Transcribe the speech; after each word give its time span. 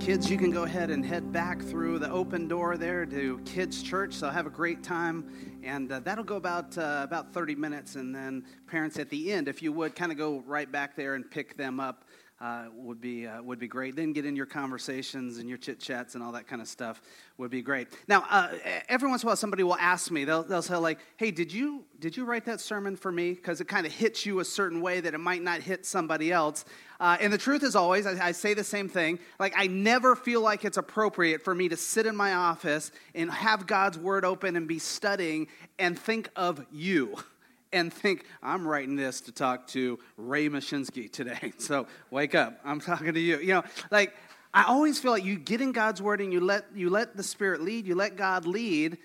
Kids, 0.00 0.30
you 0.30 0.38
can 0.38 0.50
go 0.50 0.62
ahead 0.62 0.88
and 0.88 1.04
head 1.04 1.30
back 1.30 1.60
through 1.60 1.98
the 1.98 2.10
open 2.10 2.48
door 2.48 2.78
there 2.78 3.04
to 3.04 3.38
Kids 3.44 3.82
Church. 3.82 4.14
So 4.14 4.30
have 4.30 4.46
a 4.46 4.50
great 4.50 4.82
time, 4.82 5.30
and 5.62 5.92
uh, 5.92 6.00
that'll 6.00 6.24
go 6.24 6.36
about 6.36 6.76
uh, 6.78 7.02
about 7.04 7.34
30 7.34 7.54
minutes. 7.54 7.96
And 7.96 8.14
then 8.14 8.46
parents, 8.66 8.98
at 8.98 9.10
the 9.10 9.30
end, 9.30 9.46
if 9.46 9.62
you 9.62 9.72
would, 9.72 9.94
kind 9.94 10.10
of 10.10 10.16
go 10.16 10.42
right 10.46 10.72
back 10.72 10.96
there 10.96 11.16
and 11.16 11.30
pick 11.30 11.54
them 11.58 11.78
up. 11.78 12.06
Uh, 12.40 12.68
would 12.74 13.02
be 13.02 13.26
uh, 13.26 13.42
would 13.42 13.58
be 13.58 13.68
great. 13.68 13.94
Then 13.94 14.14
get 14.14 14.24
in 14.24 14.34
your 14.34 14.46
conversations 14.46 15.36
and 15.36 15.46
your 15.46 15.58
chit 15.58 15.78
chats 15.78 16.14
and 16.14 16.24
all 16.24 16.32
that 16.32 16.48
kind 16.48 16.62
of 16.62 16.68
stuff 16.68 17.02
would 17.36 17.50
be 17.50 17.60
great. 17.60 17.88
Now, 18.08 18.24
uh, 18.30 18.54
every 18.88 19.10
once 19.10 19.22
in 19.22 19.26
a 19.26 19.28
while, 19.28 19.36
somebody 19.36 19.62
will 19.62 19.76
ask 19.76 20.10
me. 20.10 20.24
They'll 20.24 20.44
they'll 20.44 20.62
say 20.62 20.76
like, 20.76 21.00
"Hey, 21.18 21.32
did 21.32 21.52
you 21.52 21.84
did 21.98 22.16
you 22.16 22.24
write 22.24 22.46
that 22.46 22.62
sermon 22.62 22.96
for 22.96 23.12
me?" 23.12 23.34
Because 23.34 23.60
it 23.60 23.68
kind 23.68 23.84
of 23.84 23.92
hits 23.92 24.24
you 24.24 24.40
a 24.40 24.44
certain 24.46 24.80
way 24.80 25.00
that 25.00 25.12
it 25.12 25.18
might 25.18 25.42
not 25.42 25.60
hit 25.60 25.84
somebody 25.84 26.32
else. 26.32 26.64
Uh, 27.00 27.16
and 27.18 27.32
the 27.32 27.38
truth 27.38 27.62
is 27.62 27.74
always, 27.74 28.06
I, 28.06 28.26
I, 28.26 28.32
say 28.32 28.52
the 28.52 28.62
same 28.62 28.86
thing. 28.86 29.18
Like, 29.38 29.54
I 29.56 29.66
never 29.68 30.14
feel 30.14 30.42
like 30.42 30.66
it's 30.66 30.76
appropriate 30.76 31.42
for 31.42 31.54
me 31.54 31.70
to 31.70 31.76
sit 31.76 32.04
in 32.04 32.14
my 32.14 32.34
office 32.34 32.92
and 33.14 33.30
have 33.30 33.66
God's 33.66 33.98
word 33.98 34.26
open 34.26 34.54
and 34.54 34.68
be 34.68 34.78
studying 34.78 35.48
and 35.78 35.98
think 35.98 36.28
of 36.36 36.64
you 36.70 37.16
and 37.72 37.90
think, 37.90 38.26
I'm 38.42 38.68
writing 38.68 38.96
this 38.96 39.22
to 39.22 39.32
talk 39.32 39.66
to 39.68 39.98
Ray 40.18 40.50
Mashinsky 40.50 41.10
today. 41.10 41.54
So 41.58 41.86
wake 42.10 42.34
up. 42.34 42.60
I'm 42.64 42.80
talking 42.80 43.14
to 43.14 43.20
you. 43.20 43.38
You 43.38 43.54
know, 43.54 43.64
like, 43.90 44.14
I 44.52 44.64
always 44.64 44.98
feel 44.98 45.12
like 45.12 45.24
you 45.24 45.38
get 45.38 45.62
in 45.62 45.72
God's 45.72 46.02
word 46.02 46.20
and 46.20 46.32
you 46.32 46.40
let, 46.40 46.66
you 46.74 46.90
let 46.90 47.16
the 47.16 47.22
Spirit 47.22 47.62
lead, 47.62 47.86
you 47.86 47.94
let 47.94 48.16
God 48.16 48.44
lead. 48.44 48.98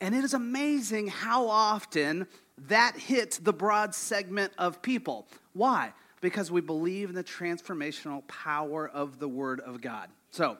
And 0.00 0.14
it 0.14 0.22
is 0.22 0.34
amazing 0.34 1.08
how 1.08 1.48
often 1.48 2.26
that 2.66 2.96
hits 2.96 3.38
the 3.38 3.52
broad 3.52 3.94
segment 3.94 4.52
of 4.58 4.82
people. 4.82 5.26
Why? 5.54 5.92
Because 6.20 6.50
we 6.50 6.60
believe 6.60 7.08
in 7.08 7.14
the 7.14 7.24
transformational 7.24 8.26
power 8.26 8.88
of 8.88 9.18
the 9.18 9.28
Word 9.28 9.60
of 9.60 9.80
God. 9.80 10.08
So, 10.30 10.58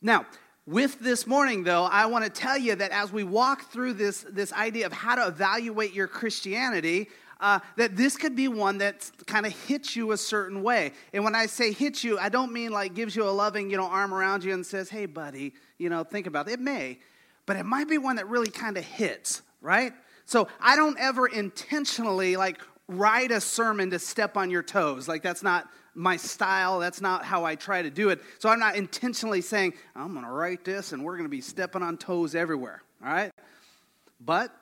now, 0.00 0.26
with 0.66 1.00
this 1.00 1.26
morning, 1.26 1.64
though, 1.64 1.84
I 1.84 2.06
want 2.06 2.24
to 2.24 2.30
tell 2.30 2.56
you 2.56 2.74
that 2.76 2.92
as 2.92 3.12
we 3.12 3.24
walk 3.24 3.70
through 3.70 3.94
this, 3.94 4.24
this 4.30 4.52
idea 4.52 4.86
of 4.86 4.92
how 4.92 5.16
to 5.16 5.26
evaluate 5.26 5.92
your 5.92 6.06
Christianity, 6.06 7.08
uh, 7.40 7.58
that 7.76 7.96
this 7.96 8.16
could 8.16 8.36
be 8.36 8.46
one 8.46 8.78
that 8.78 9.10
kind 9.26 9.44
of 9.44 9.52
hits 9.66 9.96
you 9.96 10.12
a 10.12 10.16
certain 10.16 10.62
way. 10.62 10.92
And 11.12 11.24
when 11.24 11.34
I 11.34 11.46
say 11.46 11.72
hits 11.72 12.04
you, 12.04 12.16
I 12.16 12.28
don't 12.28 12.52
mean 12.52 12.70
like 12.70 12.94
gives 12.94 13.16
you 13.16 13.24
a 13.24 13.30
loving, 13.30 13.70
you 13.70 13.76
know, 13.76 13.86
arm 13.86 14.14
around 14.14 14.44
you 14.44 14.54
and 14.54 14.64
says, 14.64 14.88
hey, 14.88 15.06
buddy, 15.06 15.52
you 15.78 15.90
know, 15.90 16.04
think 16.04 16.28
about 16.28 16.48
it. 16.48 16.52
It 16.52 16.60
may, 16.60 17.00
but 17.44 17.56
it 17.56 17.64
might 17.64 17.88
be 17.88 17.98
one 17.98 18.16
that 18.16 18.28
really 18.28 18.50
kind 18.50 18.76
of 18.76 18.84
hits, 18.84 19.42
right? 19.60 19.92
So 20.24 20.46
I 20.60 20.76
don't 20.76 20.98
ever 21.00 21.26
intentionally 21.26 22.36
like 22.36 22.60
write 22.92 23.30
a 23.30 23.40
sermon 23.40 23.90
to 23.90 23.98
step 23.98 24.36
on 24.36 24.50
your 24.50 24.62
toes. 24.62 25.08
Like, 25.08 25.22
that's 25.22 25.42
not 25.42 25.68
my 25.94 26.16
style. 26.16 26.78
That's 26.78 27.00
not 27.00 27.24
how 27.24 27.44
I 27.44 27.54
try 27.54 27.82
to 27.82 27.90
do 27.90 28.10
it. 28.10 28.20
So 28.38 28.48
I'm 28.48 28.58
not 28.58 28.76
intentionally 28.76 29.40
saying, 29.40 29.74
I'm 29.94 30.12
going 30.12 30.24
to 30.24 30.30
write 30.30 30.64
this 30.64 30.92
and 30.92 31.04
we're 31.04 31.16
going 31.16 31.26
to 31.26 31.30
be 31.30 31.40
stepping 31.40 31.82
on 31.82 31.98
toes 31.98 32.34
everywhere. 32.34 32.82
All 33.04 33.12
right? 33.12 33.32
But, 34.20 34.54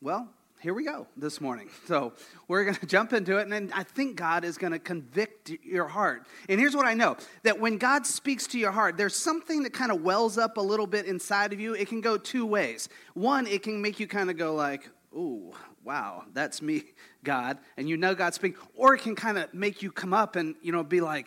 well, 0.00 0.28
here 0.60 0.74
we 0.74 0.84
go 0.84 1.06
this 1.16 1.40
morning. 1.40 1.68
So 1.86 2.12
we're 2.46 2.64
going 2.64 2.76
to 2.80 2.86
jump 2.86 3.12
into 3.12 3.38
it, 3.38 3.48
and 3.48 3.72
I 3.72 3.82
think 3.82 4.16
God 4.16 4.44
is 4.44 4.58
going 4.58 4.72
to 4.72 4.78
convict 4.78 5.50
your 5.64 5.88
heart. 5.88 6.24
And 6.48 6.60
here's 6.60 6.76
what 6.76 6.86
I 6.86 6.94
know 6.94 7.16
that 7.42 7.58
when 7.58 7.78
God 7.78 8.06
speaks 8.06 8.46
to 8.48 8.58
your 8.58 8.70
heart, 8.70 8.96
there's 8.96 9.16
something 9.16 9.64
that 9.64 9.72
kind 9.72 9.90
of 9.90 10.02
wells 10.02 10.38
up 10.38 10.56
a 10.56 10.60
little 10.60 10.86
bit 10.86 11.06
inside 11.06 11.52
of 11.52 11.58
you. 11.58 11.74
It 11.74 11.88
can 11.88 12.00
go 12.00 12.16
two 12.16 12.46
ways. 12.46 12.88
One, 13.14 13.48
it 13.48 13.64
can 13.64 13.82
make 13.82 13.98
you 13.98 14.06
kind 14.06 14.30
of 14.30 14.36
go 14.36 14.54
like, 14.54 14.88
ooh, 15.12 15.52
wow, 15.82 16.24
that's 16.32 16.62
me, 16.62 16.84
God. 17.24 17.58
And 17.76 17.88
you 17.88 17.96
know 17.96 18.14
God's 18.14 18.36
speaking. 18.36 18.60
Or 18.74 18.94
it 18.94 19.02
can 19.02 19.14
kind 19.14 19.38
of 19.38 19.52
make 19.52 19.82
you 19.82 19.90
come 19.90 20.12
up 20.12 20.36
and, 20.36 20.54
you 20.62 20.72
know, 20.72 20.82
be 20.82 21.00
like, 21.00 21.26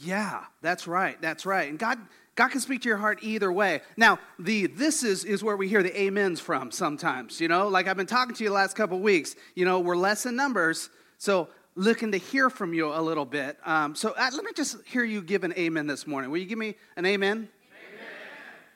yeah, 0.00 0.44
that's 0.60 0.86
right, 0.86 1.20
that's 1.20 1.44
right. 1.46 1.68
And 1.68 1.78
God, 1.78 1.98
God 2.34 2.48
can 2.48 2.60
speak 2.60 2.82
to 2.82 2.88
your 2.88 2.98
heart 2.98 3.18
either 3.22 3.52
way. 3.52 3.82
Now, 3.96 4.18
the 4.38 4.66
this 4.66 5.02
is 5.02 5.24
is 5.24 5.44
where 5.44 5.56
we 5.56 5.68
hear 5.68 5.82
the 5.82 6.08
amens 6.08 6.40
from 6.40 6.70
sometimes, 6.70 7.40
you 7.40 7.48
know? 7.48 7.68
Like 7.68 7.88
I've 7.88 7.96
been 7.96 8.06
talking 8.06 8.34
to 8.34 8.44
you 8.44 8.50
the 8.50 8.54
last 8.54 8.74
couple 8.74 8.98
weeks, 9.00 9.36
you 9.54 9.64
know, 9.64 9.80
we're 9.80 9.96
less 9.96 10.24
in 10.24 10.34
numbers, 10.34 10.88
so 11.18 11.48
looking 11.74 12.12
to 12.12 12.18
hear 12.18 12.48
from 12.50 12.74
you 12.74 12.92
a 12.92 13.00
little 13.00 13.24
bit. 13.24 13.58
Um, 13.64 13.94
so 13.94 14.14
uh, 14.16 14.30
let 14.34 14.44
me 14.44 14.52
just 14.54 14.76
hear 14.86 15.04
you 15.04 15.22
give 15.22 15.44
an 15.44 15.52
amen 15.56 15.86
this 15.86 16.06
morning. 16.06 16.30
Will 16.30 16.38
you 16.38 16.46
give 16.46 16.58
me 16.58 16.74
an 16.96 17.06
amen? 17.06 17.36
Amen. 17.36 17.48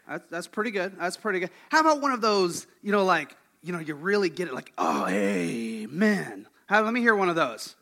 That's, 0.08 0.24
that's 0.30 0.46
pretty 0.46 0.70
good. 0.70 0.98
That's 0.98 1.16
pretty 1.16 1.40
good. 1.40 1.50
How 1.70 1.80
about 1.80 2.00
one 2.00 2.12
of 2.12 2.20
those, 2.20 2.66
you 2.82 2.92
know, 2.92 3.04
like 3.04 3.36
you 3.66 3.72
know, 3.72 3.80
you 3.80 3.94
really 3.94 4.28
get 4.28 4.46
it 4.46 4.54
like, 4.54 4.72
oh, 4.78 5.06
amen. 5.08 6.45
How, 6.66 6.82
let 6.82 6.92
me 6.92 7.00
hear 7.00 7.14
one 7.14 7.28
of 7.28 7.36
those. 7.36 7.76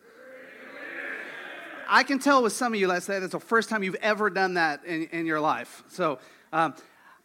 I 1.89 2.03
can 2.03 2.19
tell 2.19 2.43
with 2.43 2.53
some 2.53 2.75
of 2.75 2.81
you, 2.81 2.87
let's 2.87 3.07
say 3.07 3.19
that's 3.19 3.33
the 3.33 3.41
first 3.41 3.69
time 3.69 3.83
you've 3.83 3.95
ever 3.97 4.31
done 4.31 4.55
that 4.55 4.85
in, 4.85 5.05
in 5.07 5.27
your 5.27 5.41
life. 5.41 5.83
So 5.89 6.19
um, 6.53 6.75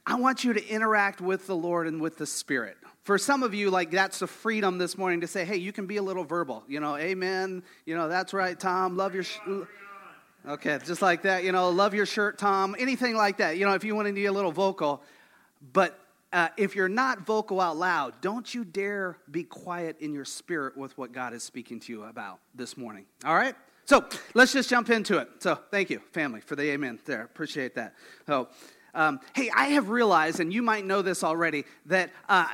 I 0.05 0.15
want 0.15 0.43
you 0.43 0.53
to 0.53 0.67
interact 0.67 1.21
with 1.21 1.47
the 1.47 1.55
Lord 1.55 1.87
and 1.87 2.01
with 2.01 2.17
the 2.17 2.25
Spirit. 2.25 2.77
For 3.03 3.17
some 3.17 3.43
of 3.43 3.53
you, 3.53 3.69
like 3.69 3.91
that's 3.91 4.19
the 4.19 4.27
freedom 4.27 4.77
this 4.77 4.97
morning 4.97 5.21
to 5.21 5.27
say, 5.27 5.43
hey, 5.43 5.57
you 5.57 5.71
can 5.71 5.85
be 5.85 5.97
a 5.97 6.03
little 6.03 6.23
verbal. 6.23 6.63
You 6.67 6.79
know, 6.79 6.95
amen. 6.95 7.63
You 7.85 7.95
know, 7.95 8.07
that's 8.07 8.33
right, 8.33 8.57
Tom. 8.57 8.95
Love 8.95 9.13
your. 9.13 9.23
Sh- 9.23 9.39
okay, 10.47 10.79
just 10.85 11.01
like 11.01 11.23
that. 11.23 11.43
You 11.43 11.51
know, 11.51 11.69
love 11.69 11.93
your 11.93 12.05
shirt, 12.05 12.37
Tom. 12.37 12.75
Anything 12.77 13.15
like 13.15 13.37
that. 13.37 13.57
You 13.57 13.65
know, 13.65 13.73
if 13.73 13.83
you 13.83 13.95
want 13.95 14.07
to 14.07 14.13
be 14.13 14.25
a 14.25 14.31
little 14.31 14.51
vocal. 14.51 15.01
But 15.73 15.99
uh, 16.31 16.49
if 16.57 16.75
you're 16.75 16.89
not 16.89 17.25
vocal 17.25 17.59
out 17.59 17.77
loud, 17.77 18.13
don't 18.21 18.53
you 18.53 18.63
dare 18.63 19.17
be 19.31 19.43
quiet 19.43 19.97
in 19.99 20.13
your 20.13 20.25
spirit 20.25 20.77
with 20.77 20.97
what 20.97 21.11
God 21.11 21.33
is 21.33 21.43
speaking 21.43 21.79
to 21.81 21.91
you 21.91 22.03
about 22.03 22.39
this 22.53 22.77
morning. 22.77 23.05
All 23.25 23.35
right? 23.35 23.55
So 23.85 24.05
let's 24.35 24.53
just 24.53 24.69
jump 24.69 24.91
into 24.91 25.17
it. 25.17 25.27
So 25.39 25.55
thank 25.71 25.89
you, 25.89 25.99
family, 26.11 26.41
for 26.41 26.55
the 26.55 26.71
amen 26.71 26.99
there. 27.05 27.23
Appreciate 27.23 27.73
that. 27.75 27.95
So, 28.27 28.49
um, 28.93 29.19
hey, 29.33 29.49
I 29.55 29.67
have 29.69 29.89
realized, 29.89 30.39
and 30.39 30.53
you 30.53 30.61
might 30.61 30.85
know 30.85 31.01
this 31.01 31.23
already, 31.23 31.65
that 31.87 32.11
uh, 32.27 32.47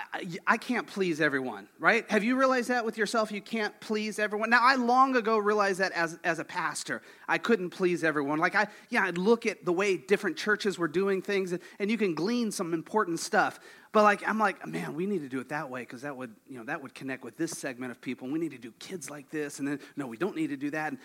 I 0.46 0.57
can't 0.57 0.88
please 0.88 1.22
everyone, 1.22 1.68
right? 1.79 2.09
Have 2.12 2.23
you 2.23 2.38
realized 2.38 2.69
that 2.69 2.85
with 2.85 2.97
yourself? 2.97 3.31
You 3.31 3.41
can't 3.41 3.78
please 3.79 4.19
everyone. 4.19 4.50
Now, 4.50 4.59
I 4.62 4.75
long 4.75 5.16
ago 5.16 5.38
realized 5.38 5.79
that 5.79 5.91
as, 5.94 6.19
as 6.23 6.40
a 6.40 6.44
pastor, 6.44 7.01
I 7.28 7.38
couldn't 7.38 7.72
please 7.72 8.03
everyone. 8.03 8.40
Like, 8.40 8.56
I, 8.56 8.68
yeah, 8.90 9.03
I'd 9.03 9.18
look 9.18 9.46
at 9.46 9.66
the 9.66 9.73
way 9.73 9.97
different 9.97 10.38
churches 10.38 10.78
were 10.78 10.88
doing 10.88 11.22
things, 11.22 11.51
and, 11.51 11.62
and 11.79 11.90
you 11.90 11.97
can 11.97 12.16
glean 12.16 12.52
some 12.52 12.73
important 12.73 13.19
stuff. 13.19 13.59
But 13.91 14.03
like, 14.03 14.28
I'm 14.28 14.38
like, 14.38 14.66
man, 14.67 14.94
we 14.94 15.06
need 15.06 15.22
to 15.22 15.29
do 15.29 15.40
it 15.40 15.50
that 15.50 15.69
way 15.69 15.81
because 15.81 16.02
that 16.02 16.17
would, 16.17 16.35
you 16.50 16.57
know, 16.57 16.66
that 16.66 16.81
would 16.81 16.94
connect 16.94 17.23
with 17.23 17.38
this 17.38 17.52
segment 17.52 17.91
of 17.91 18.02
people. 18.02 18.25
And 18.25 18.34
we 18.34 18.40
need 18.40 18.52
to 18.52 18.57
do 18.57 18.73
kids 18.79 19.09
like 19.09 19.29
this, 19.29 19.59
and 19.59 19.67
then 19.67 19.79
no, 19.96 20.07
we 20.07 20.17
don't 20.17 20.35
need 20.35 20.50
to 20.50 20.57
do 20.57 20.69
that. 20.72 20.91
And, 20.91 21.00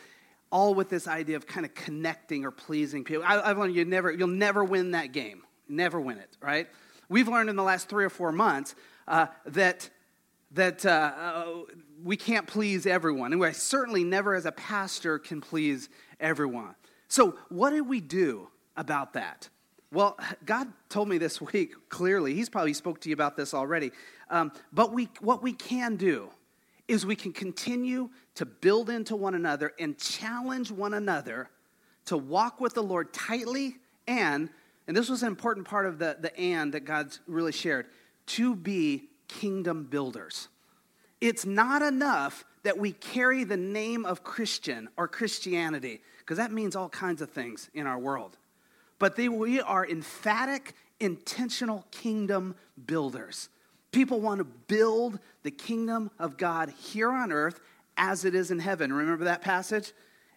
all 0.51 0.75
with 0.75 0.89
this 0.89 1.07
idea 1.07 1.37
of 1.37 1.47
kind 1.47 1.65
of 1.65 1.75
connecting 1.75 2.45
or 2.45 2.51
pleasing 2.51 3.05
people. 3.05 3.25
I, 3.25 3.49
have 3.49 3.59
learned 3.59 3.75
you 3.75 3.85
never, 3.85 4.11
you'll 4.11 4.29
never 4.29 4.65
win 4.65 4.93
that 4.93 5.13
game. 5.13 5.43
Never 5.69 6.01
win 6.01 6.19
it, 6.19 6.37
right? 6.43 6.69
We've 7.09 7.29
learned 7.29 7.51
in 7.51 7.57
the 7.57 7.63
last 7.63 7.89
three 7.89 8.05
or 8.05 8.11
four 8.11 8.33
months 8.33 8.75
uh, 9.07 9.27
that, 9.47 9.89
that 10.53 10.85
uh, 10.85 11.13
uh, 11.17 11.47
we 12.03 12.17
can't 12.17 12.47
please 12.47 12.87
everyone. 12.87 13.33
And 13.33 13.45
I 13.45 13.53
certainly 13.53 14.05
never, 14.05 14.35
as 14.35 14.47
a 14.47 14.53
pastor, 14.53 15.19
can 15.19 15.41
please 15.41 15.89
everyone. 16.19 16.75
So, 17.09 17.37
what 17.49 17.71
do 17.71 17.83
we 17.83 18.01
do 18.01 18.49
about 18.77 19.15
that? 19.15 19.49
Well, 19.93 20.17
God 20.45 20.69
told 20.89 21.09
me 21.09 21.19
this 21.19 21.41
week 21.41 21.73
clearly. 21.89 22.35
He's 22.35 22.49
probably 22.49 22.75
spoke 22.75 23.01
to 23.01 23.09
you 23.09 23.13
about 23.13 23.37
this 23.37 23.55
already. 23.55 23.91
Um, 24.29 24.53
but 24.73 24.93
we, 24.93 25.09
what 25.21 25.43
we 25.43 25.53
can 25.53 25.97
do 25.97 26.31
is 26.91 27.07
we 27.07 27.15
can 27.15 27.33
continue 27.33 28.11
to 28.35 28.45
build 28.45 28.91
into 28.91 29.15
one 29.15 29.35
another 29.35 29.73
and 29.79 29.97
challenge 29.97 30.73
one 30.73 30.93
another 30.93 31.49
to 32.07 32.17
walk 32.17 32.61
with 32.61 32.75
the 32.75 32.83
Lord 32.83 33.13
tightly 33.13 33.77
and, 34.09 34.51
and 34.89 34.97
this 34.97 35.09
was 35.09 35.23
an 35.23 35.29
important 35.29 35.69
part 35.69 35.87
of 35.87 36.01
the, 36.01 36.17
the 36.21 36.37
and 36.37 36.75
that 36.75 36.81
God's 36.81 37.21
really 37.29 37.53
shared, 37.53 37.87
to 38.27 38.57
be 38.57 39.05
kingdom 39.29 39.85
builders. 39.85 40.49
It's 41.21 41.47
not 41.47 41.81
enough 41.81 42.45
that 42.65 42.77
we 42.77 42.91
carry 42.93 43.45
the 43.45 43.57
name 43.57 44.05
of 44.05 44.25
Christian 44.25 44.89
or 44.97 45.07
Christianity, 45.07 46.01
because 46.19 46.39
that 46.39 46.51
means 46.51 46.75
all 46.75 46.89
kinds 46.89 47.23
of 47.23 47.31
things 47.31 47.71
in 47.73 47.87
our 47.87 47.99
world. 48.01 48.37
But 48.99 49.15
they, 49.15 49.29
we 49.29 49.61
are 49.61 49.87
emphatic, 49.87 50.75
intentional 50.99 51.87
kingdom 51.93 52.57
builders. 52.85 53.49
People 53.93 54.21
want 54.21 54.39
to 54.39 54.45
build 54.45 55.19
the 55.43 55.51
kingdom 55.51 56.11
of 56.19 56.37
God 56.37 56.71
here 56.71 57.11
on 57.11 57.33
earth 57.33 57.61
as 57.97 58.25
it 58.25 58.35
is 58.35 58.51
in 58.51 58.59
heaven. 58.59 58.93
Remember 58.93 59.25
that 59.25 59.43
passage? 59.43 59.93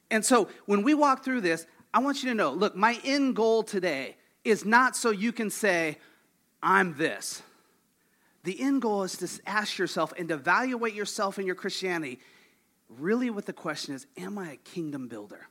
And 0.09 0.23
so 0.25 0.47
when 0.65 0.83
we 0.83 0.93
walk 0.93 1.23
through 1.23 1.41
this, 1.41 1.65
I 1.93 1.99
want 1.99 2.23
you 2.23 2.29
to 2.29 2.35
know 2.35 2.51
look, 2.51 2.75
my 2.75 2.99
end 3.03 3.35
goal 3.35 3.63
today 3.63 4.17
is 4.43 4.65
not 4.65 4.95
so 4.95 5.11
you 5.11 5.31
can 5.31 5.49
say, 5.49 5.97
I'm 6.61 6.97
this. 6.97 7.41
The 8.43 8.59
end 8.59 8.81
goal 8.81 9.03
is 9.03 9.17
to 9.17 9.29
ask 9.47 9.77
yourself 9.77 10.13
and 10.17 10.29
evaluate 10.29 10.93
yourself 10.93 11.39
in 11.39 11.45
your 11.45 11.55
Christianity 11.55 12.19
really 12.89 13.29
what 13.29 13.45
the 13.45 13.53
question 13.53 13.95
is 13.95 14.05
Am 14.17 14.37
I 14.37 14.51
a 14.51 14.57
kingdom 14.57 15.07
builder? 15.07 15.47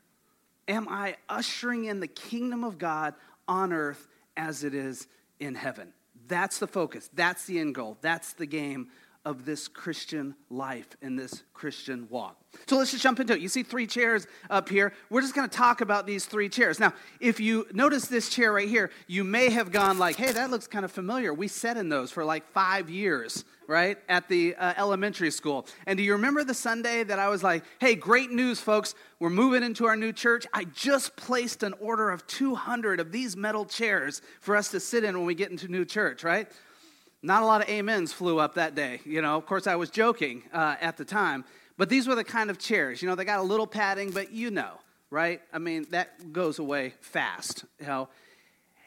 Am 0.69 0.88
I 0.88 1.16
ushering 1.28 1.87
in 1.87 2.00
the 2.00 2.06
kingdom 2.06 2.64
of 2.64 2.78
God 2.78 3.14
on 3.48 3.72
earth 3.72 4.08
as 4.37 4.64
it 4.64 4.75
is 4.75 5.06
in 5.40 5.55
heaven? 5.55 5.93
That's 6.28 6.58
the 6.58 6.66
focus. 6.66 7.10
That's 7.14 7.44
the 7.46 7.58
end 7.58 7.74
goal. 7.74 7.98
That's 8.00 8.32
the 8.32 8.46
game 8.46 8.88
of 9.24 9.44
this 9.44 9.69
Christian 9.69 10.34
life 10.50 10.88
and 11.00 11.16
this 11.16 11.44
Christian 11.54 12.08
walk. 12.10 12.36
So 12.66 12.76
let's 12.76 12.90
just 12.90 13.02
jump 13.02 13.20
into 13.20 13.34
it. 13.34 13.40
You 13.40 13.48
see 13.48 13.62
three 13.62 13.86
chairs 13.86 14.26
up 14.50 14.69
here. 14.69 14.92
We're 15.10 15.20
just 15.20 15.34
going 15.34 15.48
to 15.48 15.56
talk 15.56 15.80
about 15.80 16.06
these 16.06 16.26
three 16.26 16.48
chairs. 16.48 16.80
Now, 16.80 16.92
if 17.20 17.38
you 17.38 17.66
notice 17.72 18.06
this 18.06 18.28
chair 18.28 18.52
right 18.52 18.69
here, 18.69 18.90
you 19.06 19.22
may 19.22 19.50
have 19.50 19.70
gone 19.70 19.98
like, 19.98 20.16
"Hey, 20.16 20.32
that 20.32 20.50
looks 20.50 20.66
kind 20.66 20.84
of 20.84 20.90
familiar. 20.90 21.32
We 21.32 21.48
sat 21.48 21.76
in 21.76 21.88
those 21.88 22.10
for 22.10 22.24
like 22.24 22.46
5 22.50 22.90
years." 22.90 23.44
Right 23.66 23.98
at 24.08 24.28
the 24.28 24.54
uh, 24.56 24.74
elementary 24.76 25.30
school. 25.30 25.66
And 25.86 25.96
do 25.96 26.02
you 26.02 26.12
remember 26.12 26.44
the 26.44 26.54
Sunday 26.54 27.04
that 27.04 27.18
I 27.18 27.28
was 27.28 27.42
like, 27.42 27.64
hey, 27.80 27.94
great 27.94 28.30
news, 28.30 28.60
folks. 28.60 28.94
We're 29.20 29.30
moving 29.30 29.62
into 29.62 29.86
our 29.86 29.96
new 29.96 30.12
church. 30.12 30.46
I 30.52 30.64
just 30.64 31.16
placed 31.16 31.62
an 31.62 31.74
order 31.80 32.10
of 32.10 32.26
200 32.26 33.00
of 33.00 33.12
these 33.12 33.36
metal 33.36 33.64
chairs 33.64 34.20
for 34.40 34.56
us 34.56 34.70
to 34.70 34.80
sit 34.80 35.04
in 35.04 35.16
when 35.16 35.26
we 35.26 35.34
get 35.34 35.50
into 35.50 35.68
new 35.68 35.84
church, 35.84 36.24
right? 36.24 36.50
Not 37.22 37.42
a 37.42 37.46
lot 37.46 37.62
of 37.62 37.70
amens 37.70 38.12
flew 38.12 38.40
up 38.40 38.54
that 38.54 38.74
day. 38.74 39.00
You 39.04 39.22
know, 39.22 39.36
of 39.36 39.46
course, 39.46 39.66
I 39.68 39.76
was 39.76 39.90
joking 39.90 40.42
uh, 40.52 40.74
at 40.80 40.96
the 40.96 41.04
time, 41.04 41.44
but 41.78 41.88
these 41.88 42.08
were 42.08 42.16
the 42.16 42.24
kind 42.24 42.50
of 42.50 42.58
chairs. 42.58 43.00
You 43.00 43.08
know, 43.08 43.14
they 43.14 43.24
got 43.24 43.38
a 43.38 43.44
little 43.44 43.66
padding, 43.66 44.10
but 44.10 44.32
you 44.32 44.50
know, 44.50 44.72
right? 45.08 45.40
I 45.52 45.58
mean, 45.58 45.86
that 45.90 46.32
goes 46.32 46.58
away 46.58 46.94
fast. 47.00 47.64
You 47.78 47.86
know, 47.86 48.08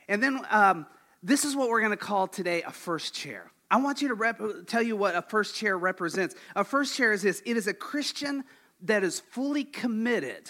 and 0.10 0.22
then 0.22 0.42
um, 0.50 0.86
this 1.24 1.46
is 1.46 1.56
what 1.56 1.70
we're 1.70 1.80
going 1.80 1.92
to 1.92 1.98
call 1.98 2.28
today 2.28 2.62
a 2.64 2.72
first 2.72 3.14
chair. 3.14 3.50
I 3.70 3.78
want 3.78 4.02
you 4.02 4.10
to 4.10 4.14
rep- 4.14 4.42
tell 4.68 4.82
you 4.82 4.96
what 4.96 5.16
a 5.16 5.22
first 5.22 5.56
chair 5.56 5.78
represents. 5.78 6.36
A 6.56 6.64
first 6.64 6.96
chair 6.96 7.12
is 7.12 7.22
this: 7.22 7.42
it 7.46 7.58
is 7.58 7.68
a 7.68 7.74
Christian 7.74 8.44
that 8.82 9.04
is 9.04 9.20
fully 9.20 9.64
committed 9.64 10.50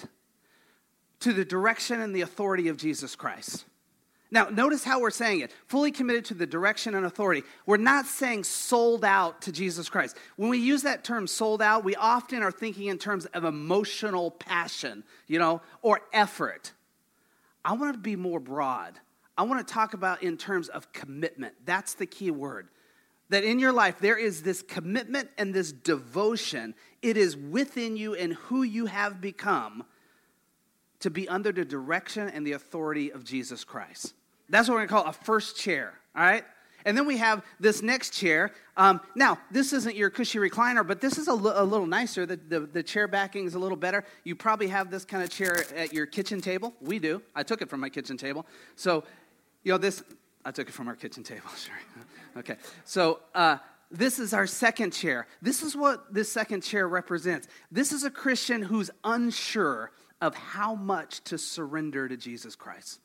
to 1.21 1.33
the 1.33 1.45
direction 1.45 2.01
and 2.01 2.15
the 2.15 2.21
authority 2.21 2.67
of 2.67 2.77
Jesus 2.77 3.15
Christ. 3.15 3.65
Now, 4.31 4.49
notice 4.49 4.83
how 4.83 4.99
we're 4.99 5.11
saying 5.11 5.41
it 5.41 5.53
fully 5.67 5.91
committed 5.91 6.25
to 6.25 6.33
the 6.33 6.47
direction 6.47 6.95
and 6.95 7.05
authority. 7.05 7.43
We're 7.65 7.77
not 7.77 8.05
saying 8.05 8.43
sold 8.43 9.05
out 9.05 9.43
to 9.43 9.51
Jesus 9.51 9.87
Christ. 9.87 10.17
When 10.35 10.49
we 10.49 10.57
use 10.57 10.81
that 10.81 11.03
term 11.03 11.27
sold 11.27 11.61
out, 11.61 11.83
we 11.83 11.95
often 11.95 12.43
are 12.43 12.51
thinking 12.51 12.87
in 12.87 12.97
terms 12.97 13.27
of 13.27 13.45
emotional 13.45 14.31
passion, 14.31 15.03
you 15.27 15.39
know, 15.39 15.61
or 15.81 16.01
effort. 16.11 16.73
I 17.63 17.73
want 17.73 17.93
to 17.93 17.99
be 17.99 18.15
more 18.15 18.39
broad. 18.39 18.99
I 19.37 19.43
want 19.43 19.65
to 19.65 19.73
talk 19.73 19.93
about 19.93 20.23
in 20.23 20.37
terms 20.37 20.69
of 20.69 20.91
commitment. 20.91 21.53
That's 21.63 21.93
the 21.93 22.05
key 22.05 22.31
word. 22.31 22.69
That 23.29 23.43
in 23.43 23.59
your 23.59 23.71
life, 23.71 23.99
there 23.99 24.17
is 24.17 24.43
this 24.43 24.61
commitment 24.61 25.29
and 25.37 25.53
this 25.53 25.71
devotion. 25.71 26.75
It 27.01 27.17
is 27.17 27.35
within 27.35 27.97
you 27.97 28.13
and 28.13 28.33
who 28.33 28.63
you 28.63 28.85
have 28.85 29.19
become 29.19 29.83
to 30.99 31.09
be 31.09 31.27
under 31.27 31.51
the 31.51 31.65
direction 31.65 32.29
and 32.29 32.45
the 32.45 32.53
authority 32.53 33.11
of 33.11 33.23
Jesus 33.23 33.63
Christ. 33.63 34.13
That's 34.49 34.69
what 34.69 34.75
we're 34.75 34.81
to 34.81 34.87
call 34.87 35.05
a 35.05 35.13
first 35.13 35.57
chair, 35.57 35.93
all 36.15 36.23
right? 36.23 36.43
And 36.85 36.95
then 36.95 37.07
we 37.07 37.17
have 37.17 37.43
this 37.59 37.81
next 37.81 38.11
chair. 38.11 38.51
Um, 38.77 39.01
now, 39.15 39.39
this 39.49 39.73
isn't 39.73 39.95
your 39.95 40.11
cushy 40.11 40.37
recliner, 40.37 40.85
but 40.85 41.01
this 41.01 41.17
is 41.17 41.27
a, 41.27 41.31
l- 41.31 41.53
a 41.55 41.63
little 41.63 41.87
nicer. 41.87 42.27
The, 42.27 42.37
the, 42.37 42.59
the, 42.59 42.83
chair 42.83 43.07
backing 43.07 43.45
is 43.45 43.55
a 43.55 43.59
little 43.59 43.77
better. 43.77 44.03
You 44.23 44.35
probably 44.35 44.67
have 44.67 44.91
this 44.91 45.03
kind 45.03 45.23
of 45.23 45.31
chair 45.31 45.65
at 45.75 45.93
your 45.93 46.05
kitchen 46.05 46.41
table. 46.41 46.75
We 46.81 46.99
do. 46.99 47.23
I 47.33 47.41
took 47.41 47.63
it 47.63 47.69
from 47.69 47.79
my 47.79 47.89
kitchen 47.89 48.17
table. 48.17 48.45
So, 48.75 49.03
you 49.63 49.71
know, 49.71 49.79
this, 49.79 50.03
I 50.45 50.51
took 50.51 50.69
it 50.69 50.73
from 50.73 50.87
our 50.87 50.95
kitchen 50.95 51.23
table, 51.23 51.49
sure. 51.57 51.75
Okay. 52.37 52.55
So, 52.83 53.19
uh, 53.33 53.57
this 53.91 54.19
is 54.19 54.33
our 54.33 54.47
second 54.47 54.91
chair. 54.91 55.27
This 55.41 55.61
is 55.61 55.75
what 55.75 56.13
this 56.13 56.31
second 56.31 56.61
chair 56.61 56.87
represents. 56.87 57.47
This 57.71 57.91
is 57.91 58.03
a 58.03 58.09
Christian 58.09 58.61
who's 58.61 58.89
unsure 59.03 59.91
of 60.21 60.35
how 60.35 60.75
much 60.75 61.23
to 61.25 61.37
surrender 61.37 62.07
to 62.07 62.17
Jesus 62.17 62.55
Christ. 62.55 62.99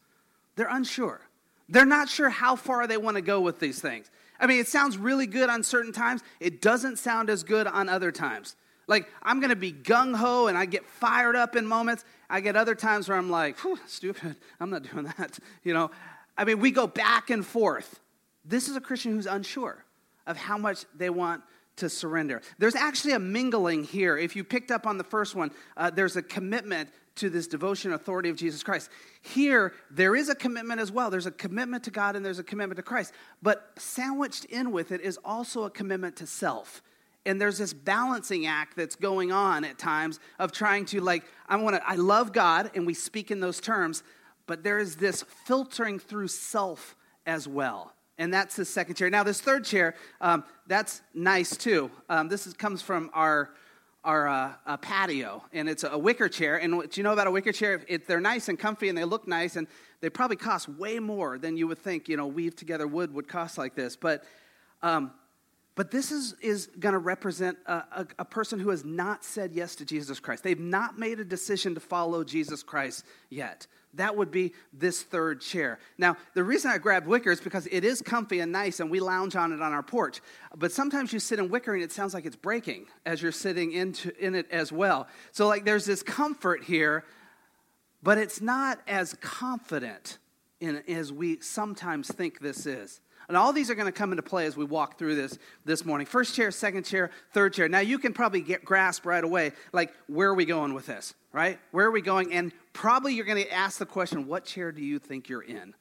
They're 0.56 0.68
unsure. 0.68 1.20
They're 1.68 1.84
not 1.84 2.08
sure 2.08 2.30
how 2.30 2.56
far 2.56 2.86
they 2.86 2.96
want 2.96 3.16
to 3.16 3.22
go 3.22 3.40
with 3.40 3.60
these 3.60 3.80
things. 3.80 4.10
I 4.40 4.46
mean, 4.46 4.58
it 4.58 4.68
sounds 4.68 4.96
really 4.96 5.26
good 5.26 5.50
on 5.50 5.62
certain 5.62 5.92
times, 5.92 6.22
it 6.40 6.60
doesn't 6.60 6.98
sound 6.98 7.30
as 7.30 7.44
good 7.44 7.66
on 7.66 7.88
other 7.88 8.10
times. 8.10 8.56
Like, 8.86 9.08
I'm 9.22 9.38
going 9.38 9.50
to 9.50 9.56
be 9.56 9.72
gung 9.72 10.16
ho 10.16 10.48
and 10.48 10.58
I 10.58 10.64
get 10.64 10.84
fired 10.84 11.36
up 11.36 11.54
in 11.54 11.64
moments. 11.64 12.04
I 12.28 12.40
get 12.40 12.56
other 12.56 12.74
times 12.74 13.08
where 13.08 13.16
I'm 13.16 13.30
like, 13.30 13.56
stupid, 13.86 14.34
I'm 14.58 14.70
not 14.70 14.82
doing 14.82 15.04
that. 15.04 15.38
You 15.62 15.74
know, 15.74 15.90
I 16.36 16.44
mean, 16.44 16.58
we 16.58 16.70
go 16.70 16.86
back 16.86 17.30
and 17.30 17.46
forth. 17.46 18.00
This 18.44 18.68
is 18.68 18.76
a 18.76 18.80
Christian 18.80 19.12
who's 19.12 19.26
unsure 19.26 19.84
of 20.26 20.36
how 20.36 20.58
much 20.58 20.84
they 20.94 21.10
want 21.10 21.42
to 21.76 21.88
surrender. 21.88 22.42
There's 22.58 22.74
actually 22.74 23.14
a 23.14 23.18
mingling 23.18 23.84
here. 23.84 24.16
If 24.16 24.36
you 24.36 24.44
picked 24.44 24.70
up 24.70 24.86
on 24.86 24.98
the 24.98 25.04
first 25.04 25.34
one, 25.34 25.50
uh, 25.76 25.90
there's 25.90 26.16
a 26.16 26.22
commitment 26.22 26.90
to 27.16 27.28
this 27.28 27.46
devotion 27.46 27.92
authority 27.92 28.28
of 28.28 28.36
Jesus 28.36 28.62
Christ. 28.62 28.90
Here, 29.22 29.72
there 29.90 30.14
is 30.14 30.28
a 30.28 30.34
commitment 30.34 30.80
as 30.80 30.92
well. 30.92 31.10
There's 31.10 31.26
a 31.26 31.30
commitment 31.30 31.84
to 31.84 31.90
God 31.90 32.16
and 32.16 32.24
there's 32.24 32.38
a 32.38 32.44
commitment 32.44 32.76
to 32.76 32.82
Christ. 32.82 33.12
But 33.42 33.72
sandwiched 33.76 34.46
in 34.46 34.72
with 34.72 34.92
it 34.92 35.00
is 35.00 35.18
also 35.24 35.64
a 35.64 35.70
commitment 35.70 36.16
to 36.16 36.26
self. 36.26 36.82
And 37.26 37.38
there's 37.38 37.58
this 37.58 37.74
balancing 37.74 38.46
act 38.46 38.76
that's 38.76 38.96
going 38.96 39.32
on 39.32 39.64
at 39.64 39.78
times 39.78 40.18
of 40.38 40.52
trying 40.52 40.86
to 40.86 41.00
like, 41.00 41.24
I 41.48 41.56
want 41.56 41.76
to, 41.76 41.86
I 41.86 41.96
love 41.96 42.32
God, 42.32 42.70
and 42.74 42.86
we 42.86 42.94
speak 42.94 43.30
in 43.30 43.40
those 43.40 43.60
terms, 43.60 44.02
but 44.46 44.62
there 44.62 44.78
is 44.78 44.96
this 44.96 45.22
filtering 45.44 45.98
through 45.98 46.28
self 46.28 46.96
as 47.26 47.46
well 47.46 47.94
and 48.20 48.32
that's 48.32 48.54
the 48.54 48.66
second 48.66 48.96
chair. 48.96 49.08
Now, 49.08 49.24
this 49.24 49.40
third 49.40 49.64
chair, 49.64 49.94
um, 50.20 50.44
that's 50.66 51.00
nice 51.14 51.56
too. 51.56 51.90
Um, 52.10 52.28
this 52.28 52.46
is, 52.46 52.52
comes 52.52 52.82
from 52.82 53.10
our 53.14 53.50
our 54.02 54.28
uh, 54.28 54.76
patio, 54.78 55.44
and 55.52 55.68
it's 55.68 55.84
a 55.84 55.98
wicker 55.98 56.28
chair. 56.28 56.56
And 56.58 56.76
what 56.76 56.96
you 56.96 57.02
know 57.02 57.12
about 57.12 57.26
a 57.26 57.30
wicker 57.30 57.52
chair? 57.52 57.82
If 57.88 58.06
they're 58.06 58.20
nice 58.20 58.48
and 58.48 58.58
comfy, 58.58 58.88
and 58.88 58.96
they 58.96 59.04
look 59.04 59.26
nice, 59.26 59.56
and 59.56 59.66
they 60.00 60.08
probably 60.08 60.36
cost 60.36 60.68
way 60.68 60.98
more 60.98 61.38
than 61.38 61.56
you 61.56 61.66
would 61.66 61.78
think. 61.78 62.08
You 62.08 62.16
know, 62.16 62.26
weave 62.26 62.54
together 62.54 62.86
wood 62.86 63.12
would 63.14 63.26
cost 63.26 63.58
like 63.58 63.74
this, 63.74 63.96
but. 63.96 64.22
Um, 64.82 65.12
but 65.80 65.90
this 65.90 66.12
is, 66.12 66.34
is 66.42 66.66
going 66.78 66.92
to 66.92 66.98
represent 66.98 67.56
a, 67.64 67.72
a, 67.72 68.06
a, 68.18 68.24
person 68.26 68.58
who 68.58 68.68
has 68.68 68.84
not 68.84 69.24
said 69.24 69.54
yes 69.54 69.74
to 69.76 69.86
Jesus 69.86 70.20
Christ. 70.20 70.44
They've 70.44 70.60
not 70.60 70.98
made 70.98 71.20
a 71.20 71.24
decision 71.24 71.72
to 71.72 71.80
follow 71.80 72.22
Jesus 72.22 72.62
Christ 72.62 73.02
yet. 73.30 73.66
That 73.94 74.14
would 74.14 74.30
be 74.30 74.52
this 74.74 75.02
third 75.02 75.40
chair. 75.40 75.78
Now, 75.96 76.18
the 76.34 76.44
reason 76.44 76.70
I 76.70 76.76
grabbed 76.76 77.06
wicker 77.06 77.30
is 77.30 77.40
because 77.40 77.66
it 77.72 77.82
is 77.82 78.02
comfy 78.02 78.40
and 78.40 78.52
nice, 78.52 78.80
and 78.80 78.90
we 78.90 79.00
lounge 79.00 79.36
on 79.36 79.54
it 79.54 79.62
on 79.62 79.72
our 79.72 79.82
porch. 79.82 80.20
But 80.54 80.70
sometimes 80.70 81.14
you 81.14 81.18
sit 81.18 81.38
in 81.38 81.48
wicker 81.48 81.72
and 81.72 81.82
it 81.82 81.92
sounds 81.92 82.12
like 82.12 82.26
it's 82.26 82.36
breaking 82.36 82.84
as 83.06 83.22
you're 83.22 83.32
sitting 83.32 83.72
into, 83.72 84.12
in 84.22 84.34
it 84.34 84.50
as 84.50 84.70
well. 84.70 85.08
So, 85.32 85.48
like, 85.48 85.64
there's 85.64 85.86
this 85.86 86.02
comfort 86.02 86.62
here, 86.62 87.06
but 88.02 88.18
it's 88.18 88.42
not 88.42 88.80
as 88.86 89.14
confident 89.22 90.18
in, 90.60 90.82
as 90.86 91.10
we 91.10 91.40
sometimes 91.40 92.12
think 92.12 92.40
this 92.40 92.66
is. 92.66 93.00
And 93.30 93.36
all 93.36 93.52
these 93.52 93.70
are 93.70 93.76
going 93.76 93.86
to 93.86 93.92
come 93.92 94.10
into 94.10 94.24
play 94.24 94.46
as 94.46 94.56
we 94.56 94.64
walk 94.64 94.98
through 94.98 95.14
this 95.14 95.38
this 95.64 95.84
morning. 95.84 96.04
First 96.04 96.34
chair, 96.34 96.50
second 96.50 96.82
chair, 96.82 97.12
third 97.32 97.54
chair. 97.54 97.68
Now 97.68 97.78
you 97.78 97.96
can 97.96 98.12
probably 98.12 98.40
get 98.40 98.64
grasp 98.64 99.06
right 99.06 99.22
away, 99.22 99.52
like 99.72 99.94
where 100.08 100.30
are 100.30 100.34
we 100.34 100.44
going 100.44 100.74
with 100.74 100.86
this, 100.86 101.14
right? 101.32 101.60
Where 101.70 101.86
are 101.86 101.92
we 101.92 102.02
going? 102.02 102.32
And 102.32 102.50
probably 102.72 103.14
you're 103.14 103.24
going 103.24 103.40
to 103.40 103.52
ask 103.52 103.78
the 103.78 103.86
question, 103.86 104.26
what 104.26 104.44
chair 104.44 104.72
do 104.72 104.82
you 104.82 104.98
think 104.98 105.28
you're 105.28 105.44
in? 105.44 105.74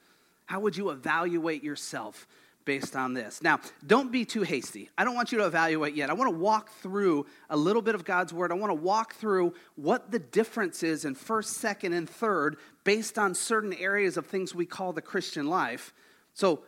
How 0.46 0.60
would 0.60 0.78
you 0.78 0.92
evaluate 0.92 1.64
yourself 1.64 2.28
based 2.66 2.96
on 2.96 3.16
this? 3.16 3.42
Now, 3.42 3.62
don't 3.88 4.12
be 4.12 4.26
too 4.26 4.44
hasty. 4.44 4.92
I 4.96 5.04
don't 5.04 5.16
want 5.16 5.32
you 5.32 5.40
to 5.40 5.48
evaluate 5.48 5.96
yet. 5.96 6.12
I 6.12 6.14
want 6.14 6.32
to 6.32 6.38
walk 6.38 6.70
through 6.84 7.26
a 7.50 7.58
little 7.58 7.82
bit 7.82 7.96
of 7.96 8.06
God's 8.06 8.32
word. 8.32 8.52
I 8.52 8.56
want 8.56 8.70
to 8.70 8.76
walk 8.76 9.16
through 9.16 9.56
what 9.76 10.12
the 10.12 10.20
difference 10.20 10.84
is 10.84 11.04
in 11.04 11.16
first, 11.16 11.56
second, 11.56 11.94
and 11.94 12.08
third 12.08 12.58
based 12.84 13.18
on 13.18 13.34
certain 13.34 13.74
areas 13.74 14.18
of 14.18 14.28
things 14.28 14.54
we 14.54 14.68
call 14.68 14.94
the 14.94 15.02
Christian 15.02 15.48
life. 15.48 15.96
So 16.36 16.62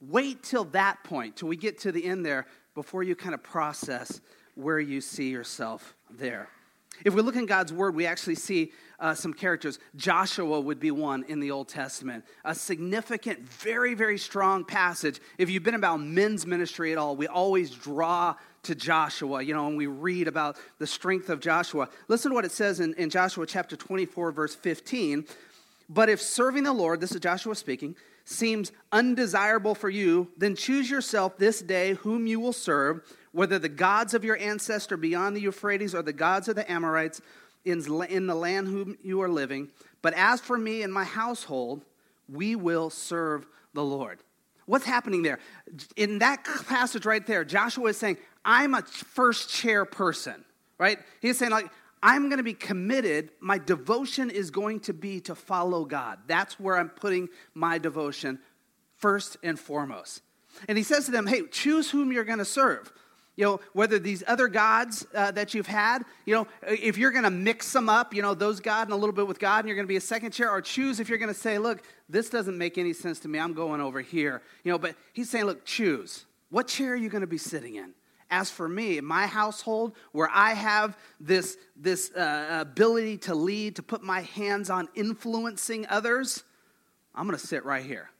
wait 0.00 0.42
till 0.42 0.64
that 0.64 1.02
point, 1.04 1.36
till 1.36 1.48
we 1.48 1.56
get 1.56 1.78
to 1.80 1.92
the 1.92 2.04
end 2.04 2.24
there, 2.24 2.46
before 2.74 3.02
you 3.02 3.16
kind 3.16 3.34
of 3.34 3.42
process 3.42 4.20
where 4.54 4.80
you 4.80 5.00
see 5.00 5.30
yourself 5.30 5.94
there. 6.10 6.48
If 7.04 7.14
we 7.14 7.22
look 7.22 7.36
in 7.36 7.46
God's 7.46 7.72
word, 7.72 7.94
we 7.94 8.06
actually 8.06 8.34
see 8.34 8.72
uh, 8.98 9.14
some 9.14 9.32
characters. 9.32 9.78
Joshua 9.94 10.60
would 10.60 10.80
be 10.80 10.90
one 10.90 11.24
in 11.28 11.38
the 11.38 11.50
Old 11.50 11.68
Testament. 11.68 12.24
A 12.44 12.54
significant, 12.54 13.40
very, 13.40 13.94
very 13.94 14.18
strong 14.18 14.64
passage. 14.64 15.20
If 15.38 15.48
you've 15.48 15.62
been 15.62 15.74
about 15.74 16.00
men's 16.00 16.46
ministry 16.46 16.90
at 16.90 16.98
all, 16.98 17.14
we 17.14 17.28
always 17.28 17.70
draw 17.70 18.34
to 18.64 18.74
Joshua, 18.74 19.42
you 19.42 19.54
know, 19.54 19.68
and 19.68 19.76
we 19.76 19.86
read 19.86 20.26
about 20.26 20.56
the 20.78 20.86
strength 20.86 21.30
of 21.30 21.40
Joshua. 21.40 21.88
Listen 22.08 22.32
to 22.32 22.34
what 22.34 22.44
it 22.44 22.52
says 22.52 22.80
in, 22.80 22.94
in 22.94 23.10
Joshua 23.10 23.46
chapter 23.46 23.76
24, 23.76 24.32
verse 24.32 24.56
15. 24.56 25.24
But 25.88 26.08
if 26.08 26.20
serving 26.20 26.64
the 26.64 26.72
Lord, 26.72 27.00
this 27.00 27.12
is 27.12 27.20
Joshua 27.20 27.54
speaking, 27.54 27.94
seems 28.28 28.72
undesirable 28.92 29.74
for 29.74 29.88
you, 29.88 30.28
then 30.36 30.54
choose 30.54 30.90
yourself 30.90 31.38
this 31.38 31.62
day 31.62 31.94
whom 31.94 32.26
you 32.26 32.38
will 32.38 32.52
serve, 32.52 33.00
whether 33.32 33.58
the 33.58 33.70
gods 33.70 34.12
of 34.12 34.22
your 34.22 34.36
ancestor 34.36 34.98
beyond 34.98 35.34
the 35.34 35.40
Euphrates 35.40 35.94
or 35.94 36.02
the 36.02 36.12
gods 36.12 36.46
of 36.46 36.54
the 36.54 36.70
Amorites 36.70 37.22
in, 37.64 37.82
in 38.08 38.26
the 38.26 38.34
land 38.34 38.68
whom 38.68 38.98
you 39.02 39.22
are 39.22 39.30
living. 39.30 39.68
But 40.02 40.12
as 40.14 40.40
for 40.40 40.58
me 40.58 40.82
and 40.82 40.92
my 40.92 41.04
household, 41.04 41.84
we 42.28 42.54
will 42.54 42.90
serve 42.90 43.46
the 43.72 43.82
Lord. 43.84 44.18
What's 44.66 44.84
happening 44.84 45.22
there? 45.22 45.38
In 45.96 46.18
that 46.18 46.44
passage 46.66 47.06
right 47.06 47.26
there, 47.26 47.44
Joshua 47.44 47.88
is 47.88 47.96
saying, 47.96 48.18
I'm 48.44 48.74
a 48.74 48.82
first 48.82 49.48
chair 49.48 49.86
person, 49.86 50.44
right? 50.76 50.98
He's 51.20 51.38
saying, 51.38 51.52
like, 51.52 51.70
I'm 52.02 52.28
going 52.28 52.38
to 52.38 52.44
be 52.44 52.54
committed. 52.54 53.30
My 53.40 53.58
devotion 53.58 54.30
is 54.30 54.50
going 54.50 54.80
to 54.80 54.92
be 54.92 55.20
to 55.22 55.34
follow 55.34 55.84
God. 55.84 56.18
That's 56.26 56.58
where 56.58 56.76
I'm 56.76 56.88
putting 56.88 57.28
my 57.54 57.78
devotion 57.78 58.38
first 58.96 59.36
and 59.42 59.58
foremost. 59.58 60.22
And 60.68 60.76
he 60.76 60.84
says 60.84 61.06
to 61.06 61.10
them, 61.10 61.26
Hey, 61.26 61.42
choose 61.50 61.90
whom 61.90 62.12
you're 62.12 62.24
going 62.24 62.38
to 62.38 62.44
serve. 62.44 62.92
You 63.36 63.44
know, 63.44 63.60
whether 63.72 64.00
these 64.00 64.24
other 64.26 64.48
gods 64.48 65.06
uh, 65.14 65.30
that 65.30 65.54
you've 65.54 65.68
had, 65.68 66.02
you 66.26 66.34
know, 66.34 66.48
if 66.66 66.98
you're 66.98 67.12
going 67.12 67.22
to 67.22 67.30
mix 67.30 67.72
them 67.72 67.88
up, 67.88 68.12
you 68.12 68.20
know, 68.20 68.34
those 68.34 68.58
God 68.58 68.88
and 68.88 68.92
a 68.92 68.96
little 68.96 69.14
bit 69.14 69.28
with 69.28 69.38
God, 69.38 69.60
and 69.60 69.68
you're 69.68 69.76
going 69.76 69.86
to 69.86 69.88
be 69.88 69.96
a 69.96 70.00
second 70.00 70.32
chair, 70.32 70.50
or 70.50 70.60
choose 70.60 70.98
if 70.98 71.08
you're 71.08 71.18
going 71.18 71.32
to 71.32 71.38
say, 71.38 71.56
look, 71.56 71.80
this 72.08 72.30
doesn't 72.30 72.58
make 72.58 72.78
any 72.78 72.92
sense 72.92 73.20
to 73.20 73.28
me, 73.28 73.38
I'm 73.38 73.52
going 73.52 73.80
over 73.80 74.00
here. 74.00 74.42
You 74.64 74.72
know, 74.72 74.78
but 74.78 74.96
he's 75.12 75.30
saying, 75.30 75.44
look, 75.44 75.64
choose. 75.64 76.24
What 76.50 76.66
chair 76.66 76.94
are 76.94 76.96
you 76.96 77.08
going 77.08 77.20
to 77.20 77.28
be 77.28 77.38
sitting 77.38 77.76
in? 77.76 77.94
As 78.30 78.50
for 78.50 78.68
me, 78.68 79.00
my 79.00 79.26
household, 79.26 79.94
where 80.12 80.28
I 80.32 80.52
have 80.52 80.98
this, 81.18 81.56
this 81.76 82.10
uh, 82.12 82.58
ability 82.60 83.18
to 83.18 83.34
lead, 83.34 83.76
to 83.76 83.82
put 83.82 84.02
my 84.02 84.20
hands 84.20 84.68
on 84.68 84.88
influencing 84.94 85.86
others, 85.88 86.44
I'm 87.14 87.26
going 87.26 87.38
to 87.38 87.46
sit 87.46 87.64
right 87.64 87.84
here. 87.84 88.10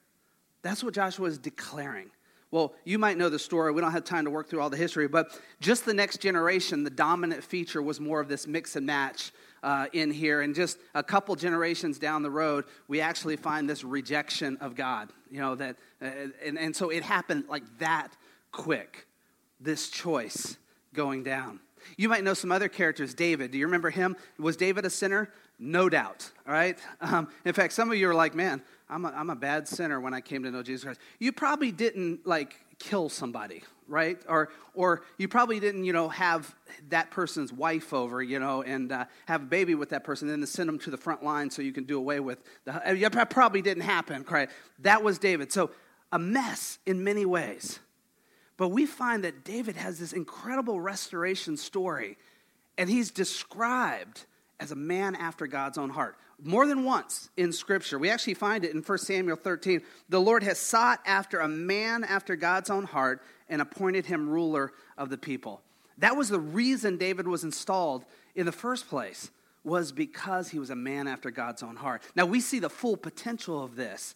That's 0.62 0.82
what 0.82 0.94
Joshua 0.94 1.26
is 1.26 1.38
declaring. 1.38 2.10
Well, 2.50 2.72
you 2.84 2.98
might 2.98 3.18
know 3.18 3.28
the 3.28 3.38
story. 3.38 3.72
We 3.72 3.82
don't 3.82 3.92
have 3.92 4.04
time 4.04 4.24
to 4.24 4.30
work 4.30 4.48
through 4.48 4.62
all 4.62 4.70
the 4.70 4.76
history, 4.78 5.06
but 5.06 5.38
just 5.60 5.84
the 5.84 5.92
next 5.92 6.22
generation, 6.22 6.82
the 6.82 6.90
dominant 6.90 7.44
feature 7.44 7.82
was 7.82 8.00
more 8.00 8.20
of 8.20 8.28
this 8.28 8.46
mix 8.46 8.74
and 8.74 8.86
match 8.86 9.32
uh, 9.62 9.86
in 9.92 10.10
here. 10.10 10.40
And 10.40 10.54
just 10.54 10.78
a 10.94 11.02
couple 11.02 11.36
generations 11.36 11.98
down 11.98 12.22
the 12.22 12.30
road, 12.30 12.64
we 12.88 13.02
actually 13.02 13.36
find 13.36 13.68
this 13.68 13.84
rejection 13.84 14.56
of 14.62 14.74
God. 14.74 15.12
You 15.30 15.40
know, 15.40 15.54
that, 15.56 15.76
uh, 16.00 16.06
and, 16.42 16.58
and 16.58 16.74
so 16.74 16.88
it 16.88 17.02
happened 17.02 17.44
like 17.50 17.64
that 17.80 18.16
quick, 18.50 19.06
this 19.60 19.88
choice 19.88 20.56
going 20.94 21.22
down. 21.22 21.60
You 21.96 22.08
might 22.08 22.24
know 22.24 22.34
some 22.34 22.52
other 22.52 22.68
characters. 22.68 23.14
David, 23.14 23.50
do 23.50 23.58
you 23.58 23.66
remember 23.66 23.90
him? 23.90 24.16
Was 24.38 24.56
David 24.56 24.84
a 24.84 24.90
sinner? 24.90 25.30
No 25.58 25.88
doubt, 25.88 26.30
all 26.46 26.52
right? 26.52 26.78
Um, 27.00 27.28
in 27.44 27.52
fact, 27.52 27.72
some 27.72 27.90
of 27.90 27.96
you 27.96 28.08
are 28.08 28.14
like, 28.14 28.34
man, 28.34 28.62
I'm 28.88 29.04
a, 29.04 29.08
I'm 29.08 29.30
a 29.30 29.36
bad 29.36 29.66
sinner 29.66 30.00
when 30.00 30.14
I 30.14 30.20
came 30.20 30.42
to 30.44 30.50
know 30.50 30.62
Jesus 30.62 30.84
Christ. 30.84 31.00
You 31.18 31.32
probably 31.32 31.72
didn't 31.72 32.26
like 32.26 32.54
kill 32.78 33.08
somebody, 33.08 33.64
right? 33.88 34.20
Or, 34.28 34.50
or 34.74 35.02
you 35.16 35.26
probably 35.26 35.58
didn't, 35.58 35.84
you 35.84 35.92
know, 35.92 36.08
have 36.08 36.54
that 36.90 37.10
person's 37.10 37.52
wife 37.52 37.92
over, 37.92 38.22
you 38.22 38.38
know, 38.38 38.62
and 38.62 38.92
uh, 38.92 39.06
have 39.26 39.42
a 39.42 39.46
baby 39.46 39.74
with 39.74 39.90
that 39.90 40.04
person, 40.04 40.28
and 40.30 40.42
then 40.42 40.46
send 40.46 40.68
them 40.68 40.78
to 40.80 40.90
the 40.90 40.96
front 40.96 41.24
line 41.24 41.50
so 41.50 41.60
you 41.60 41.72
can 41.72 41.84
do 41.84 41.98
away 41.98 42.20
with 42.20 42.42
the. 42.64 42.72
That 43.12 43.30
probably 43.30 43.62
didn't 43.62 43.82
happen, 43.82 44.24
right? 44.30 44.50
That 44.80 45.02
was 45.02 45.18
David. 45.18 45.52
So 45.52 45.70
a 46.12 46.18
mess 46.18 46.78
in 46.86 47.02
many 47.02 47.26
ways. 47.26 47.80
But 48.58 48.68
we 48.68 48.84
find 48.84 49.24
that 49.24 49.44
David 49.44 49.76
has 49.76 49.98
this 49.98 50.12
incredible 50.12 50.80
restoration 50.80 51.56
story, 51.56 52.18
and 52.76 52.90
he's 52.90 53.10
described 53.10 54.26
as 54.60 54.72
a 54.72 54.76
man 54.76 55.14
after 55.14 55.46
God's 55.46 55.78
own 55.78 55.88
heart 55.88 56.18
more 56.42 56.66
than 56.66 56.84
once 56.84 57.30
in 57.36 57.52
Scripture. 57.52 57.98
We 57.98 58.10
actually 58.10 58.34
find 58.34 58.64
it 58.64 58.72
in 58.72 58.82
1 58.82 58.98
Samuel 58.98 59.36
13. 59.36 59.82
The 60.08 60.20
Lord 60.20 60.42
has 60.42 60.58
sought 60.58 61.00
after 61.04 61.40
a 61.40 61.48
man 61.48 62.04
after 62.04 62.36
God's 62.36 62.70
own 62.70 62.84
heart 62.84 63.22
and 63.48 63.60
appointed 63.60 64.06
him 64.06 64.28
ruler 64.28 64.72
of 64.96 65.10
the 65.10 65.18
people. 65.18 65.62
That 65.98 66.16
was 66.16 66.28
the 66.28 66.38
reason 66.38 66.96
David 66.96 67.26
was 67.26 67.42
installed 67.42 68.04
in 68.36 68.46
the 68.46 68.52
first 68.52 68.88
place, 68.88 69.30
was 69.64 69.90
because 69.90 70.48
he 70.48 70.60
was 70.60 70.70
a 70.70 70.76
man 70.76 71.08
after 71.08 71.30
God's 71.30 71.62
own 71.62 71.76
heart. 71.76 72.02
Now 72.14 72.26
we 72.26 72.40
see 72.40 72.60
the 72.60 72.70
full 72.70 72.96
potential 72.96 73.62
of 73.62 73.74
this 73.74 74.14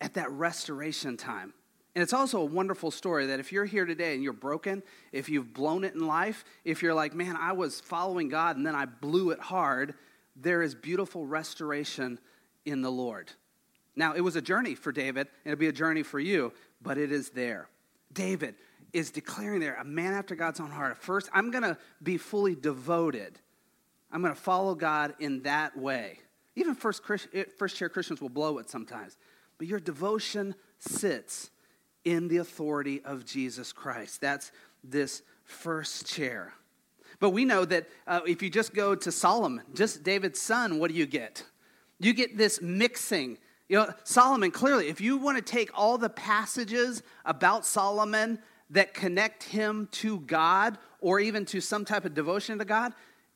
at 0.00 0.14
that 0.14 0.30
restoration 0.30 1.16
time. 1.16 1.54
And 1.98 2.04
it's 2.04 2.12
also 2.12 2.40
a 2.40 2.44
wonderful 2.44 2.92
story 2.92 3.26
that 3.26 3.40
if 3.40 3.50
you're 3.50 3.64
here 3.64 3.84
today 3.84 4.14
and 4.14 4.22
you're 4.22 4.32
broken, 4.32 4.84
if 5.10 5.28
you've 5.28 5.52
blown 5.52 5.82
it 5.82 5.94
in 5.94 6.06
life, 6.06 6.44
if 6.64 6.80
you're 6.80 6.94
like, 6.94 7.12
man, 7.12 7.36
I 7.36 7.50
was 7.50 7.80
following 7.80 8.28
God 8.28 8.56
and 8.56 8.64
then 8.64 8.76
I 8.76 8.84
blew 8.84 9.30
it 9.30 9.40
hard, 9.40 9.94
there 10.36 10.62
is 10.62 10.76
beautiful 10.76 11.26
restoration 11.26 12.20
in 12.64 12.82
the 12.82 12.88
Lord. 12.88 13.32
Now, 13.96 14.14
it 14.14 14.20
was 14.20 14.36
a 14.36 14.40
journey 14.40 14.76
for 14.76 14.92
David, 14.92 15.26
and 15.44 15.52
it'll 15.52 15.58
be 15.58 15.66
a 15.66 15.72
journey 15.72 16.04
for 16.04 16.20
you, 16.20 16.52
but 16.80 16.98
it 16.98 17.10
is 17.10 17.30
there. 17.30 17.68
David 18.12 18.54
is 18.92 19.10
declaring 19.10 19.58
there, 19.58 19.74
a 19.74 19.84
man 19.84 20.14
after 20.14 20.36
God's 20.36 20.60
own 20.60 20.70
heart. 20.70 20.98
First, 20.98 21.28
I'm 21.32 21.50
going 21.50 21.64
to 21.64 21.76
be 22.00 22.16
fully 22.16 22.54
devoted. 22.54 23.40
I'm 24.12 24.22
going 24.22 24.36
to 24.36 24.40
follow 24.40 24.76
God 24.76 25.14
in 25.18 25.42
that 25.42 25.76
way. 25.76 26.20
Even 26.54 26.76
first, 26.76 27.02
eh, 27.34 27.42
first 27.58 27.76
chair 27.76 27.88
Christians 27.88 28.20
will 28.20 28.28
blow 28.28 28.58
it 28.58 28.70
sometimes. 28.70 29.16
But 29.58 29.66
your 29.66 29.80
devotion 29.80 30.54
sits 30.78 31.50
in 32.04 32.28
the 32.28 32.38
authority 32.38 33.02
of 33.04 33.24
Jesus 33.24 33.72
Christ. 33.72 34.20
That's 34.20 34.52
this 34.82 35.22
first 35.44 36.06
chair. 36.06 36.52
But 37.20 37.30
we 37.30 37.44
know 37.44 37.64
that 37.64 37.88
uh, 38.06 38.20
if 38.26 38.42
you 38.42 38.50
just 38.50 38.74
go 38.74 38.94
to 38.94 39.10
Solomon, 39.10 39.64
just 39.74 40.02
David's 40.02 40.40
son, 40.40 40.78
what 40.78 40.90
do 40.90 40.96
you 40.96 41.06
get? 41.06 41.44
You 41.98 42.12
get 42.12 42.36
this 42.36 42.62
mixing. 42.62 43.38
You 43.68 43.78
know, 43.78 43.92
Solomon, 44.04 44.50
clearly, 44.50 44.88
if 44.88 45.00
you 45.00 45.16
want 45.16 45.36
to 45.36 45.42
take 45.42 45.70
all 45.74 45.98
the 45.98 46.08
passages 46.08 47.02
about 47.24 47.66
Solomon 47.66 48.38
that 48.70 48.94
connect 48.94 49.42
him 49.42 49.88
to 49.92 50.20
God 50.20 50.78
or 51.00 51.18
even 51.20 51.44
to 51.46 51.60
some 51.60 51.84
type 51.84 52.04
of 52.04 52.14
devotion 52.14 52.58
to 52.58 52.64
God, 52.64 52.92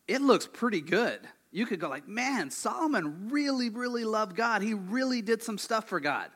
it 0.07 0.21
looks 0.21 0.47
pretty 0.47 0.81
good. 0.81 1.21
You 1.51 1.67
could 1.67 1.81
go 1.81 1.89
like, 1.89 2.09
man, 2.09 2.51
Solomon 2.51 3.29
really, 3.31 3.69
really 3.69 4.05
loved 4.05 4.37
God. 4.37 4.63
He 4.63 4.75
really 4.75 5.23
did 5.23 5.43
some 5.43 5.59
stuff 5.59 5.89
for 5.89 6.01
God. 6.01 6.31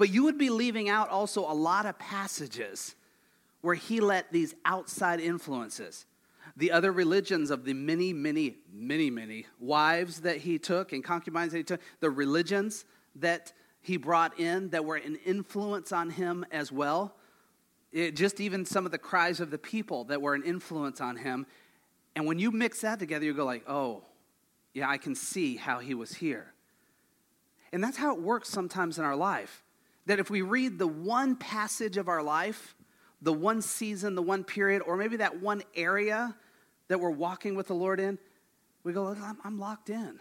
But 0.00 0.08
you 0.08 0.22
would 0.22 0.38
be 0.38 0.48
leaving 0.48 0.88
out 0.88 1.10
also 1.10 1.42
a 1.42 1.52
lot 1.52 1.84
of 1.84 1.98
passages 1.98 2.94
where 3.60 3.74
he 3.74 4.00
let 4.00 4.32
these 4.32 4.54
outside 4.64 5.20
influences, 5.20 6.06
the 6.56 6.72
other 6.72 6.90
religions 6.90 7.50
of 7.50 7.66
the 7.66 7.74
many, 7.74 8.14
many, 8.14 8.56
many, 8.72 9.10
many 9.10 9.44
wives 9.58 10.22
that 10.22 10.38
he 10.38 10.58
took 10.58 10.94
and 10.94 11.04
concubines 11.04 11.52
that 11.52 11.58
he 11.58 11.64
took, 11.64 11.82
the 12.00 12.08
religions 12.08 12.86
that 13.16 13.52
he 13.82 13.98
brought 13.98 14.40
in 14.40 14.70
that 14.70 14.86
were 14.86 14.96
an 14.96 15.18
influence 15.26 15.92
on 15.92 16.08
him 16.08 16.46
as 16.50 16.72
well. 16.72 17.14
It, 17.92 18.16
just 18.16 18.40
even 18.40 18.64
some 18.64 18.86
of 18.86 18.92
the 18.92 18.98
cries 18.98 19.38
of 19.38 19.50
the 19.50 19.58
people 19.58 20.04
that 20.04 20.22
were 20.22 20.32
an 20.32 20.44
influence 20.44 21.02
on 21.02 21.16
him. 21.18 21.44
And 22.16 22.24
when 22.24 22.38
you 22.38 22.50
mix 22.50 22.80
that 22.80 23.00
together, 23.00 23.26
you 23.26 23.34
go 23.34 23.44
like, 23.44 23.68
oh, 23.68 24.04
yeah, 24.72 24.88
I 24.88 24.96
can 24.96 25.14
see 25.14 25.56
how 25.56 25.78
he 25.78 25.92
was 25.92 26.14
here. 26.14 26.54
And 27.70 27.84
that's 27.84 27.98
how 27.98 28.14
it 28.14 28.22
works 28.22 28.48
sometimes 28.48 28.98
in 28.98 29.04
our 29.04 29.14
life. 29.14 29.62
That 30.06 30.18
if 30.18 30.30
we 30.30 30.42
read 30.42 30.78
the 30.78 30.86
one 30.86 31.36
passage 31.36 31.96
of 31.96 32.08
our 32.08 32.22
life 32.22 32.74
the 33.22 33.32
one 33.32 33.60
season, 33.62 34.14
the 34.14 34.22
one 34.22 34.44
period, 34.44 34.82
or 34.82 34.96
maybe 34.96 35.18
that 35.18 35.40
one 35.40 35.62
area 35.74 36.34
that 36.88 36.98
we're 36.98 37.10
walking 37.10 37.54
with 37.54 37.66
the 37.66 37.74
Lord 37.74 38.00
in, 38.00 38.18
we 38.82 38.92
go, 38.92 39.14
I'm, 39.44 39.58
locked 39.58 39.90
in. 39.90 40.18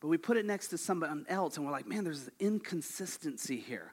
But 0.00 0.08
we 0.08 0.16
put 0.16 0.36
it 0.36 0.46
next 0.46 0.68
to 0.68 0.78
somebody 0.78 1.22
else, 1.28 1.56
and 1.56 1.66
we're 1.66 1.72
like, 1.72 1.88
man, 1.88 2.04
there's 2.04 2.30
inconsistency 2.38 3.56
here. 3.56 3.92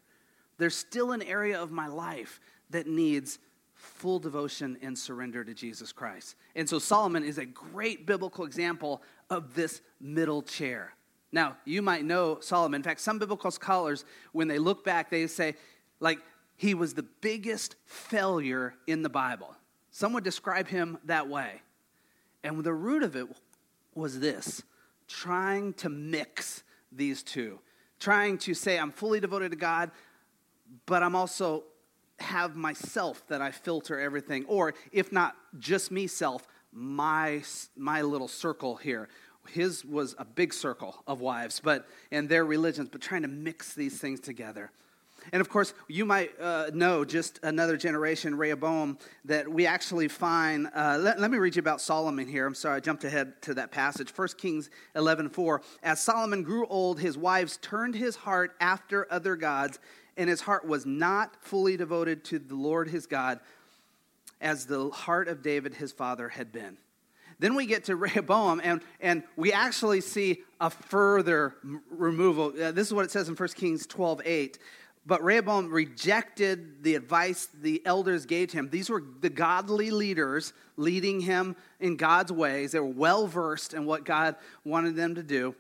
There's 0.58 0.76
still 0.76 1.14
an 1.14 1.24
area 1.24 1.60
of 1.60 1.72
my 1.72 1.88
life 1.88 2.40
that 2.70 2.86
needs 2.86 3.40
full 3.74 4.20
devotion 4.20 4.78
and 4.84 4.98
surrender 4.98 5.44
to 5.44 5.54
Jesus 5.54 5.92
Christ. 5.92 6.36
And 6.56 6.70
so 6.70 6.78
Solomon 6.78 7.24
is 7.24 7.40
a 7.40 7.46
great 7.46 8.06
biblical 8.06 8.46
example 8.46 9.02
of 9.32 9.56
this 9.56 9.82
middle 10.00 10.44
chair. 10.44 10.94
Now, 11.34 11.58
you 11.66 11.82
might 11.82 12.06
know 12.06 12.38
Solomon. 12.40 12.80
In 12.80 12.84
fact, 12.84 13.02
some 13.02 13.18
biblical 13.18 13.50
scholars, 13.50 14.06
when 14.34 14.48
they 14.48 14.60
look 14.60 14.86
back, 14.86 15.10
they 15.10 15.26
say, 15.26 15.56
like, 16.00 16.20
he 16.56 16.76
was 16.76 16.94
the 16.94 17.04
biggest 17.04 17.76
failure 17.86 18.76
in 18.86 19.02
the 19.02 19.10
Bible. 19.10 19.56
Some 19.90 20.14
would 20.14 20.24
describe 20.24 20.68
him 20.68 21.00
that 21.06 21.28
way. 21.28 21.64
And 22.44 22.64
the 22.64 22.74
root 22.74 23.02
of 23.02 23.16
it 23.16 23.28
was 23.96 24.20
this 24.20 24.62
trying 25.08 25.74
to 25.74 25.90
mix 25.90 26.64
these 26.92 27.24
two, 27.24 27.60
trying 28.00 28.38
to 28.38 28.54
say, 28.54 28.78
I'm 28.78 28.92
fully 28.92 29.20
devoted 29.20 29.52
to 29.52 29.58
God, 29.58 29.90
but 30.86 31.02
I'm 31.02 31.16
also 31.16 31.64
have 32.20 32.56
myself 32.56 33.26
that 33.28 33.42
I 33.42 33.52
filter 33.52 34.00
everything, 34.00 34.46
or 34.46 34.76
if 34.92 35.12
not 35.12 35.36
just 35.58 35.92
me 35.92 36.06
self, 36.06 36.48
my, 36.72 37.42
my 37.76 38.02
little 38.04 38.28
circle 38.28 38.76
here. 38.76 39.10
His 39.50 39.84
was 39.84 40.16
a 40.18 40.26
big 40.26 40.54
circle 40.54 41.04
of 41.08 41.22
wives, 41.22 41.62
but 41.64 41.88
and 42.12 42.30
their 42.30 42.46
religions, 42.46 42.90
but 42.90 43.02
trying 43.02 43.24
to 43.24 43.28
mix 43.28 43.74
these 43.74 44.00
things 44.00 44.20
together. 44.20 44.72
And 45.32 45.40
of 45.40 45.50
course, 45.50 45.74
you 45.88 46.06
might 46.06 46.32
uh, 46.40 46.72
know 46.74 47.06
just 47.06 47.40
another 47.44 47.78
generation, 47.78 48.36
Rehoboam, 48.36 48.98
that 49.26 49.50
we 49.50 49.66
actually 49.66 50.08
find. 50.08 50.70
Uh, 50.76 50.98
let, 51.00 51.20
let, 51.20 51.32
me 51.32 51.38
read 51.38 51.56
you 51.56 51.62
about 51.62 51.80
Solomon 51.80 52.28
here. 52.28 52.46
I'm 52.46 52.56
sorry, 52.56 52.78
I 52.78 52.80
jumped 52.80 53.04
ahead 53.04 53.42
to 53.44 53.54
that 53.54 53.72
passage. 53.72 54.10
1 54.16 54.28
Kings 54.38 54.70
11 54.96 55.30
4. 55.30 55.62
As 55.82 56.02
Solomon 56.02 56.44
grew 56.44 56.66
old, 56.68 57.00
his 57.00 57.18
wives 57.18 57.58
turned 57.62 57.96
his 57.96 58.16
heart 58.16 58.56
after 58.60 59.08
other 59.12 59.36
gods, 59.36 59.80
and 60.18 60.30
his 60.30 60.42
heart 60.42 60.68
was 60.68 60.86
not 60.86 61.38
fully 61.40 61.78
devoted 61.78 62.26
to 62.26 62.40
the 62.40 62.56
Lord 62.56 62.90
his 62.90 63.08
God, 63.08 63.40
as 64.42 64.66
the 64.66 64.90
heart 64.90 65.28
of 65.30 65.42
David 65.42 65.76
his 65.76 65.94
father 65.94 66.30
had 66.30 66.52
been. 66.52 66.78
Then 67.44 67.56
we 67.56 67.66
get 67.66 67.84
to 67.86 67.96
Rehoboam, 67.98 68.62
and, 68.64 68.82
and 69.02 69.22
we 69.36 69.52
actually 69.52 70.00
see 70.00 70.44
a 70.62 70.70
further 70.70 71.56
removal. 71.90 72.54
Uh, 72.58 72.72
this 72.72 72.88
is 72.88 72.94
what 72.94 73.04
it 73.04 73.12
says 73.12 73.28
in 73.28 73.36
1 73.36 73.50
Kings 73.50 73.86
12 73.86 74.22
8. 74.24 74.60
But 75.06 75.22
Rehoboam 75.22 75.70
rejected 75.70 76.84
the 76.84 76.96
advice 76.96 77.50
the 77.62 77.82
elders 77.86 78.26
gave 78.26 78.54
him. 78.54 78.70
These 78.70 78.90
were 78.90 79.04
the 79.20 79.30
godly 79.30 79.92
leaders 79.92 80.54
leading 80.78 81.20
him 81.20 81.58
in 81.82 81.98
God's 81.98 82.32
ways. 82.32 82.72
They 82.72 82.80
were 82.80 82.86
well 82.86 83.28
versed 83.28 83.74
in 83.74 83.86
what 83.86 84.06
God 84.06 84.38
wanted 84.64 84.96
them 84.96 85.16
to 85.16 85.24
do. 85.24 85.54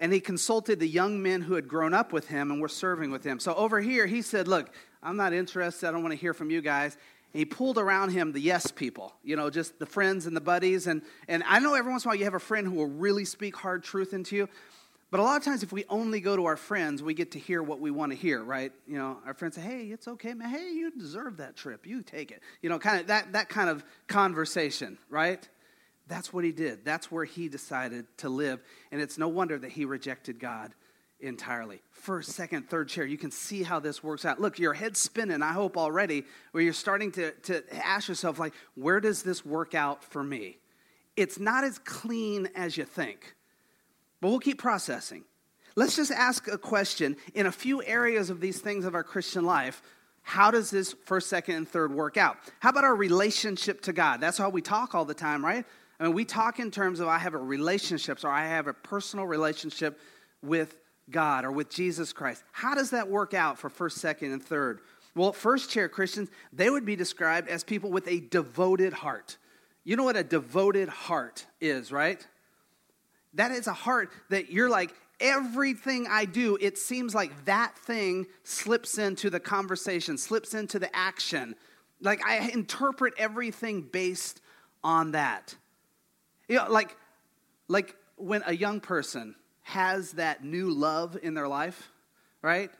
And 0.00 0.12
he 0.12 0.20
consulted 0.20 0.80
the 0.80 0.86
young 0.86 1.22
men 1.22 1.40
who 1.40 1.54
had 1.54 1.66
grown 1.66 1.94
up 1.94 2.12
with 2.12 2.28
him 2.28 2.50
and 2.50 2.60
were 2.60 2.68
serving 2.68 3.10
with 3.10 3.24
him. 3.24 3.40
So 3.40 3.54
over 3.54 3.80
here, 3.80 4.04
he 4.04 4.20
said, 4.20 4.48
Look, 4.48 4.70
I'm 5.02 5.16
not 5.16 5.32
interested. 5.32 5.88
I 5.88 5.92
don't 5.92 6.02
want 6.02 6.12
to 6.12 6.20
hear 6.20 6.34
from 6.34 6.50
you 6.50 6.60
guys. 6.60 6.98
He 7.34 7.44
pulled 7.44 7.78
around 7.78 8.10
him 8.10 8.32
the 8.32 8.40
yes 8.40 8.70
people, 8.70 9.12
you 9.24 9.34
know, 9.34 9.50
just 9.50 9.78
the 9.80 9.86
friends 9.86 10.26
and 10.26 10.36
the 10.36 10.40
buddies. 10.40 10.86
And, 10.86 11.02
and 11.26 11.42
I 11.46 11.58
know 11.58 11.74
every 11.74 11.90
once 11.90 12.04
in 12.04 12.08
a 12.08 12.10
while 12.10 12.16
you 12.16 12.24
have 12.24 12.34
a 12.34 12.40
friend 12.40 12.66
who 12.66 12.74
will 12.74 12.86
really 12.86 13.24
speak 13.24 13.56
hard 13.56 13.82
truth 13.82 14.14
into 14.14 14.36
you. 14.36 14.48
But 15.10 15.20
a 15.20 15.22
lot 15.22 15.36
of 15.36 15.44
times, 15.44 15.62
if 15.62 15.72
we 15.72 15.84
only 15.88 16.20
go 16.20 16.34
to 16.34 16.46
our 16.46 16.56
friends, 16.56 17.02
we 17.02 17.14
get 17.14 17.32
to 17.32 17.38
hear 17.38 17.62
what 17.62 17.78
we 17.78 17.90
want 17.90 18.10
to 18.10 18.18
hear, 18.18 18.42
right? 18.42 18.72
You 18.86 18.98
know, 18.98 19.18
our 19.24 19.34
friends 19.34 19.54
say, 19.54 19.60
"Hey, 19.60 19.82
it's 19.84 20.08
okay, 20.08 20.34
man. 20.34 20.48
Hey, 20.48 20.72
you 20.72 20.90
deserve 20.90 21.36
that 21.36 21.54
trip. 21.54 21.86
You 21.86 22.02
take 22.02 22.32
it." 22.32 22.42
You 22.62 22.68
know, 22.68 22.80
kind 22.80 23.00
of 23.00 23.06
that 23.06 23.32
that 23.32 23.48
kind 23.48 23.70
of 23.70 23.84
conversation, 24.08 24.98
right? 25.08 25.48
That's 26.08 26.32
what 26.32 26.42
he 26.42 26.50
did. 26.50 26.84
That's 26.84 27.12
where 27.12 27.24
he 27.24 27.48
decided 27.48 28.06
to 28.18 28.28
live, 28.28 28.60
and 28.90 29.00
it's 29.00 29.16
no 29.16 29.28
wonder 29.28 29.56
that 29.56 29.70
he 29.70 29.84
rejected 29.84 30.40
God 30.40 30.74
entirely. 31.24 31.80
First, 31.90 32.32
second, 32.32 32.68
third 32.68 32.88
chair. 32.88 33.04
You 33.04 33.18
can 33.18 33.30
see 33.30 33.62
how 33.62 33.80
this 33.80 34.02
works 34.02 34.24
out. 34.24 34.40
Look, 34.40 34.58
your 34.58 34.74
head's 34.74 35.00
spinning, 35.00 35.42
I 35.42 35.52
hope 35.52 35.76
already, 35.76 36.24
where 36.52 36.62
you're 36.62 36.72
starting 36.72 37.10
to, 37.12 37.32
to 37.32 37.62
ask 37.74 38.08
yourself, 38.08 38.38
like, 38.38 38.54
where 38.74 39.00
does 39.00 39.22
this 39.22 39.44
work 39.44 39.74
out 39.74 40.04
for 40.04 40.22
me? 40.22 40.58
It's 41.16 41.38
not 41.38 41.64
as 41.64 41.78
clean 41.78 42.48
as 42.54 42.76
you 42.76 42.84
think, 42.84 43.34
but 44.20 44.28
we'll 44.28 44.40
keep 44.40 44.58
processing. 44.58 45.24
Let's 45.76 45.96
just 45.96 46.12
ask 46.12 46.46
a 46.46 46.58
question 46.58 47.16
in 47.34 47.46
a 47.46 47.52
few 47.52 47.82
areas 47.82 48.30
of 48.30 48.40
these 48.40 48.60
things 48.60 48.84
of 48.84 48.94
our 48.94 49.04
Christian 49.04 49.44
life. 49.44 49.82
How 50.22 50.50
does 50.50 50.70
this 50.70 50.94
first, 51.04 51.28
second, 51.28 51.54
and 51.56 51.68
third 51.68 51.92
work 51.92 52.16
out? 52.16 52.36
How 52.60 52.70
about 52.70 52.84
our 52.84 52.94
relationship 52.94 53.82
to 53.82 53.92
God? 53.92 54.20
That's 54.20 54.38
how 54.38 54.50
we 54.50 54.62
talk 54.62 54.94
all 54.94 55.04
the 55.04 55.14
time, 55.14 55.44
right? 55.44 55.64
I 55.98 56.04
mean, 56.04 56.14
we 56.14 56.24
talk 56.24 56.58
in 56.58 56.70
terms 56.70 57.00
of 57.00 57.08
I 57.08 57.18
have 57.18 57.34
a 57.34 57.38
relationship, 57.38 58.24
or 58.24 58.30
I 58.30 58.46
have 58.46 58.66
a 58.66 58.72
personal 58.72 59.26
relationship 59.26 59.98
with 60.42 60.76
God 61.10 61.44
or 61.44 61.52
with 61.52 61.70
Jesus 61.70 62.12
Christ. 62.12 62.42
How 62.52 62.74
does 62.74 62.90
that 62.90 63.08
work 63.08 63.34
out 63.34 63.58
for 63.58 63.68
first, 63.68 63.98
second, 63.98 64.32
and 64.32 64.42
third? 64.42 64.80
Well, 65.14 65.32
first 65.32 65.70
chair 65.70 65.88
Christians, 65.88 66.28
they 66.52 66.70
would 66.70 66.84
be 66.84 66.96
described 66.96 67.48
as 67.48 67.62
people 67.62 67.90
with 67.90 68.08
a 68.08 68.20
devoted 68.20 68.92
heart. 68.92 69.36
You 69.84 69.96
know 69.96 70.04
what 70.04 70.16
a 70.16 70.24
devoted 70.24 70.88
heart 70.88 71.46
is, 71.60 71.92
right? 71.92 72.26
That 73.34 73.50
is 73.52 73.66
a 73.66 73.72
heart 73.72 74.10
that 74.30 74.50
you're 74.50 74.70
like, 74.70 74.94
everything 75.20 76.06
I 76.08 76.24
do, 76.24 76.58
it 76.60 76.78
seems 76.78 77.14
like 77.14 77.44
that 77.44 77.76
thing 77.78 78.26
slips 78.42 78.98
into 78.98 79.30
the 79.30 79.40
conversation, 79.40 80.18
slips 80.18 80.54
into 80.54 80.78
the 80.78 80.94
action. 80.94 81.54
Like 82.00 82.24
I 82.26 82.50
interpret 82.50 83.14
everything 83.18 83.82
based 83.82 84.40
on 84.82 85.12
that. 85.12 85.54
You 86.48 86.56
know, 86.56 86.66
like, 86.68 86.96
like 87.68 87.96
when 88.16 88.42
a 88.46 88.54
young 88.54 88.80
person 88.80 89.34
has 89.64 90.12
that 90.12 90.44
new 90.44 90.70
love 90.70 91.16
in 91.22 91.34
their 91.34 91.48
life, 91.48 91.90
right? 92.42 92.70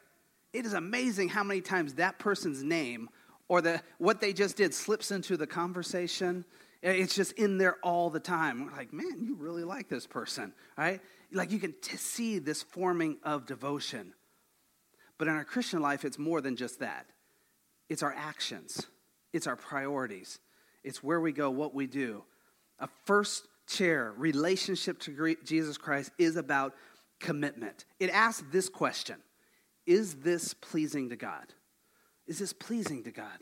It 0.53 0.67
is 0.67 0.75
amazing 0.75 1.31
how 1.31 1.43
many 1.43 1.61
times 1.61 1.95
that 1.95 2.19
person's 2.19 2.63
name 2.63 3.09
or 3.49 3.61
the 3.61 3.83
what 3.99 4.21
they 4.21 4.33
just 4.33 4.57
did 4.57 4.73
slips 4.73 5.11
into 5.11 5.37
the 5.37 5.47
conversation. 5.47 6.45
It's 6.83 7.15
just 7.15 7.33
in 7.33 7.57
there 7.57 7.79
all 7.83 8.11
the 8.11 8.21
time. 8.21 8.67
We're 8.67 8.77
like, 8.77 8.93
man, 8.93 9.23
you 9.23 9.35
really 9.35 9.65
like 9.65 9.89
this 9.89 10.07
person, 10.07 10.53
right? 10.77 11.01
Like 11.33 11.51
you 11.51 11.59
can 11.59 11.75
t- 11.81 11.97
see 11.97 12.39
this 12.39 12.63
forming 12.63 13.17
of 13.23 13.47
devotion. 13.47 14.13
But 15.17 15.29
in 15.29 15.35
our 15.35 15.45
Christian 15.45 15.81
life, 15.81 16.05
it's 16.05 16.19
more 16.19 16.43
than 16.43 16.55
just 16.55 16.81
that. 16.81 17.07
It's 17.89 18.03
our 18.03 18.15
actions, 18.15 18.87
it's 19.33 19.47
our 19.47 19.57
priorities, 19.57 20.39
it's 20.83 21.03
where 21.03 21.21
we 21.21 21.33
go, 21.33 21.51
what 21.51 21.75
we 21.75 21.87
do. 21.87 22.25
A 22.79 22.89
first 23.05 23.47
chair, 23.67 24.13
relationship 24.17 24.99
to 25.01 25.37
Jesus 25.45 25.79
Christ, 25.79 26.11
is 26.19 26.37
about 26.37 26.75
commitment. 27.21 27.85
It 27.99 28.11
asks 28.11 28.45
this 28.51 28.69
question 28.69 29.17
Is 29.87 30.17
this 30.17 30.55
pleasing 30.55 31.11
to 31.11 31.17
God? 31.17 31.47
Is 32.27 32.39
this 32.39 32.53
pleasing 32.53 33.05
to 33.05 33.11
God? 33.11 33.39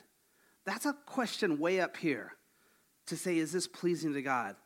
That's 0.65 0.87
a 0.87 0.97
question 1.07 1.59
way 1.59 1.81
up 1.81 1.97
here 1.97 2.33
to 3.07 3.17
say, 3.17 3.39
Is 3.39 3.53
this 3.53 3.67
pleasing 3.67 4.13
to 4.15 4.23
God? 4.23 4.57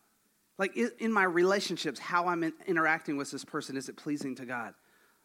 Like 0.58 0.76
in 0.76 1.12
my 1.12 1.25
relationships, 1.25 1.98
how 1.98 2.28
I'm 2.28 2.42
interacting 2.66 3.16
with 3.16 3.30
this 3.30 3.44
person, 3.44 3.76
is 3.76 3.88
it 3.88 3.96
pleasing 3.96 4.34
to 4.36 4.46
God? 4.46 4.75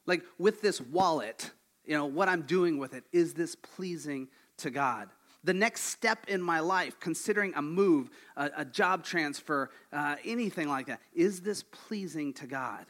Like 0.05 0.23
with 0.37 0.61
this 0.61 0.81
wallet, 0.81 1.51
you 1.85 1.95
know, 1.95 2.05
what 2.05 2.27
I'm 2.27 2.41
doing 2.41 2.77
with 2.77 2.93
it, 2.93 3.05
is 3.13 3.33
this 3.33 3.55
pleasing 3.55 4.27
to 4.57 4.69
God? 4.69 5.09
The 5.43 5.53
next 5.53 5.85
step 5.85 6.25
in 6.27 6.41
my 6.41 6.59
life, 6.59 6.99
considering 6.99 7.53
a 7.55 7.61
move, 7.61 8.09
a, 8.35 8.51
a 8.57 8.65
job 8.65 9.03
transfer, 9.03 9.69
uh, 9.91 10.15
anything 10.23 10.69
like 10.69 10.87
that. 10.87 10.99
Is 11.13 11.41
this 11.41 11.63
pleasing 11.63 12.33
to 12.33 12.47
God? 12.47 12.85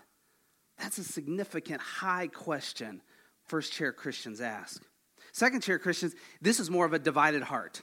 That's 0.77 0.97
a 0.97 1.03
significant 1.03 1.81
high 1.81 2.27
question 2.27 3.01
first 3.45 3.71
chair 3.71 3.91
Christians 3.91 4.41
ask. 4.41 4.83
Second 5.31 5.61
chair 5.61 5.79
Christians, 5.79 6.15
this 6.41 6.59
is 6.59 6.69
more 6.69 6.85
of 6.85 6.93
a 6.93 6.99
divided 6.99 7.43
heart 7.43 7.81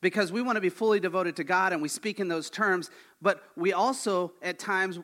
because 0.00 0.30
we 0.30 0.42
want 0.42 0.56
to 0.56 0.60
be 0.60 0.68
fully 0.68 1.00
devoted 1.00 1.36
to 1.36 1.44
God 1.44 1.72
and 1.72 1.80
we 1.80 1.88
speak 1.88 2.20
in 2.20 2.28
those 2.28 2.50
terms, 2.50 2.90
but 3.22 3.42
we 3.56 3.72
also 3.72 4.32
at 4.42 4.58
times 4.58 5.00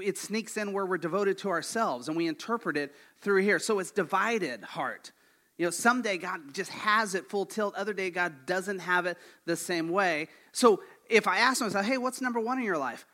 it 0.00 0.16
sneaks 0.16 0.56
in 0.56 0.72
where 0.72 0.86
we're 0.86 0.98
devoted 0.98 1.38
to 1.38 1.48
ourselves 1.48 2.08
and 2.08 2.16
we 2.16 2.26
interpret 2.26 2.76
it 2.76 2.94
through 3.20 3.42
here. 3.42 3.58
So 3.58 3.78
it's 3.78 3.90
divided 3.90 4.62
heart. 4.62 5.12
You 5.58 5.66
know, 5.66 5.70
someday 5.70 6.18
God 6.18 6.52
just 6.52 6.70
has 6.70 7.14
it 7.14 7.30
full 7.30 7.46
tilt, 7.46 7.74
other 7.74 7.94
day 7.94 8.10
God 8.10 8.46
doesn't 8.46 8.80
have 8.80 9.06
it 9.06 9.16
the 9.46 9.56
same 9.56 9.88
way. 9.88 10.28
So 10.52 10.82
if 11.08 11.26
I 11.26 11.38
ask 11.38 11.60
myself, 11.62 11.86
hey, 11.86 11.98
what's 11.98 12.20
number 12.20 12.40
one 12.40 12.58
in 12.58 12.64
your 12.64 12.78
life? 12.78 13.06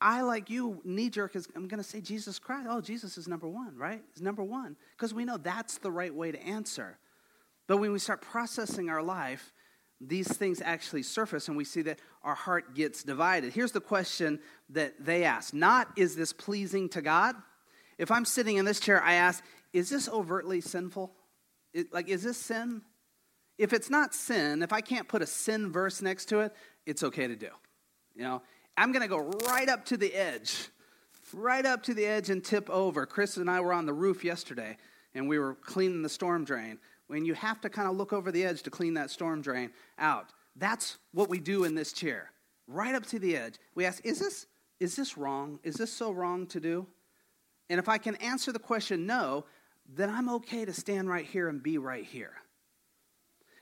I, 0.00 0.20
like 0.22 0.48
you, 0.48 0.80
knee 0.84 1.10
jerk 1.10 1.34
is, 1.34 1.48
I'm 1.56 1.66
going 1.66 1.82
to 1.82 1.88
say 1.88 2.00
Jesus 2.00 2.38
Christ. 2.38 2.68
Oh, 2.70 2.80
Jesus 2.80 3.18
is 3.18 3.26
number 3.26 3.48
one, 3.48 3.76
right? 3.76 4.02
Is 4.14 4.22
number 4.22 4.44
one. 4.44 4.76
Because 4.96 5.12
we 5.12 5.24
know 5.24 5.38
that's 5.38 5.78
the 5.78 5.90
right 5.90 6.14
way 6.14 6.30
to 6.30 6.40
answer. 6.40 6.98
But 7.66 7.78
when 7.78 7.92
we 7.92 7.98
start 7.98 8.20
processing 8.20 8.90
our 8.90 9.02
life, 9.02 9.52
these 10.00 10.28
things 10.28 10.62
actually 10.64 11.02
surface 11.02 11.48
and 11.48 11.56
we 11.56 11.64
see 11.64 11.82
that 11.82 11.98
our 12.22 12.36
heart 12.36 12.74
gets 12.74 13.02
divided. 13.02 13.52
Here's 13.52 13.72
the 13.72 13.80
question 13.80 14.38
that 14.70 15.04
they 15.04 15.24
ask 15.24 15.52
Not, 15.52 15.88
is 15.96 16.14
this 16.14 16.32
pleasing 16.32 16.88
to 16.90 17.02
God? 17.02 17.34
If 17.96 18.12
I'm 18.12 18.24
sitting 18.24 18.56
in 18.56 18.64
this 18.64 18.78
chair, 18.78 19.02
I 19.02 19.14
ask, 19.14 19.42
is 19.72 19.90
this 19.90 20.08
overtly 20.08 20.60
sinful? 20.60 21.12
It, 21.72 21.92
like, 21.92 22.08
is 22.08 22.22
this 22.22 22.36
sin? 22.36 22.82
If 23.58 23.72
it's 23.72 23.90
not 23.90 24.14
sin, 24.14 24.62
if 24.62 24.72
I 24.72 24.80
can't 24.80 25.08
put 25.08 25.20
a 25.20 25.26
sin 25.26 25.72
verse 25.72 26.00
next 26.00 26.26
to 26.26 26.40
it, 26.40 26.54
it's 26.86 27.02
okay 27.02 27.26
to 27.26 27.36
do. 27.36 27.48
You 28.14 28.22
know, 28.22 28.42
I'm 28.76 28.92
going 28.92 29.02
to 29.02 29.08
go 29.08 29.18
right 29.48 29.68
up 29.68 29.84
to 29.86 29.96
the 29.96 30.14
edge, 30.14 30.68
right 31.32 31.66
up 31.66 31.82
to 31.84 31.94
the 31.94 32.06
edge 32.06 32.30
and 32.30 32.42
tip 32.42 32.70
over. 32.70 33.04
Chris 33.06 33.36
and 33.36 33.50
I 33.50 33.60
were 33.60 33.72
on 33.72 33.86
the 33.86 33.92
roof 33.92 34.24
yesterday, 34.24 34.76
and 35.14 35.28
we 35.28 35.38
were 35.38 35.54
cleaning 35.54 36.02
the 36.02 36.08
storm 36.08 36.44
drain. 36.44 36.78
When 37.08 37.24
you 37.24 37.34
have 37.34 37.60
to 37.62 37.70
kind 37.70 37.88
of 37.88 37.96
look 37.96 38.12
over 38.12 38.30
the 38.30 38.44
edge 38.44 38.62
to 38.62 38.70
clean 38.70 38.94
that 38.94 39.10
storm 39.10 39.42
drain 39.42 39.70
out, 39.98 40.32
that's 40.56 40.98
what 41.12 41.28
we 41.28 41.40
do 41.40 41.64
in 41.64 41.74
this 41.74 41.92
chair. 41.92 42.30
Right 42.66 42.94
up 42.94 43.06
to 43.06 43.18
the 43.18 43.36
edge. 43.36 43.54
We 43.74 43.86
ask, 43.86 44.04
is 44.04 44.18
this, 44.18 44.46
is 44.78 44.94
this 44.94 45.16
wrong? 45.16 45.58
Is 45.64 45.74
this 45.74 45.92
so 45.92 46.12
wrong 46.12 46.46
to 46.48 46.60
do? 46.60 46.86
And 47.70 47.78
if 47.78 47.88
I 47.88 47.98
can 47.98 48.16
answer 48.16 48.52
the 48.52 48.58
question 48.58 49.06
no, 49.06 49.44
then 49.88 50.10
I'm 50.10 50.28
okay 50.28 50.64
to 50.64 50.72
stand 50.72 51.08
right 51.08 51.24
here 51.24 51.48
and 51.48 51.62
be 51.62 51.78
right 51.78 52.04
here. 52.04 52.32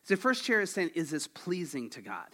So 0.02 0.16
first 0.16 0.44
chair 0.44 0.60
is 0.60 0.70
saying, 0.70 0.90
is 0.94 1.10
this 1.10 1.26
pleasing 1.26 1.90
to 1.90 2.00
God? 2.00 2.28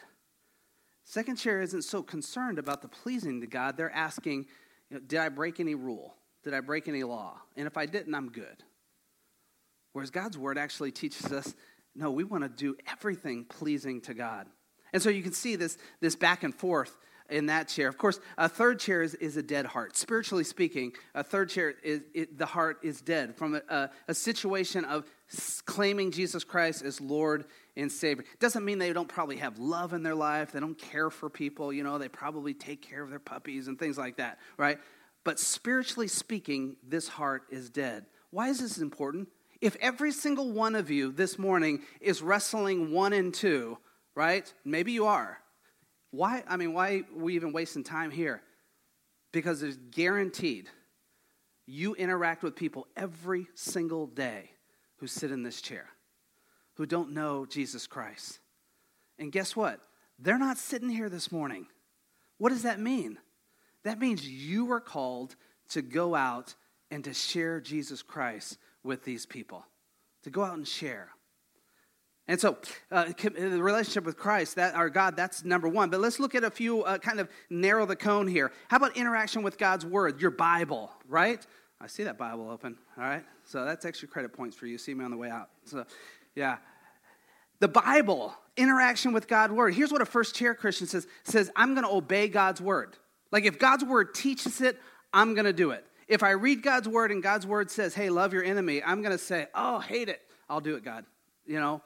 Second 1.04 1.36
chair 1.36 1.60
isn't 1.60 1.82
so 1.82 2.02
concerned 2.02 2.58
about 2.58 2.82
the 2.82 2.88
pleasing 2.88 3.40
to 3.40 3.46
God. 3.46 3.76
They're 3.76 3.92
asking, 3.92 4.46
you 4.88 4.96
know, 4.96 5.00
did 5.00 5.18
I 5.18 5.28
break 5.28 5.60
any 5.60 5.74
rule? 5.74 6.14
Did 6.42 6.54
I 6.54 6.60
break 6.60 6.88
any 6.88 7.02
law? 7.02 7.40
And 7.56 7.66
if 7.66 7.76
I 7.76 7.86
didn't, 7.86 8.14
I'm 8.14 8.30
good. 8.30 8.62
Whereas 9.92 10.10
God's 10.10 10.38
word 10.38 10.58
actually 10.58 10.90
teaches 10.90 11.32
us, 11.32 11.54
no, 11.94 12.10
we 12.10 12.24
want 12.24 12.44
to 12.44 12.48
do 12.48 12.76
everything 12.90 13.44
pleasing 13.44 14.00
to 14.02 14.14
God. 14.14 14.46
And 14.92 15.02
so 15.02 15.10
you 15.10 15.22
can 15.22 15.32
see 15.32 15.56
this, 15.56 15.76
this 16.00 16.16
back 16.16 16.42
and 16.42 16.54
forth 16.54 16.96
in 17.32 17.46
that 17.46 17.68
chair. 17.68 17.88
Of 17.88 17.98
course, 17.98 18.20
a 18.38 18.48
third 18.48 18.78
chair 18.78 19.02
is, 19.02 19.14
is 19.14 19.36
a 19.36 19.42
dead 19.42 19.66
heart. 19.66 19.96
Spiritually 19.96 20.44
speaking, 20.44 20.92
a 21.14 21.24
third 21.24 21.48
chair 21.48 21.74
is 21.82 22.02
it, 22.14 22.38
the 22.38 22.46
heart 22.46 22.78
is 22.82 23.00
dead 23.00 23.34
from 23.34 23.54
a, 23.56 23.62
a, 23.68 23.90
a 24.08 24.14
situation 24.14 24.84
of 24.84 25.04
claiming 25.64 26.10
Jesus 26.10 26.44
Christ 26.44 26.84
as 26.84 27.00
Lord 27.00 27.46
and 27.76 27.90
Savior. 27.90 28.24
Doesn't 28.38 28.64
mean 28.64 28.78
they 28.78 28.92
don't 28.92 29.08
probably 29.08 29.38
have 29.38 29.58
love 29.58 29.94
in 29.94 30.02
their 30.02 30.14
life. 30.14 30.52
They 30.52 30.60
don't 30.60 30.78
care 30.78 31.10
for 31.10 31.30
people. 31.30 31.72
You 31.72 31.82
know, 31.82 31.98
they 31.98 32.08
probably 32.08 32.54
take 32.54 32.82
care 32.82 33.02
of 33.02 33.10
their 33.10 33.18
puppies 33.18 33.66
and 33.66 33.78
things 33.78 33.96
like 33.96 34.18
that, 34.18 34.38
right? 34.56 34.78
But 35.24 35.38
spiritually 35.38 36.08
speaking, 36.08 36.76
this 36.86 37.08
heart 37.08 37.44
is 37.50 37.70
dead. 37.70 38.06
Why 38.30 38.48
is 38.48 38.60
this 38.60 38.78
important? 38.78 39.28
If 39.60 39.76
every 39.80 40.12
single 40.12 40.52
one 40.52 40.74
of 40.74 40.90
you 40.90 41.12
this 41.12 41.38
morning 41.38 41.82
is 42.00 42.20
wrestling 42.20 42.92
one 42.92 43.12
and 43.12 43.32
two, 43.32 43.78
right? 44.14 44.52
Maybe 44.64 44.92
you 44.92 45.06
are. 45.06 45.41
Why? 46.12 46.44
I 46.46 46.56
mean, 46.56 46.72
why 46.72 46.98
are 46.98 47.18
we 47.18 47.34
even 47.34 47.52
wasting 47.52 47.82
time 47.82 48.12
here? 48.12 48.40
Because 49.32 49.62
it's 49.62 49.78
guaranteed 49.90 50.68
you 51.66 51.94
interact 51.94 52.42
with 52.42 52.54
people 52.54 52.86
every 52.96 53.48
single 53.54 54.06
day 54.06 54.50
who 54.98 55.06
sit 55.06 55.30
in 55.30 55.42
this 55.42 55.60
chair, 55.60 55.88
who 56.74 56.86
don't 56.86 57.12
know 57.12 57.46
Jesus 57.46 57.86
Christ. 57.86 58.38
And 59.18 59.32
guess 59.32 59.56
what? 59.56 59.80
They're 60.18 60.38
not 60.38 60.58
sitting 60.58 60.90
here 60.90 61.08
this 61.08 61.32
morning. 61.32 61.66
What 62.38 62.50
does 62.50 62.62
that 62.62 62.78
mean? 62.78 63.18
That 63.84 63.98
means 63.98 64.26
you 64.26 64.70
are 64.72 64.80
called 64.80 65.34
to 65.70 65.82
go 65.82 66.14
out 66.14 66.54
and 66.90 67.02
to 67.04 67.14
share 67.14 67.60
Jesus 67.60 68.02
Christ 68.02 68.58
with 68.84 69.04
these 69.04 69.24
people, 69.26 69.64
to 70.24 70.30
go 70.30 70.44
out 70.44 70.56
and 70.56 70.68
share. 70.68 71.08
And 72.28 72.40
so, 72.40 72.56
uh, 72.90 73.06
the 73.06 73.62
relationship 73.62 74.04
with 74.04 74.16
Christ, 74.16 74.54
that 74.56 74.74
our 74.74 74.88
God, 74.88 75.16
that's 75.16 75.44
number 75.44 75.68
one. 75.68 75.90
But 75.90 76.00
let's 76.00 76.20
look 76.20 76.34
at 76.34 76.44
a 76.44 76.50
few, 76.50 76.82
uh, 76.82 76.98
kind 76.98 77.18
of 77.18 77.28
narrow 77.50 77.84
the 77.84 77.96
cone 77.96 78.28
here. 78.28 78.52
How 78.68 78.76
about 78.76 78.96
interaction 78.96 79.42
with 79.42 79.58
God's 79.58 79.84
Word, 79.84 80.20
your 80.20 80.30
Bible, 80.30 80.92
right? 81.08 81.44
I 81.80 81.88
see 81.88 82.04
that 82.04 82.18
Bible 82.18 82.48
open, 82.48 82.78
all 82.96 83.02
right? 83.02 83.24
So 83.44 83.64
that's 83.64 83.84
extra 83.84 84.06
credit 84.06 84.32
points 84.32 84.56
for 84.56 84.66
you. 84.66 84.78
See 84.78 84.94
me 84.94 85.04
on 85.04 85.10
the 85.10 85.16
way 85.16 85.30
out. 85.30 85.48
So, 85.64 85.84
yeah. 86.36 86.58
The 87.58 87.68
Bible, 87.68 88.34
interaction 88.56 89.12
with 89.12 89.26
God's 89.26 89.52
Word. 89.52 89.74
Here's 89.74 89.90
what 89.90 90.00
a 90.00 90.06
first 90.06 90.34
chair 90.34 90.54
Christian 90.54 90.86
says 90.86 91.06
says, 91.24 91.50
I'm 91.56 91.74
going 91.74 91.86
to 91.86 91.92
obey 91.92 92.28
God's 92.28 92.60
Word. 92.60 92.96
Like 93.32 93.44
if 93.44 93.58
God's 93.58 93.84
Word 93.84 94.14
teaches 94.14 94.60
it, 94.60 94.78
I'm 95.12 95.34
going 95.34 95.44
to 95.44 95.52
do 95.52 95.70
it. 95.70 95.84
If 96.06 96.22
I 96.22 96.30
read 96.30 96.62
God's 96.62 96.88
Word 96.88 97.10
and 97.10 97.22
God's 97.22 97.46
Word 97.46 97.70
says, 97.70 97.94
hey, 97.94 98.10
love 98.10 98.32
your 98.32 98.44
enemy, 98.44 98.82
I'm 98.82 99.02
going 99.02 99.12
to 99.12 99.18
say, 99.18 99.46
oh, 99.54 99.80
hate 99.80 100.08
it. 100.08 100.20
I'll 100.48 100.60
do 100.60 100.76
it, 100.76 100.84
God. 100.84 101.04
You 101.46 101.58
know, 101.58 101.82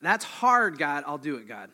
that's 0.00 0.24
hard, 0.24 0.78
God. 0.78 1.04
I'll 1.06 1.18
do 1.18 1.36
it, 1.36 1.48
God. 1.48 1.70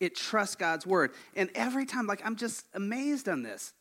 It 0.00 0.16
trusts 0.16 0.56
God's 0.56 0.86
word. 0.86 1.12
And 1.36 1.50
every 1.54 1.86
time, 1.86 2.06
like, 2.06 2.22
I'm 2.24 2.36
just 2.36 2.66
amazed 2.74 3.28
on 3.28 3.42
this 3.42 3.72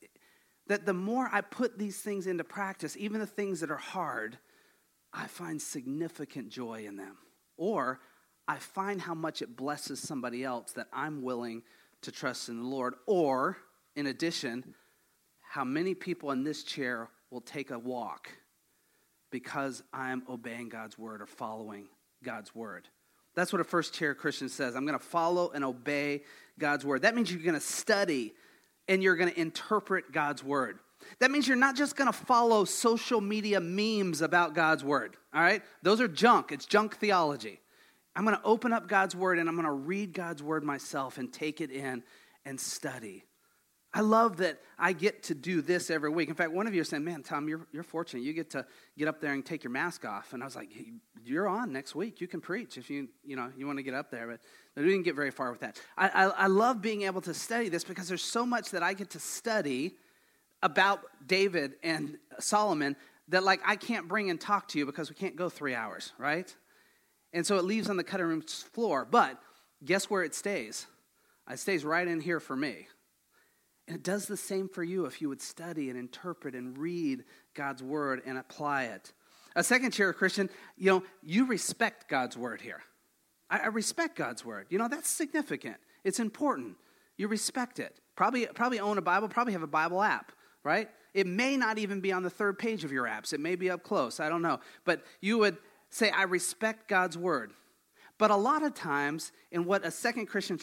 that 0.68 0.86
the 0.86 0.94
more 0.94 1.30
I 1.32 1.42
put 1.42 1.78
these 1.78 1.98
things 1.98 2.28
into 2.28 2.44
practice, 2.44 2.96
even 2.96 3.20
the 3.20 3.26
things 3.28 3.60
that 3.60 3.72
are 3.72 3.76
hard, 3.76 4.38
I 5.12 5.28
find 5.28 5.62
significant 5.62 6.50
joy 6.50 6.86
in 6.86 6.96
them. 6.96 7.18
Or 7.58 8.00
I 8.48 8.58
find 8.58 9.02
how 9.02 9.14
much 9.14 9.42
it 9.42 9.58
blesses 9.58 10.00
somebody 10.00 10.44
else 10.44 10.72
that 10.74 10.88
I'm 10.94 11.24
willing 11.24 11.64
to 12.04 12.12
trust 12.12 12.48
in 12.48 12.62
the 12.62 12.68
Lord. 12.68 12.94
Or, 13.06 13.58
in 13.96 14.08
addition, 14.08 14.76
how 15.42 15.64
many 15.66 15.94
people 15.94 16.32
in 16.32 16.44
this 16.44 16.64
chair 16.64 17.10
will 17.32 17.42
take 17.42 17.72
a 17.72 17.80
walk 17.80 18.30
because 19.32 19.84
I'm 19.92 20.24
obeying 20.30 20.70
God's 20.70 20.98
word 20.98 21.22
or 21.22 21.26
following 21.26 21.88
God's 22.24 22.54
word. 22.54 22.88
That's 23.36 23.54
what 23.54 23.62
a 23.62 23.66
first 23.66 23.94
chair 23.94 24.14
Christian 24.14 24.50
says. 24.50 24.76
I'm 24.76 24.86
going 24.86 24.98
to 24.98 25.04
follow 25.04 25.52
and 25.52 25.64
obey 25.64 26.24
God's 26.60 26.86
word. 26.86 27.04
That 27.04 27.16
means 27.16 27.32
you're 27.32 27.42
going 27.42 27.54
to 27.54 27.60
study 27.60 28.34
and 28.88 29.02
you're 29.02 29.16
going 29.16 29.32
to 29.32 29.40
interpret 29.40 30.12
God's 30.12 30.44
word. 30.44 30.80
That 31.20 31.32
means 31.32 31.48
you're 31.48 31.58
not 31.58 31.76
just 31.76 31.96
going 31.96 32.12
to 32.12 32.18
follow 32.18 32.66
social 32.66 33.22
media 33.22 33.60
memes 33.60 34.22
about 34.22 34.54
God's 34.54 34.84
word, 34.84 35.16
all 35.34 35.42
right? 35.42 35.64
Those 35.82 36.00
are 36.00 36.08
junk. 36.08 36.52
It's 36.52 36.66
junk 36.66 36.98
theology. 36.98 37.60
I'm 38.16 38.26
going 38.26 38.36
to 38.36 38.44
open 38.44 38.74
up 38.74 38.88
God's 38.88 39.16
word 39.16 39.40
and 39.40 39.48
I'm 39.48 39.56
going 39.56 39.66
to 39.66 39.72
read 39.72 40.14
God's 40.14 40.44
word 40.44 40.64
myself 40.64 41.18
and 41.18 41.32
take 41.32 41.62
it 41.62 41.72
in 41.72 42.04
and 42.46 42.60
study. 42.60 43.24
I 43.94 44.00
love 44.02 44.38
that 44.38 44.62
I 44.80 44.94
get 44.94 45.24
to 45.24 45.36
do 45.36 45.62
this 45.62 45.90
every 45.90 46.10
week. 46.10 46.30
In 46.30 46.36
fact, 46.36 46.52
one 46.54 46.66
of 46.66 46.74
you 46.74 46.82
are 46.82 46.86
saying, 46.86 47.04
Man, 47.04 47.24
Tom, 47.24 47.50
you're, 47.50 47.68
you're 47.74 47.84
fortunate. 47.84 48.24
You 48.24 48.32
get 48.32 48.50
to 48.52 48.66
get 48.98 49.08
up 49.08 49.20
there 49.20 49.34
and 49.34 49.46
take 49.46 49.64
your 49.64 49.72
mask 49.72 50.06
off. 50.06 50.34
And 50.34 50.42
I 50.42 50.46
was 50.46 50.56
like, 50.56 50.70
You're 51.24 51.48
on 51.48 51.74
next 51.74 51.94
week. 51.94 52.22
You 52.22 52.28
can 52.28 52.40
preach 52.40 52.78
if 52.78 52.90
you, 52.90 53.10
you, 53.24 53.36
know, 53.36 53.52
you 53.58 53.68
want 53.68 53.80
to 53.80 53.84
get 53.84 53.94
up 53.94 54.10
there. 54.10 54.28
But 54.28 54.40
we 54.84 54.90
didn't 54.90 55.04
get 55.04 55.16
very 55.16 55.32
far 55.32 55.52
with 55.52 55.60
that. 55.60 55.80
I, 55.98 56.08
I, 56.08 56.24
I 56.26 56.48
love 56.48 56.82
being 56.82 57.02
able 57.02 57.22
to 57.22 57.34
study 57.34 57.68
this 57.68 57.84
because 57.84 58.08
there's 58.08 58.24
so 58.24 58.46
much 58.46 58.72
that 58.72 58.82
I 58.82 58.94
get 58.94 59.10
to 59.12 59.20
study 59.20 59.96
about 60.64 61.02
David 61.26 61.74
and 61.84 62.18
Solomon 62.40 62.96
that, 63.28 63.44
like, 63.44 63.62
I 63.66 63.76
can't 63.76 64.08
bring 64.08 64.30
and 64.30 64.40
talk 64.40 64.70
to 64.70 64.80
you 64.80 64.86
because 64.86 65.10
we 65.10 65.16
can't 65.16 65.36
go 65.36 65.50
three 65.50 65.76
hours, 65.76 66.14
right? 66.18 66.54
And 67.34 67.46
so 67.46 67.58
it 67.58 67.66
leaves 67.66 67.90
on 67.90 67.98
the 67.98 68.04
cutting 68.04 68.26
room 68.26 68.42
floor. 68.42 69.06
But 69.10 69.38
guess 69.84 70.10
where 70.10 70.24
it 70.24 70.34
stays? 70.34 70.88
It 71.50 71.60
stays 71.60 71.84
right 71.84 72.08
in 72.08 72.22
here 72.22 72.40
for 72.40 72.56
me. 72.56 72.88
And 73.92 74.00
it 74.00 74.04
does 74.06 74.26
the 74.26 74.38
same 74.38 74.70
for 74.70 74.86
you 74.86 75.04
if 75.04 75.22
you 75.22 75.28
would 75.28 75.42
study 75.42 75.90
and 75.90 76.00
interpret 76.00 76.56
and 76.56 76.78
read 76.78 77.26
God's 77.54 77.84
word 77.84 78.22
and 78.26 78.38
apply 78.38 78.84
it. 78.86 79.12
A 79.54 79.66
second 79.66 79.92
chair 79.92 80.14
Christian, 80.14 80.50
you 80.78 80.90
know, 80.90 81.04
you 81.22 81.46
respect 81.46 82.08
God's 82.08 82.38
word 82.38 82.62
here. 82.62 82.82
I, 83.50 83.60
I 83.60 83.66
respect 83.66 84.16
God's 84.16 84.46
word. 84.46 84.68
You 84.70 84.78
know, 84.78 84.88
that's 84.88 85.10
significant. 85.10 85.76
It's 86.06 86.22
important. 86.22 86.78
You 87.18 87.28
respect 87.28 87.80
it. 87.80 88.00
Probably, 88.16 88.46
probably 88.46 88.80
own 88.80 88.98
a 88.98 89.02
Bible, 89.02 89.28
probably 89.28 89.52
have 89.52 89.62
a 89.62 89.68
Bible 89.68 90.02
app, 90.02 90.32
right? 90.64 90.88
It 91.14 91.28
may 91.28 91.58
not 91.58 91.78
even 91.78 92.00
be 92.00 92.14
on 92.14 92.24
the 92.24 92.30
third 92.30 92.58
page 92.58 92.86
of 92.86 92.94
your 92.94 93.08
apps. 93.08 93.34
It 93.34 93.42
may 93.42 93.58
be 93.58 93.70
up 93.70 93.84
close. 93.84 94.22
I 94.22 94.30
don't 94.30 94.42
know. 94.42 94.62
But 94.86 95.04
you 95.20 95.38
would 95.40 95.58
say, 95.90 96.12
I 96.12 96.24
respect 96.24 96.88
God's 96.88 97.18
word. 97.18 97.52
But 98.18 98.32
a 98.32 98.38
lot 98.38 98.64
of 98.64 98.74
times, 98.74 99.34
in 99.52 99.66
what 99.66 99.86
a 99.86 99.92
second 99.92 100.28
Christian 100.28 100.62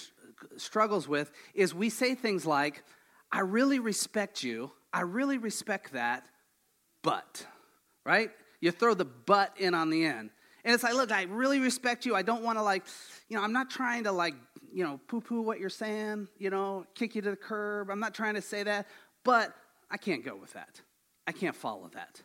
struggles 0.57 1.07
with, 1.07 1.31
is 1.53 1.75
we 1.75 1.91
say 1.91 2.14
things 2.14 2.47
like, 2.47 2.83
I 3.31 3.41
really 3.41 3.79
respect 3.79 4.43
you. 4.43 4.73
I 4.93 5.03
really 5.03 5.38
respect 5.38 5.93
that, 5.93 6.25
but, 7.03 7.47
right? 8.05 8.31
You 8.61 8.71
throw 8.71 8.95
the 8.95 9.05
but 9.05 9.55
in 9.59 9.75
on 9.75 9.91
the 9.91 10.05
end. 10.05 10.31
And 10.64 10.75
it's 10.75 10.83
like, 10.83 10.95
look, 10.95 11.12
I 11.12 11.25
really 11.25 11.61
respect 11.61 12.05
you. 12.07 12.14
I 12.14 12.23
don't 12.23 12.43
want 12.43 12.59
to, 12.59 12.62
like, 12.62 12.85
you 13.29 13.37
know, 13.37 13.43
I'm 13.43 13.53
not 13.53 13.71
trying 13.71 14.05
to, 14.05 14.12
like, 14.12 14.35
you 14.73 14.85
know, 14.85 15.01
poo 15.09 15.21
poo 15.21 15.41
what 15.41 15.61
you're 15.61 15.71
saying, 15.71 16.29
you 16.38 16.51
know, 16.51 16.85
kick 16.95 17.14
you 17.14 17.23
to 17.23 17.31
the 17.31 17.37
curb. 17.37 17.91
I'm 17.91 18.01
not 18.01 18.14
trying 18.14 18.35
to 18.35 18.43
say 18.43 18.62
that, 18.62 18.87
but 19.25 19.55
I 19.91 19.97
can't 19.97 20.25
go 20.25 20.37
with 20.37 20.53
that. 20.55 20.81
I 21.27 21.33
can't 21.33 21.57
follow 21.57 21.91
that. 21.95 22.23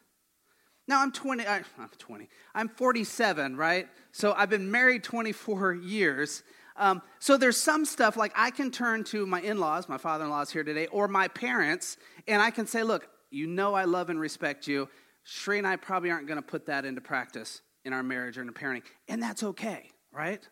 Now 0.87 1.01
I'm 1.01 1.11
20, 1.11 1.47
I, 1.47 1.61
I'm 1.77 1.89
20, 1.97 2.27
I'm 2.53 2.69
47, 2.69 3.55
right? 3.55 3.87
So 4.11 4.33
I've 4.33 4.49
been 4.49 4.69
married 4.69 5.03
24 5.03 5.73
years. 5.75 6.43
Um, 6.75 7.01
so 7.19 7.37
there's 7.37 7.57
some 7.57 7.85
stuff 7.85 8.17
like 8.17 8.33
I 8.35 8.49
can 8.49 8.71
turn 8.71 9.03
to 9.05 9.25
my 9.25 9.41
in 9.41 9.59
laws, 9.59 9.87
my 9.87 9.97
father 9.97 10.23
in 10.23 10.29
law's 10.29 10.51
here 10.51 10.63
today, 10.63 10.87
or 10.87 11.07
my 11.07 11.27
parents, 11.27 11.97
and 12.27 12.41
I 12.41 12.51
can 12.51 12.65
say, 12.65 12.83
look, 12.83 13.07
you 13.29 13.47
know 13.47 13.73
I 13.73 13.85
love 13.85 14.09
and 14.09 14.19
respect 14.19 14.67
you. 14.67 14.89
Shree 15.23 15.57
and 15.57 15.67
I 15.67 15.75
probably 15.75 16.11
aren't 16.11 16.27
going 16.27 16.41
to 16.41 16.45
put 16.45 16.65
that 16.65 16.85
into 16.85 17.01
practice 17.01 17.61
in 17.85 17.93
our 17.93 18.03
marriage 18.03 18.37
or 18.37 18.41
in 18.41 18.49
our 18.49 18.53
parenting, 18.53 18.83
and 19.07 19.21
that's 19.21 19.43
okay, 19.43 19.89
right? 20.11 20.47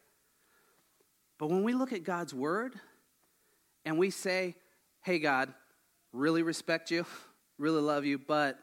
But 1.39 1.49
when 1.49 1.63
we 1.63 1.73
look 1.73 1.91
at 1.91 2.03
God's 2.03 2.33
word 2.33 2.75
and 3.83 3.97
we 3.97 4.11
say, 4.11 4.55
hey, 5.01 5.17
God, 5.17 5.51
really 6.13 6.43
respect 6.43 6.91
you, 6.91 7.05
really 7.57 7.81
love 7.81 8.05
you, 8.05 8.19
but 8.19 8.59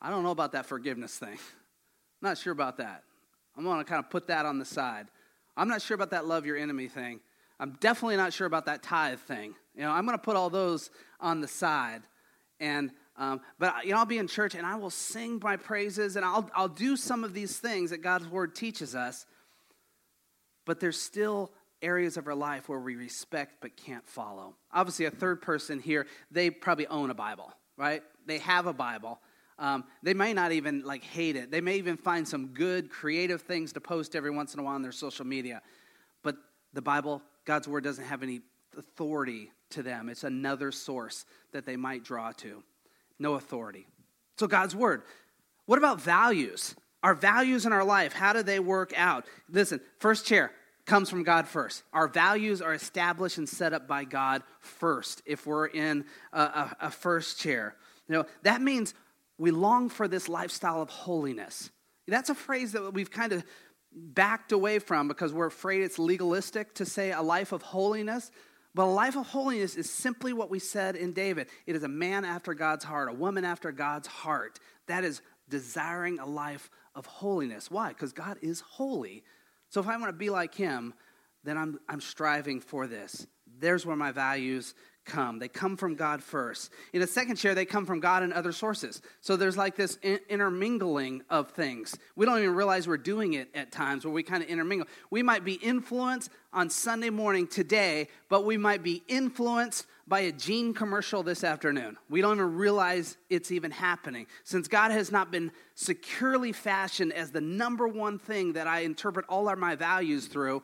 I 0.00 0.10
don't 0.10 0.22
know 0.22 0.30
about 0.30 0.52
that 0.52 0.66
forgiveness 0.66 1.18
thing. 1.18 1.28
I'm 1.28 2.28
not 2.28 2.38
sure 2.38 2.52
about 2.52 2.78
that. 2.78 3.02
I'm 3.56 3.64
going 3.64 3.78
to 3.78 3.84
kind 3.84 4.02
of 4.02 4.08
put 4.10 4.28
that 4.28 4.46
on 4.46 4.58
the 4.58 4.64
side. 4.64 5.08
I'm 5.58 5.68
not 5.68 5.82
sure 5.82 5.94
about 5.94 6.10
that 6.10 6.26
love 6.26 6.46
your 6.46 6.56
enemy 6.56 6.88
thing. 6.88 7.20
I'm 7.60 7.76
definitely 7.80 8.16
not 8.16 8.32
sure 8.32 8.46
about 8.46 8.66
that 8.66 8.82
tithe 8.82 9.18
thing. 9.18 9.54
You 9.74 9.82
know, 9.82 9.90
I'm 9.90 10.06
going 10.06 10.16
to 10.16 10.22
put 10.22 10.36
all 10.36 10.50
those 10.50 10.90
on 11.20 11.40
the 11.40 11.48
side. 11.48 12.02
And 12.60 12.92
um, 13.16 13.40
but 13.58 13.84
you 13.84 13.90
know, 13.90 13.98
I'll 13.98 14.06
be 14.06 14.18
in 14.18 14.28
church 14.28 14.54
and 14.54 14.64
I 14.64 14.76
will 14.76 14.90
sing 14.90 15.40
my 15.42 15.56
praises 15.56 16.14
and 16.14 16.24
I'll 16.24 16.48
I'll 16.54 16.68
do 16.68 16.96
some 16.96 17.24
of 17.24 17.34
these 17.34 17.58
things 17.58 17.90
that 17.90 17.98
God's 17.98 18.28
word 18.28 18.54
teaches 18.54 18.94
us. 18.94 19.26
But 20.64 20.78
there's 20.78 21.00
still 21.00 21.50
areas 21.82 22.16
of 22.16 22.26
our 22.26 22.34
life 22.34 22.68
where 22.68 22.78
we 22.78 22.94
respect 22.94 23.56
but 23.60 23.76
can't 23.76 24.06
follow. 24.08 24.54
Obviously, 24.72 25.06
a 25.06 25.10
third 25.10 25.42
person 25.42 25.80
here, 25.80 26.06
they 26.30 26.50
probably 26.50 26.86
own 26.86 27.10
a 27.10 27.14
Bible, 27.14 27.52
right? 27.76 28.02
They 28.26 28.38
have 28.38 28.66
a 28.66 28.72
Bible. 28.72 29.20
Um, 29.58 29.84
they 30.02 30.14
may 30.14 30.32
not 30.32 30.52
even 30.52 30.82
like 30.84 31.02
hate 31.02 31.36
it. 31.36 31.50
They 31.50 31.60
may 31.60 31.76
even 31.76 31.96
find 31.96 32.26
some 32.26 32.48
good, 32.48 32.90
creative 32.90 33.42
things 33.42 33.72
to 33.72 33.80
post 33.80 34.14
every 34.14 34.30
once 34.30 34.54
in 34.54 34.60
a 34.60 34.62
while 34.62 34.76
on 34.76 34.82
their 34.82 34.92
social 34.92 35.26
media. 35.26 35.62
But 36.22 36.36
the 36.72 36.82
Bible, 36.82 37.22
God's 37.44 37.66
word, 37.66 37.84
doesn't 37.84 38.04
have 38.04 38.22
any 38.22 38.40
authority 38.76 39.50
to 39.70 39.82
them. 39.82 40.08
It's 40.08 40.24
another 40.24 40.70
source 40.70 41.24
that 41.52 41.66
they 41.66 41.76
might 41.76 42.04
draw 42.04 42.32
to. 42.32 42.62
No 43.18 43.34
authority. 43.34 43.86
So, 44.38 44.46
God's 44.46 44.76
word. 44.76 45.02
What 45.66 45.78
about 45.78 46.00
values? 46.00 46.74
Our 47.02 47.14
values 47.14 47.66
in 47.66 47.72
our 47.72 47.84
life, 47.84 48.12
how 48.12 48.32
do 48.32 48.42
they 48.42 48.58
work 48.58 48.92
out? 48.96 49.26
Listen, 49.48 49.80
first 49.98 50.24
chair 50.24 50.52
comes 50.86 51.10
from 51.10 51.22
God 51.22 51.46
first. 51.46 51.82
Our 51.92 52.08
values 52.08 52.62
are 52.62 52.74
established 52.74 53.38
and 53.38 53.48
set 53.48 53.72
up 53.72 53.86
by 53.86 54.04
God 54.04 54.42
first 54.60 55.22
if 55.26 55.46
we're 55.46 55.66
in 55.66 56.06
a, 56.32 56.40
a, 56.40 56.76
a 56.82 56.90
first 56.90 57.38
chair. 57.38 57.76
You 58.08 58.14
know, 58.14 58.24
that 58.42 58.62
means 58.62 58.94
we 59.38 59.50
long 59.50 59.88
for 59.88 60.08
this 60.08 60.28
lifestyle 60.28 60.82
of 60.82 60.88
holiness. 60.88 61.70
That's 62.06 62.30
a 62.30 62.34
phrase 62.34 62.72
that 62.72 62.92
we've 62.92 63.10
kind 63.10 63.32
of 63.32 63.44
backed 63.92 64.52
away 64.52 64.78
from 64.78 65.08
because 65.08 65.32
we're 65.32 65.46
afraid 65.46 65.82
it's 65.82 65.98
legalistic 65.98 66.74
to 66.74 66.84
say 66.84 67.12
a 67.12 67.22
life 67.22 67.52
of 67.52 67.62
holiness. 67.62 68.30
But 68.74 68.84
a 68.84 68.92
life 68.92 69.16
of 69.16 69.26
holiness 69.26 69.76
is 69.76 69.90
simply 69.90 70.32
what 70.32 70.50
we 70.50 70.58
said 70.58 70.94
in 70.96 71.12
David 71.12 71.48
it 71.66 71.76
is 71.76 71.82
a 71.82 71.88
man 71.88 72.24
after 72.24 72.54
God's 72.54 72.84
heart, 72.84 73.08
a 73.08 73.14
woman 73.14 73.44
after 73.44 73.72
God's 73.72 74.08
heart. 74.08 74.58
That 74.86 75.04
is 75.04 75.22
desiring 75.48 76.18
a 76.18 76.26
life 76.26 76.70
of 76.94 77.06
holiness. 77.06 77.70
Why? 77.70 77.88
Because 77.88 78.12
God 78.12 78.38
is 78.42 78.60
holy. 78.60 79.24
So 79.70 79.80
if 79.80 79.88
I 79.88 79.96
want 79.96 80.08
to 80.08 80.18
be 80.18 80.30
like 80.30 80.54
him, 80.54 80.94
then 81.44 81.56
I'm, 81.56 81.78
I'm 81.88 82.00
striving 82.00 82.60
for 82.60 82.86
this. 82.86 83.26
There's 83.58 83.86
where 83.86 83.96
my 83.96 84.12
values 84.12 84.74
come. 85.08 85.40
They 85.40 85.48
come 85.48 85.76
from 85.76 85.96
God 85.96 86.22
first. 86.22 86.70
In 86.92 87.02
a 87.02 87.06
second 87.06 87.36
chair, 87.36 87.54
they 87.54 87.64
come 87.64 87.84
from 87.84 87.98
God 87.98 88.22
and 88.22 88.32
other 88.32 88.52
sources. 88.52 89.02
So 89.20 89.34
there's 89.34 89.56
like 89.56 89.74
this 89.74 89.96
intermingling 89.96 91.22
of 91.28 91.50
things. 91.50 91.98
We 92.14 92.26
don't 92.26 92.38
even 92.38 92.54
realize 92.54 92.86
we're 92.86 92.98
doing 92.98 93.32
it 93.32 93.48
at 93.54 93.72
times 93.72 94.04
where 94.04 94.14
we 94.14 94.22
kind 94.22 94.42
of 94.42 94.48
intermingle. 94.48 94.86
We 95.10 95.24
might 95.24 95.44
be 95.44 95.54
influenced 95.54 96.30
on 96.52 96.70
Sunday 96.70 97.10
morning 97.10 97.46
today, 97.46 98.08
but 98.28 98.44
we 98.44 98.56
might 98.56 98.82
be 98.82 99.02
influenced 99.08 99.86
by 100.06 100.20
a 100.20 100.32
Gene 100.32 100.72
commercial 100.72 101.22
this 101.22 101.44
afternoon. 101.44 101.96
We 102.08 102.20
don't 102.20 102.36
even 102.36 102.54
realize 102.54 103.16
it's 103.28 103.50
even 103.50 103.70
happening. 103.70 104.26
Since 104.44 104.68
God 104.68 104.90
has 104.90 105.10
not 105.10 105.30
been 105.30 105.52
securely 105.74 106.52
fashioned 106.52 107.12
as 107.12 107.30
the 107.30 107.40
number 107.40 107.88
one 107.88 108.18
thing 108.18 108.54
that 108.54 108.66
I 108.66 108.80
interpret 108.80 109.26
all 109.28 109.48
of 109.48 109.58
my 109.58 109.74
values 109.74 110.26
through, 110.26 110.62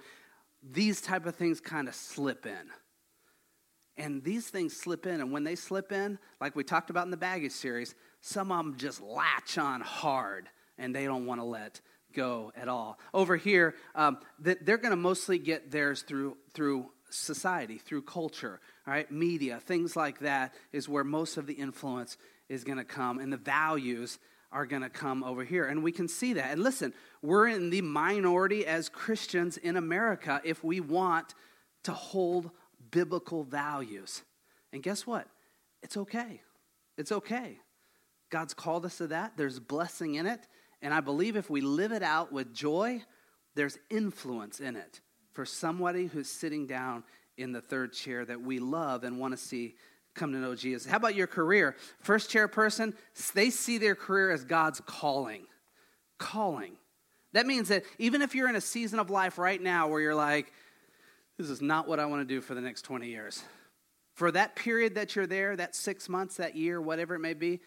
these 0.62 1.00
type 1.02 1.26
of 1.26 1.34
things 1.34 1.60
kind 1.60 1.88
of 1.88 1.94
slip 1.94 2.46
in. 2.46 2.70
And 3.96 4.24
these 4.24 4.48
things 4.48 4.76
slip 4.76 5.06
in, 5.06 5.20
and 5.20 5.30
when 5.30 5.44
they 5.44 5.54
slip 5.54 5.92
in, 5.92 6.18
like 6.40 6.56
we 6.56 6.64
talked 6.64 6.90
about 6.90 7.04
in 7.04 7.10
the 7.10 7.16
baggage 7.16 7.52
series, 7.52 7.94
some 8.20 8.50
of 8.50 8.58
them 8.58 8.76
just 8.76 9.00
latch 9.00 9.58
on 9.58 9.80
hard 9.80 10.48
and 10.78 10.94
they 10.94 11.04
don't 11.04 11.26
want 11.26 11.40
to 11.40 11.44
let 11.44 11.80
go 12.12 12.52
at 12.56 12.68
all. 12.68 12.98
Over 13.12 13.36
here, 13.36 13.74
um, 13.94 14.18
they're 14.38 14.78
going 14.78 14.90
to 14.90 14.96
mostly 14.96 15.38
get 15.38 15.70
theirs 15.70 16.02
through, 16.02 16.36
through 16.54 16.90
society, 17.10 17.78
through 17.78 18.02
culture, 18.02 18.60
all 18.86 18.94
right? 18.94 19.10
Media, 19.10 19.60
things 19.60 19.96
like 19.96 20.20
that 20.20 20.54
is 20.72 20.88
where 20.88 21.04
most 21.04 21.36
of 21.36 21.46
the 21.46 21.54
influence 21.54 22.16
is 22.48 22.64
going 22.64 22.78
to 22.78 22.84
come, 22.84 23.18
and 23.18 23.32
the 23.32 23.36
values 23.36 24.18
are 24.52 24.66
going 24.66 24.82
to 24.82 24.88
come 24.88 25.24
over 25.24 25.44
here. 25.44 25.66
And 25.66 25.82
we 25.82 25.92
can 25.92 26.06
see 26.06 26.34
that. 26.34 26.52
And 26.52 26.62
listen, 26.62 26.94
we're 27.22 27.48
in 27.48 27.70
the 27.70 27.80
minority 27.82 28.66
as 28.66 28.88
Christians 28.88 29.56
in 29.56 29.76
America 29.76 30.40
if 30.44 30.62
we 30.62 30.80
want 30.80 31.34
to 31.84 31.92
hold 31.92 32.50
biblical 32.94 33.42
values. 33.42 34.22
And 34.72 34.82
guess 34.82 35.04
what? 35.04 35.26
It's 35.82 35.96
okay. 35.96 36.40
It's 36.96 37.10
okay. 37.10 37.58
God's 38.30 38.54
called 38.54 38.86
us 38.86 38.98
to 38.98 39.08
that. 39.08 39.32
There's 39.36 39.58
blessing 39.58 40.14
in 40.14 40.26
it. 40.26 40.40
And 40.80 40.94
I 40.94 41.00
believe 41.00 41.34
if 41.34 41.50
we 41.50 41.60
live 41.60 41.90
it 41.90 42.04
out 42.04 42.32
with 42.32 42.54
joy, 42.54 43.02
there's 43.56 43.78
influence 43.90 44.60
in 44.60 44.76
it 44.76 45.00
for 45.32 45.44
somebody 45.44 46.06
who's 46.06 46.28
sitting 46.28 46.68
down 46.68 47.02
in 47.36 47.50
the 47.50 47.60
third 47.60 47.92
chair 47.92 48.24
that 48.24 48.40
we 48.40 48.60
love 48.60 49.02
and 49.02 49.18
want 49.18 49.32
to 49.32 49.38
see 49.38 49.74
come 50.14 50.30
to 50.30 50.38
know 50.38 50.54
Jesus. 50.54 50.88
How 50.88 50.96
about 50.96 51.16
your 51.16 51.26
career? 51.26 51.74
First 51.98 52.30
chair 52.30 52.46
person, 52.46 52.94
they 53.34 53.50
see 53.50 53.78
their 53.78 53.96
career 53.96 54.30
as 54.30 54.44
God's 54.44 54.80
calling. 54.86 55.46
Calling. 56.18 56.76
That 57.32 57.46
means 57.46 57.68
that 57.70 57.82
even 57.98 58.22
if 58.22 58.36
you're 58.36 58.48
in 58.48 58.54
a 58.54 58.60
season 58.60 59.00
of 59.00 59.10
life 59.10 59.38
right 59.38 59.60
now 59.60 59.88
where 59.88 60.00
you're 60.00 60.14
like, 60.14 60.52
this 61.38 61.50
is 61.50 61.60
not 61.60 61.88
what 61.88 61.98
I 61.98 62.06
want 62.06 62.26
to 62.26 62.34
do 62.34 62.40
for 62.40 62.54
the 62.54 62.60
next 62.60 62.82
20 62.82 63.08
years. 63.08 63.42
For 64.14 64.30
that 64.30 64.54
period 64.54 64.94
that 64.94 65.16
you're 65.16 65.26
there, 65.26 65.56
that 65.56 65.74
six 65.74 66.08
months, 66.08 66.36
that 66.36 66.56
year, 66.56 66.80
whatever 66.80 67.14
it 67.14 67.20
may 67.20 67.34
be, 67.34 67.60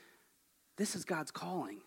this 0.77 0.95
is 0.95 1.03
God's 1.03 1.31
calling. 1.31 1.79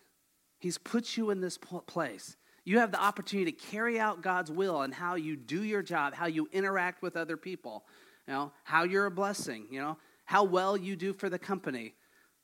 He's 0.59 0.77
put 0.77 1.17
you 1.17 1.31
in 1.31 1.41
this 1.41 1.57
place. 1.57 2.37
You 2.63 2.77
have 2.79 2.91
the 2.91 3.01
opportunity 3.01 3.51
to 3.51 3.57
carry 3.57 3.99
out 3.99 4.21
God's 4.21 4.51
will 4.51 4.83
and 4.83 4.93
how 4.93 5.15
you 5.15 5.35
do 5.35 5.63
your 5.63 5.81
job, 5.81 6.13
how 6.13 6.27
you 6.27 6.47
interact 6.51 7.01
with 7.01 7.17
other 7.17 7.37
people, 7.37 7.85
you 8.27 8.33
know, 8.33 8.51
how 8.63 8.83
you're 8.83 9.07
a 9.07 9.11
blessing, 9.11 9.65
you 9.71 9.81
know, 9.81 9.97
how 10.25 10.43
well 10.43 10.77
you 10.77 10.95
do 10.95 11.13
for 11.13 11.29
the 11.29 11.39
company. 11.39 11.95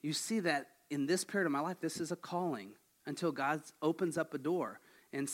You 0.01 0.13
see 0.13 0.39
that 0.39 0.67
in 0.89 1.05
this 1.05 1.23
period 1.23 1.45
of 1.45 1.51
my 1.51 1.59
life, 1.59 1.77
this 1.79 1.99
is 1.99 2.11
a 2.11 2.15
calling 2.15 2.71
until 3.05 3.31
God 3.31 3.61
opens 3.83 4.17
up 4.17 4.33
a 4.33 4.39
door 4.39 4.79
and 5.13 5.29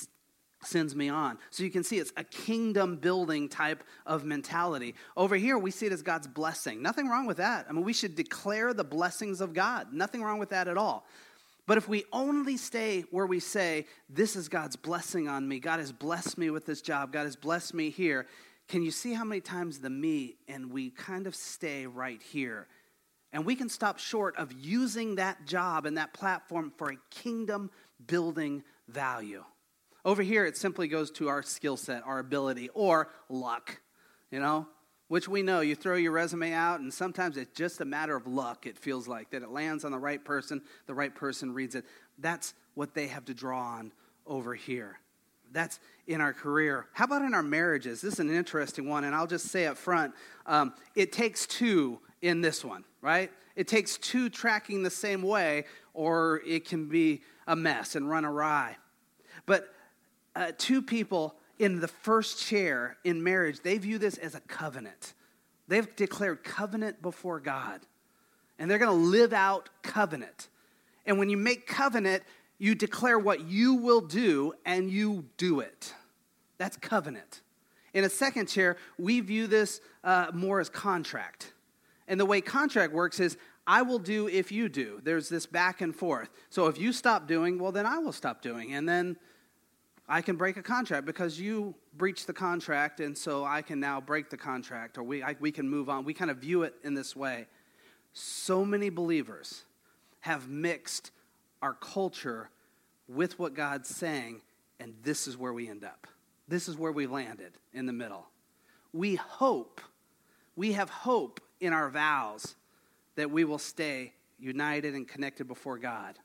sends 0.65 0.95
me 0.95 1.09
on. 1.09 1.37
So 1.49 1.63
you 1.63 1.69
can 1.69 1.83
see 1.83 1.99
it's 1.99 2.13
a 2.17 2.23
kingdom 2.23 2.97
building 2.97 3.49
type 3.49 3.83
of 4.05 4.25
mentality. 4.25 4.95
Over 5.15 5.35
here, 5.35 5.57
we 5.57 5.71
see 5.71 5.85
it 5.85 5.91
as 5.91 6.01
God's 6.01 6.27
blessing. 6.27 6.81
Nothing 6.81 7.07
wrong 7.07 7.25
with 7.25 7.37
that. 7.37 7.65
I 7.69 7.73
mean, 7.73 7.83
we 7.83 7.93
should 7.93 8.15
declare 8.15 8.73
the 8.73 8.83
blessings 8.83 9.41
of 9.41 9.53
God. 9.53 9.93
Nothing 9.93 10.21
wrong 10.21 10.39
with 10.39 10.49
that 10.49 10.67
at 10.67 10.77
all. 10.77 11.05
But 11.65 11.77
if 11.77 11.87
we 11.87 12.03
only 12.11 12.57
stay 12.57 13.05
where 13.11 13.25
we 13.25 13.39
say, 13.39 13.85
This 14.09 14.35
is 14.35 14.49
God's 14.49 14.75
blessing 14.75 15.27
on 15.27 15.47
me, 15.47 15.59
God 15.59 15.79
has 15.79 15.91
blessed 15.91 16.37
me 16.37 16.49
with 16.49 16.65
this 16.65 16.81
job, 16.81 17.13
God 17.13 17.23
has 17.23 17.35
blessed 17.35 17.73
me 17.73 17.89
here, 17.89 18.27
can 18.67 18.81
you 18.81 18.91
see 18.91 19.13
how 19.13 19.23
many 19.23 19.41
times 19.41 19.79
the 19.79 19.89
me 19.89 20.35
and 20.47 20.71
we 20.71 20.89
kind 20.89 21.27
of 21.27 21.35
stay 21.35 21.85
right 21.85 22.21
here? 22.21 22.67
And 23.31 23.45
we 23.45 23.55
can 23.55 23.67
stop 23.67 23.97
short 23.97 24.37
of 24.37 24.51
using 24.51 25.15
that 25.15 25.45
job 25.45 25.85
and 25.85 25.97
that 25.97 26.13
platform 26.13 26.71
for 26.77 26.91
a 26.91 26.97
kingdom 27.09 27.71
building 28.05 28.63
value. 28.87 29.43
Over 30.05 30.21
here, 30.21 30.45
it 30.45 30.57
simply 30.57 30.87
goes 30.87 31.11
to 31.11 31.29
our 31.29 31.41
skill 31.41 31.77
set, 31.77 32.03
our 32.05 32.19
ability, 32.19 32.69
or 32.73 33.09
luck, 33.29 33.79
you 34.31 34.39
know, 34.39 34.67
which 35.07 35.29
we 35.29 35.41
know. 35.41 35.61
You 35.61 35.75
throw 35.75 35.95
your 35.95 36.11
resume 36.11 36.51
out, 36.51 36.81
and 36.81 36.93
sometimes 36.93 37.37
it's 37.37 37.57
just 37.57 37.79
a 37.79 37.85
matter 37.85 38.15
of 38.15 38.27
luck, 38.27 38.65
it 38.65 38.77
feels 38.77 39.07
like, 39.07 39.29
that 39.29 39.43
it 39.43 39.49
lands 39.49 39.85
on 39.85 39.91
the 39.91 39.99
right 39.99 40.23
person, 40.23 40.61
the 40.87 40.93
right 40.93 41.13
person 41.13 41.53
reads 41.53 41.75
it. 41.75 41.85
That's 42.17 42.53
what 42.73 42.93
they 42.93 43.07
have 43.07 43.25
to 43.25 43.33
draw 43.33 43.59
on 43.59 43.93
over 44.27 44.53
here. 44.53 44.99
That's 45.53 45.79
in 46.07 46.19
our 46.19 46.33
career. 46.33 46.87
How 46.93 47.05
about 47.05 47.21
in 47.21 47.33
our 47.33 47.43
marriages? 47.43 48.01
This 48.01 48.15
is 48.15 48.19
an 48.19 48.33
interesting 48.33 48.89
one, 48.89 49.05
and 49.05 49.15
I'll 49.15 49.27
just 49.27 49.47
say 49.47 49.67
up 49.67 49.77
front 49.77 50.13
um, 50.45 50.73
it 50.95 51.11
takes 51.11 51.45
two 51.45 51.99
in 52.21 52.41
this 52.41 52.65
one, 52.65 52.83
right? 53.01 53.31
It 53.55 53.67
takes 53.67 53.97
two 53.97 54.29
tracking 54.29 54.83
the 54.83 54.89
same 54.89 55.21
way, 55.21 55.65
or 55.93 56.41
it 56.45 56.67
can 56.67 56.89
be 56.89 57.21
a 57.47 57.55
mess 57.55 57.95
and 57.95 58.09
run 58.09 58.25
awry. 58.25 58.77
But 59.45 59.69
uh, 60.35 60.51
two 60.57 60.81
people 60.81 61.35
in 61.59 61.79
the 61.79 61.87
first 61.87 62.39
chair 62.39 62.97
in 63.03 63.23
marriage, 63.23 63.59
they 63.61 63.77
view 63.77 63.97
this 63.97 64.17
as 64.17 64.35
a 64.35 64.39
covenant. 64.41 65.13
They've 65.67 65.95
declared 65.95 66.43
covenant 66.43 67.01
before 67.01 67.39
God, 67.39 67.81
and 68.59 68.69
they're 68.69 68.79
going 68.79 68.91
to 68.97 69.05
live 69.05 69.33
out 69.33 69.69
covenant. 69.81 70.49
And 71.05 71.17
when 71.19 71.29
you 71.29 71.37
make 71.37 71.67
covenant, 71.67 72.23
you 72.57 72.75
declare 72.75 73.19
what 73.19 73.41
you 73.41 73.75
will 73.75 74.01
do 74.01 74.53
and 74.65 74.89
you 74.89 75.25
do 75.37 75.59
it. 75.59 75.93
That's 76.57 76.77
covenant. 76.77 77.41
In 77.93 78.03
a 78.03 78.09
second 78.09 78.47
chair, 78.47 78.77
we 78.97 79.19
view 79.19 79.47
this 79.47 79.81
uh, 80.03 80.27
more 80.33 80.59
as 80.59 80.69
contract. 80.69 81.53
And 82.07 82.19
the 82.19 82.25
way 82.25 82.41
contract 82.41 82.93
works 82.93 83.19
is 83.19 83.37
I 83.65 83.81
will 83.81 83.99
do 83.99 84.27
if 84.27 84.51
you 84.51 84.69
do. 84.69 84.99
There's 85.03 85.29
this 85.29 85.45
back 85.45 85.81
and 85.81 85.95
forth. 85.95 86.29
So 86.49 86.67
if 86.67 86.77
you 86.77 86.91
stop 86.91 87.27
doing, 87.27 87.59
well, 87.59 87.71
then 87.71 87.85
I 87.85 87.99
will 87.99 88.11
stop 88.11 88.41
doing. 88.41 88.73
And 88.73 88.87
then 88.87 89.17
I 90.07 90.21
can 90.21 90.35
break 90.35 90.57
a 90.57 90.61
contract 90.61 91.05
because 91.05 91.39
you 91.39 91.75
breached 91.95 92.27
the 92.27 92.33
contract, 92.33 92.99
and 92.99 93.17
so 93.17 93.45
I 93.45 93.61
can 93.61 93.79
now 93.79 94.01
break 94.01 94.29
the 94.29 94.37
contract, 94.37 94.97
or 94.97 95.03
we, 95.03 95.23
I, 95.23 95.35
we 95.39 95.51
can 95.51 95.69
move 95.69 95.89
on. 95.89 96.03
We 96.03 96.13
kind 96.13 96.29
of 96.29 96.37
view 96.37 96.63
it 96.63 96.75
in 96.83 96.93
this 96.93 97.15
way. 97.15 97.47
So 98.11 98.65
many 98.65 98.89
believers 98.89 99.63
have 100.19 100.49
mixed 100.49 101.11
our 101.61 101.73
culture 101.73 102.49
with 103.07 103.39
what 103.39 103.53
God's 103.53 103.89
saying, 103.89 104.41
and 104.79 104.93
this 105.03 105.27
is 105.27 105.37
where 105.37 105.53
we 105.53 105.69
end 105.69 105.83
up. 105.83 106.07
This 106.47 106.67
is 106.67 106.77
where 106.77 106.91
we 106.91 107.07
landed 107.07 107.53
in 107.73 107.85
the 107.85 107.93
middle. 107.93 108.27
We 108.91 109.15
hope, 109.15 109.81
we 110.55 110.73
have 110.73 110.89
hope 110.89 111.39
in 111.61 111.71
our 111.73 111.89
vows 111.89 112.55
that 113.15 113.31
we 113.31 113.45
will 113.45 113.57
stay 113.57 114.13
united 114.37 114.93
and 114.93 115.07
connected 115.07 115.47
before 115.47 115.77
God. 115.77 116.19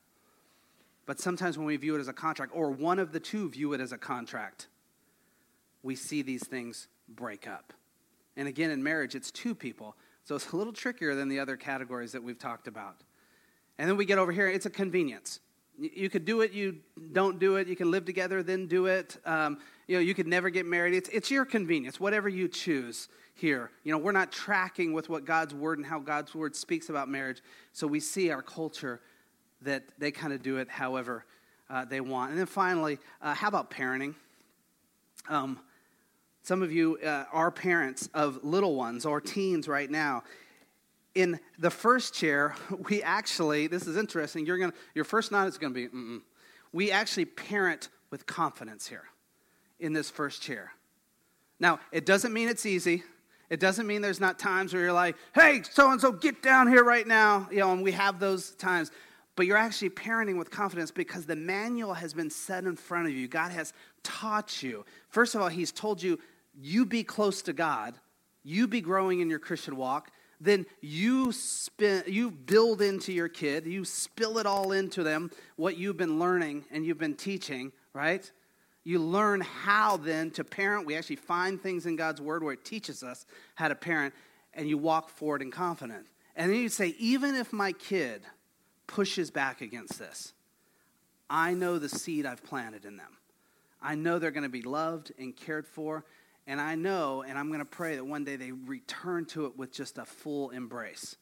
But 1.09 1.19
sometimes 1.19 1.57
when 1.57 1.65
we 1.65 1.75
view 1.75 1.95
it 1.95 1.99
as 1.99 2.07
a 2.07 2.13
contract, 2.13 2.51
or 2.53 2.69
one 2.69 2.99
of 2.99 3.11
the 3.11 3.19
two 3.19 3.49
view 3.49 3.73
it 3.73 3.81
as 3.81 3.91
a 3.91 3.97
contract, 3.97 4.67
we 5.81 5.95
see 5.95 6.21
these 6.21 6.45
things 6.45 6.87
break 7.07 7.47
up. 7.47 7.73
And 8.37 8.47
again, 8.47 8.69
in 8.69 8.83
marriage, 8.83 9.15
it's 9.15 9.31
two 9.31 9.55
people. 9.55 9.95
So 10.23 10.35
it's 10.35 10.51
a 10.51 10.55
little 10.55 10.71
trickier 10.71 11.15
than 11.15 11.27
the 11.27 11.39
other 11.39 11.57
categories 11.57 12.11
that 12.11 12.21
we've 12.21 12.37
talked 12.37 12.67
about. 12.67 12.97
And 13.79 13.89
then 13.89 13.97
we 13.97 14.05
get 14.05 14.19
over 14.19 14.31
here, 14.31 14.47
it's 14.47 14.67
a 14.67 14.69
convenience. 14.69 15.39
You 15.79 16.11
could 16.11 16.25
do 16.25 16.41
it, 16.41 16.51
you 16.51 16.77
don't 17.11 17.39
do 17.39 17.55
it. 17.55 17.67
You 17.67 17.75
can 17.75 17.89
live 17.89 18.05
together, 18.05 18.43
then 18.43 18.67
do 18.67 18.85
it. 18.85 19.17
Um, 19.25 19.57
you 19.87 19.95
know, 19.95 20.01
you 20.01 20.13
could 20.13 20.27
never 20.27 20.51
get 20.51 20.67
married. 20.67 20.93
It's, 20.93 21.09
it's 21.09 21.31
your 21.31 21.43
convenience, 21.43 21.99
whatever 21.99 22.29
you 22.29 22.47
choose 22.47 23.09
here. 23.33 23.71
You 23.83 23.91
know, 23.91 23.97
we're 23.97 24.11
not 24.11 24.31
tracking 24.31 24.93
with 24.93 25.09
what 25.09 25.25
God's 25.25 25.55
word 25.55 25.79
and 25.79 25.87
how 25.87 25.97
God's 25.97 26.35
word 26.35 26.55
speaks 26.55 26.89
about 26.89 27.09
marriage. 27.09 27.41
So 27.73 27.87
we 27.87 27.99
see 27.99 28.29
our 28.29 28.43
culture 28.43 29.01
that 29.61 29.83
they 29.97 30.11
kind 30.11 30.33
of 30.33 30.41
do 30.41 30.57
it 30.57 30.69
however 30.69 31.25
uh, 31.69 31.85
they 31.85 32.01
want. 32.01 32.31
And 32.31 32.39
then 32.39 32.45
finally, 32.45 32.97
uh, 33.21 33.33
how 33.33 33.47
about 33.47 33.71
parenting? 33.71 34.15
Um, 35.27 35.59
some 36.43 36.63
of 36.63 36.71
you 36.71 36.97
uh, 37.05 37.25
are 37.31 37.51
parents 37.51 38.09
of 38.13 38.43
little 38.43 38.75
ones 38.75 39.05
or 39.05 39.21
teens 39.21 39.67
right 39.67 39.89
now. 39.89 40.23
In 41.15 41.39
the 41.57 41.69
first 41.69 42.13
chair, 42.13 42.55
we 42.89 43.03
actually, 43.03 43.67
this 43.67 43.87
is 43.87 43.97
interesting, 43.97 44.45
you're 44.45 44.57
gonna, 44.57 44.73
your 44.95 45.05
first 45.05 45.31
nod 45.31 45.47
is 45.47 45.57
going 45.57 45.73
to 45.73 45.79
be, 45.79 45.87
Mm-mm. 45.87 46.21
we 46.71 46.91
actually 46.91 47.25
parent 47.25 47.89
with 48.09 48.25
confidence 48.25 48.87
here 48.87 49.03
in 49.79 49.93
this 49.93 50.09
first 50.09 50.41
chair. 50.41 50.71
Now, 51.59 51.79
it 51.91 52.05
doesn't 52.05 52.33
mean 52.33 52.49
it's 52.49 52.65
easy. 52.65 53.03
It 53.49 53.59
doesn't 53.59 53.87
mean 53.87 54.01
there's 54.01 54.19
not 54.19 54.39
times 54.39 54.73
where 54.73 54.83
you're 54.83 54.93
like, 54.93 55.15
hey, 55.33 55.63
so 55.69 55.91
and 55.91 55.99
so, 55.99 56.11
get 56.11 56.41
down 56.41 56.67
here 56.67 56.83
right 56.83 57.05
now. 57.05 57.47
You 57.51 57.59
know, 57.59 57.73
and 57.73 57.83
we 57.83 57.91
have 57.93 58.19
those 58.19 58.51
times 58.51 58.91
but 59.39 59.45
you're 59.45 59.55
actually 59.55 59.89
parenting 59.89 60.37
with 60.37 60.51
confidence 60.51 60.91
because 60.91 61.25
the 61.25 61.33
manual 61.33 61.93
has 61.93 62.13
been 62.13 62.29
set 62.29 62.65
in 62.65 62.75
front 62.75 63.07
of 63.07 63.13
you. 63.13 63.25
God 63.25 63.53
has 63.53 63.71
taught 64.03 64.61
you. 64.61 64.83
First 65.07 65.33
of 65.33 65.39
all, 65.39 65.47
He's 65.47 65.71
told 65.71 66.03
you, 66.03 66.19
you 66.53 66.85
be 66.85 67.05
close 67.05 67.41
to 67.43 67.53
God, 67.53 67.95
you 68.43 68.67
be 68.67 68.81
growing 68.81 69.21
in 69.21 69.29
your 69.29 69.39
Christian 69.39 69.77
walk. 69.77 70.11
Then 70.41 70.65
you 70.81 71.31
you 72.05 72.31
build 72.31 72.81
into 72.81 73.13
your 73.13 73.29
kid, 73.29 73.65
you 73.65 73.85
spill 73.85 74.39
it 74.39 74.45
all 74.45 74.73
into 74.73 75.03
them, 75.03 75.31
what 75.55 75.77
you've 75.77 75.95
been 75.95 76.19
learning 76.19 76.65
and 76.69 76.85
you've 76.85 76.97
been 76.97 77.15
teaching, 77.15 77.71
right? 77.93 78.29
You 78.83 78.99
learn 78.99 79.39
how 79.39 79.95
then 79.95 80.31
to 80.31 80.43
parent. 80.43 80.85
We 80.85 80.97
actually 80.97 81.15
find 81.15 81.63
things 81.63 81.85
in 81.85 81.95
God's 81.95 82.19
word 82.19 82.43
where 82.43 82.55
it 82.55 82.65
teaches 82.65 83.03
us 83.03 83.25
how 83.55 83.69
to 83.69 83.75
parent. 83.75 84.13
and 84.53 84.67
you 84.67 84.77
walk 84.77 85.07
forward 85.07 85.41
in 85.41 85.49
confidence. 85.49 86.09
And 86.35 86.51
then 86.51 86.59
you 86.59 86.67
say, 86.67 86.93
even 86.99 87.35
if 87.35 87.53
my 87.53 87.71
kid 87.71 88.25
pushes 88.89 89.29
back 89.29 89.61
against 89.61 89.99
this, 89.99 90.33
I 91.29 91.53
know 91.53 91.77
the 91.77 91.87
seed 91.87 92.25
I've 92.25 92.43
planted 92.43 92.85
in 92.85 92.97
them. 92.97 93.17
I 93.81 93.93
know 93.93 94.17
they're 94.17 94.31
going 94.31 94.43
to 94.43 94.49
be 94.49 94.63
loved 94.63 95.11
and 95.19 95.35
cared 95.35 95.67
for. 95.67 96.05
And 96.47 96.59
I 96.59 96.73
know, 96.73 97.21
and 97.21 97.37
I'm 97.37 97.49
going 97.49 97.59
to 97.59 97.65
pray 97.65 97.95
that 97.95 98.03
one 98.03 98.23
day 98.23 98.35
they 98.35 98.51
return 98.51 99.25
to 99.27 99.45
it 99.45 99.55
with 99.55 99.71
just 99.71 99.99
a 99.99 100.05
full 100.05 100.49
embrace. 100.49 101.15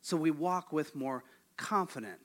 So 0.00 0.16
we 0.16 0.30
walk 0.30 0.72
with 0.72 0.94
more 0.94 1.24
confident. 1.56 2.20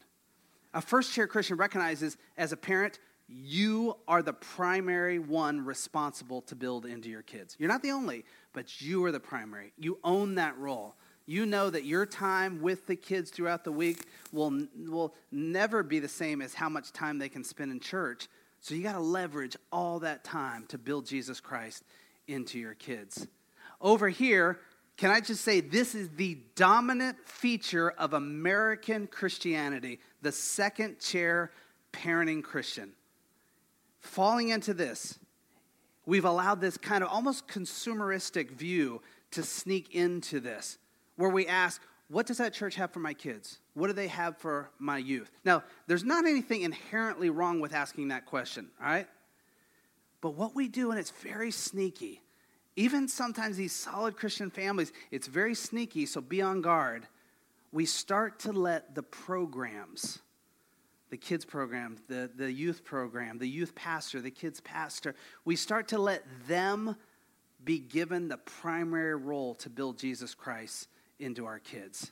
A 0.75 0.82
first 0.82 1.12
chair 1.12 1.25
Christian 1.25 1.58
recognizes 1.58 2.15
as 2.38 2.51
a 2.51 2.58
parent, 2.58 2.99
you 3.27 3.97
are 4.08 4.21
the 4.21 4.34
primary 4.34 5.17
one 5.17 5.65
responsible 5.65 6.41
to 6.43 6.56
build 6.56 6.86
into 6.86 7.10
your 7.10 7.23
kids. 7.23 7.56
You're 7.58 7.69
not 7.69 7.82
the 7.82 7.91
only, 7.91 8.25
but 8.53 8.79
you 8.79 9.03
are 9.06 9.12
the 9.12 9.19
primary. 9.19 9.73
You 9.79 9.97
own 10.03 10.36
that 10.36 10.56
role. 10.60 10.95
You 11.25 11.45
know 11.45 11.69
that 11.69 11.86
your 11.86 12.05
time 12.05 12.62
with 12.62 12.86
the 12.86 12.95
kids 12.95 13.31
throughout 13.31 13.63
the 13.63 13.71
week 13.71 14.05
will, 14.31 14.67
will 14.88 15.13
never 15.31 15.83
be 15.83 15.99
the 15.99 16.07
same 16.07 16.41
as 16.41 16.53
how 16.53 16.69
much 16.69 16.91
time 16.91 17.17
they 17.17 17.29
can 17.29 17.43
spend 17.43 17.71
in 17.71 17.79
church. 17.79 18.27
So 18.59 18.75
you 18.75 18.83
got 18.83 18.93
to 18.93 18.99
leverage 18.99 19.55
all 19.71 19.99
that 19.99 20.23
time 20.23 20.65
to 20.67 20.77
build 20.77 21.05
Jesus 21.05 21.39
Christ 21.39 21.83
into 22.27 22.59
your 22.59 22.73
kids. 22.73 23.27
Over 23.81 24.09
here, 24.09 24.59
can 24.95 25.12
I 25.12 25.21
just 25.21 25.43
say 25.43 25.59
this 25.59 25.95
is 25.95 26.09
the 26.15 26.38
dominant 26.55 27.17
feature 27.25 27.91
of 27.91 28.13
American 28.13 29.07
Christianity, 29.07 29.99
the 30.21 30.31
second 30.31 30.99
chair 30.99 31.51
parenting 31.91 32.43
Christian. 32.43 32.91
Falling 34.01 34.49
into 34.49 34.73
this, 34.73 35.17
we've 36.05 36.25
allowed 36.25 36.59
this 36.59 36.77
kind 36.77 37.03
of 37.03 37.09
almost 37.09 37.47
consumeristic 37.47 38.51
view 38.51 39.01
to 39.31 39.43
sneak 39.43 39.95
into 39.95 40.39
this, 40.39 40.77
where 41.15 41.30
we 41.30 41.47
ask, 41.47 41.82
what 42.10 42.26
does 42.26 42.38
that 42.38 42.54
church 42.54 42.76
have 42.76 42.91
for 42.91 42.99
my 42.99 43.13
kids? 43.13 43.60
What 43.73 43.88
do 43.88 43.93
they 43.93 44.08
have 44.08 44.38
for 44.38 44.69
my 44.78 44.97
youth? 44.97 45.32
Now, 45.45 45.63
there's 45.88 46.04
not 46.04 46.26
anything 46.26 46.62
inherently 46.62 47.30
wrong 47.30 47.60
with 47.60 47.73
asking 47.73 48.10
that 48.10 48.26
question, 48.26 48.69
all 48.80 48.88
right? 48.88 49.08
But 50.21 50.36
what 50.36 50.56
we 50.56 50.67
do, 50.67 50.91
and 50.91 50.99
it's 50.99 51.12
very 51.12 51.52
sneaky, 51.52 52.21
even 52.76 53.08
sometimes 53.08 53.58
these 53.58 53.73
solid 53.73 54.15
Christian 54.15 54.49
families, 54.49 54.91
it's 55.12 55.28
very 55.28 55.56
sneaky, 55.56 56.06
so 56.06 56.21
be 56.21 56.41
on 56.41 56.62
guard. 56.62 57.08
We 57.71 57.86
start 57.86 58.39
to 58.41 58.52
let 58.52 58.95
the 58.95 59.04
programs, 59.04 60.19
the 61.10 61.17
kids 61.17 61.45
program, 61.45 61.97
the, 62.08 62.30
the 62.36 62.52
youth 62.52 62.84
program, 62.84 63.38
the 63.38 63.49
youth 63.49 63.76
pastor, 63.76 64.21
the 64.21 64.32
kids 64.32 64.60
pastor, 64.62 65.15
we 65.45 65.56
start 65.56 65.88
to 65.89 65.99
let 65.99 66.23
them 66.47 66.95
be 67.63 67.80
given 67.80 68.28
the 68.28 68.38
primary 68.38 69.15
role 69.15 69.56
to 69.56 69.69
build 69.69 69.97
Jesus 69.97 70.34
Christ 70.34 70.88
into 71.23 71.45
our 71.45 71.59
kids. 71.59 72.12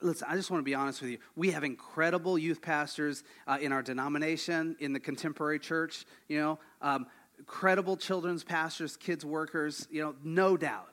Listen, 0.00 0.28
I 0.30 0.36
just 0.36 0.50
want 0.50 0.60
to 0.60 0.64
be 0.64 0.74
honest 0.74 1.02
with 1.02 1.10
you. 1.10 1.18
We 1.34 1.50
have 1.50 1.64
incredible 1.64 2.38
youth 2.38 2.62
pastors 2.62 3.24
uh, 3.46 3.58
in 3.60 3.72
our 3.72 3.82
denomination, 3.82 4.76
in 4.78 4.92
the 4.92 5.00
contemporary 5.00 5.58
church. 5.58 6.04
You 6.28 6.38
know, 6.38 6.58
um, 6.80 7.06
credible 7.46 7.96
children's 7.96 8.44
pastors, 8.44 8.96
kids 8.96 9.24
workers, 9.24 9.88
you 9.90 10.02
know, 10.02 10.14
no 10.22 10.56
doubt. 10.56 10.92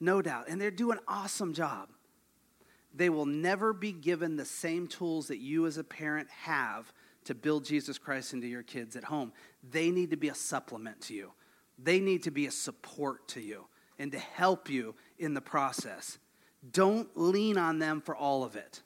No 0.00 0.22
doubt. 0.22 0.46
And 0.48 0.60
they're 0.60 0.70
doing 0.70 0.98
an 0.98 1.04
awesome 1.06 1.52
job. 1.52 1.88
They 2.94 3.10
will 3.10 3.26
never 3.26 3.72
be 3.72 3.92
given 3.92 4.36
the 4.36 4.44
same 4.44 4.86
tools 4.86 5.28
that 5.28 5.38
you 5.38 5.66
as 5.66 5.76
a 5.76 5.84
parent 5.84 6.28
have 6.30 6.92
to 7.24 7.34
build 7.34 7.64
Jesus 7.64 7.98
Christ 7.98 8.32
into 8.32 8.46
your 8.46 8.62
kids 8.62 8.96
at 8.96 9.04
home. 9.04 9.32
They 9.68 9.90
need 9.90 10.10
to 10.10 10.16
be 10.16 10.28
a 10.28 10.34
supplement 10.34 11.02
to 11.02 11.14
you. 11.14 11.32
They 11.78 12.00
need 12.00 12.22
to 12.22 12.30
be 12.30 12.46
a 12.46 12.50
support 12.50 13.28
to 13.28 13.42
you 13.42 13.66
and 13.98 14.10
to 14.12 14.18
help 14.18 14.70
you 14.70 14.94
in 15.18 15.34
the 15.34 15.40
process. 15.40 16.18
Don't 16.72 17.08
lean 17.14 17.56
on 17.56 17.78
them 17.78 18.00
for 18.00 18.16
all 18.16 18.44
of 18.44 18.56
it. 18.56 18.82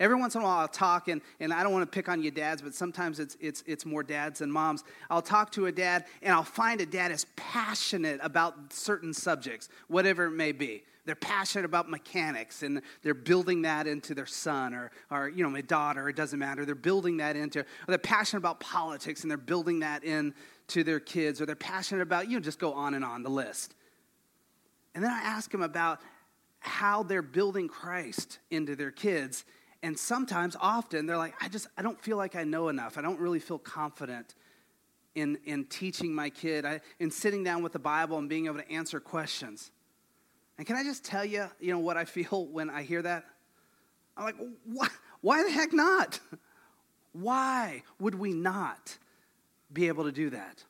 Every 0.00 0.16
once 0.16 0.34
in 0.34 0.40
a 0.40 0.44
while, 0.44 0.58
I'll 0.58 0.68
talk, 0.68 1.08
and, 1.08 1.20
and 1.38 1.52
I 1.52 1.62
don't 1.62 1.72
want 1.72 1.90
to 1.90 1.94
pick 1.94 2.08
on 2.08 2.20
you 2.22 2.30
dads, 2.30 2.60
but 2.60 2.74
sometimes 2.74 3.20
it's, 3.20 3.36
it's, 3.40 3.62
it's 3.66 3.86
more 3.86 4.02
dads 4.02 4.40
than 4.40 4.50
moms. 4.50 4.82
I'll 5.08 5.22
talk 5.22 5.52
to 5.52 5.66
a 5.66 5.72
dad, 5.72 6.06
and 6.22 6.34
I'll 6.34 6.42
find 6.42 6.80
a 6.80 6.86
dad 6.86 7.12
is 7.12 7.26
passionate 7.36 8.18
about 8.22 8.72
certain 8.72 9.14
subjects, 9.14 9.68
whatever 9.86 10.26
it 10.26 10.32
may 10.32 10.52
be. 10.52 10.82
They're 11.06 11.14
passionate 11.14 11.64
about 11.64 11.88
mechanics, 11.88 12.62
and 12.62 12.82
they're 13.02 13.14
building 13.14 13.62
that 13.62 13.86
into 13.86 14.14
their 14.14 14.26
son 14.26 14.74
or, 14.74 14.90
or 15.10 15.28
you 15.28 15.44
know, 15.44 15.50
my 15.50 15.60
daughter, 15.60 16.08
it 16.08 16.16
doesn't 16.16 16.38
matter. 16.38 16.64
They're 16.64 16.74
building 16.74 17.18
that 17.18 17.36
into, 17.36 17.60
or 17.60 17.66
they're 17.86 17.98
passionate 17.98 18.38
about 18.38 18.58
politics, 18.58 19.22
and 19.22 19.30
they're 19.30 19.38
building 19.38 19.80
that 19.80 20.02
into 20.02 20.82
their 20.82 21.00
kids, 21.00 21.40
or 21.40 21.46
they're 21.46 21.54
passionate 21.54 22.02
about, 22.02 22.28
you 22.28 22.38
know, 22.38 22.42
just 22.42 22.58
go 22.58 22.72
on 22.72 22.94
and 22.94 23.04
on 23.04 23.22
the 23.22 23.30
list. 23.30 23.74
And 24.94 25.04
then 25.04 25.10
I 25.10 25.20
ask 25.20 25.50
them 25.50 25.62
about 25.62 26.00
how 26.64 27.02
they're 27.02 27.22
building 27.22 27.68
Christ 27.68 28.38
into 28.50 28.76
their 28.76 28.90
kids 28.90 29.44
and 29.84 29.98
sometimes, 29.98 30.56
often, 30.58 31.04
they're 31.04 31.18
like, 31.18 31.34
I 31.42 31.48
just, 31.50 31.66
I 31.76 31.82
don't 31.82 32.00
feel 32.00 32.16
like 32.16 32.36
I 32.36 32.44
know 32.44 32.70
enough. 32.70 32.96
I 32.96 33.02
don't 33.02 33.20
really 33.20 33.38
feel 33.38 33.58
confident 33.58 34.34
in, 35.14 35.36
in 35.44 35.66
teaching 35.66 36.14
my 36.14 36.30
kid, 36.30 36.64
I, 36.64 36.80
in 36.98 37.10
sitting 37.10 37.44
down 37.44 37.62
with 37.62 37.74
the 37.74 37.78
Bible 37.78 38.16
and 38.16 38.26
being 38.26 38.46
able 38.46 38.56
to 38.56 38.72
answer 38.72 38.98
questions. 38.98 39.70
And 40.56 40.66
can 40.66 40.76
I 40.76 40.84
just 40.84 41.04
tell 41.04 41.22
you, 41.22 41.50
you 41.60 41.70
know, 41.70 41.80
what 41.80 41.98
I 41.98 42.04
feel 42.06 42.46
when 42.46 42.70
I 42.70 42.82
hear 42.82 43.02
that? 43.02 43.24
I'm 44.16 44.24
like, 44.24 44.36
why, 44.64 44.88
why 45.20 45.42
the 45.42 45.50
heck 45.50 45.74
not? 45.74 46.18
Why 47.12 47.82
would 48.00 48.14
we 48.14 48.32
not 48.32 48.96
be 49.70 49.88
able 49.88 50.04
to 50.04 50.12
do 50.12 50.30
that? 50.30 50.64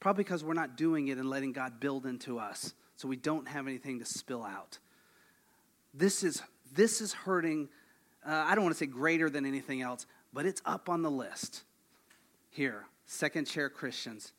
Probably 0.00 0.24
because 0.24 0.42
we're 0.42 0.54
not 0.54 0.76
doing 0.76 1.06
it 1.06 1.18
and 1.18 1.30
letting 1.30 1.52
God 1.52 1.78
build 1.78 2.04
into 2.04 2.40
us, 2.40 2.74
so 2.96 3.06
we 3.06 3.14
don't 3.14 3.46
have 3.46 3.68
anything 3.68 4.00
to 4.00 4.04
spill 4.04 4.42
out. 4.42 4.80
This 5.94 6.22
is, 6.22 6.42
this 6.74 7.00
is 7.00 7.12
hurting 7.12 7.68
uh, 8.26 8.44
I 8.46 8.54
don't 8.54 8.64
want 8.64 8.74
to 8.74 8.78
say 8.78 8.86
greater 8.86 9.28
than 9.28 9.44
anything 9.44 9.82
else, 9.82 10.06
but 10.32 10.46
it's 10.46 10.62
up 10.64 10.88
on 10.88 11.02
the 11.02 11.10
list. 11.10 11.64
Here, 12.50 12.86
second 13.06 13.46
chair 13.46 13.68
Christians, 13.68 14.32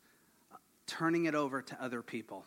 uh, 0.52 0.56
turning 0.86 1.26
it 1.26 1.34
over 1.34 1.62
to 1.62 1.82
other 1.82 2.02
people. 2.02 2.44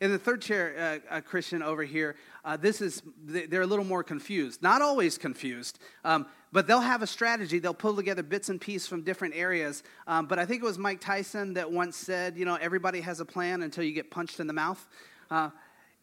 In 0.00 0.10
the 0.10 0.18
third 0.18 0.40
chair 0.40 1.02
uh, 1.10 1.20
Christian 1.20 1.62
over 1.62 1.82
here, 1.82 2.16
uh, 2.42 2.56
this 2.56 2.80
is 2.80 3.02
they're 3.22 3.62
a 3.62 3.66
little 3.66 3.84
more 3.84 4.02
confused. 4.02 4.62
Not 4.62 4.80
always 4.80 5.18
confused, 5.18 5.78
um, 6.04 6.26
but 6.52 6.66
they'll 6.66 6.80
have 6.80 7.02
a 7.02 7.06
strategy. 7.06 7.58
They'll 7.58 7.74
pull 7.74 7.94
together 7.94 8.22
bits 8.22 8.48
and 8.48 8.58
pieces 8.58 8.88
from 8.88 9.02
different 9.02 9.34
areas. 9.36 9.82
Um, 10.06 10.24
but 10.24 10.38
I 10.38 10.46
think 10.46 10.62
it 10.62 10.64
was 10.64 10.78
Mike 10.78 11.00
Tyson 11.00 11.52
that 11.54 11.70
once 11.70 11.98
said, 11.98 12.38
you 12.38 12.46
know, 12.46 12.54
everybody 12.54 13.02
has 13.02 13.20
a 13.20 13.26
plan 13.26 13.62
until 13.62 13.84
you 13.84 13.92
get 13.92 14.10
punched 14.10 14.40
in 14.40 14.46
the 14.46 14.54
mouth. 14.54 14.88
Uh, 15.30 15.50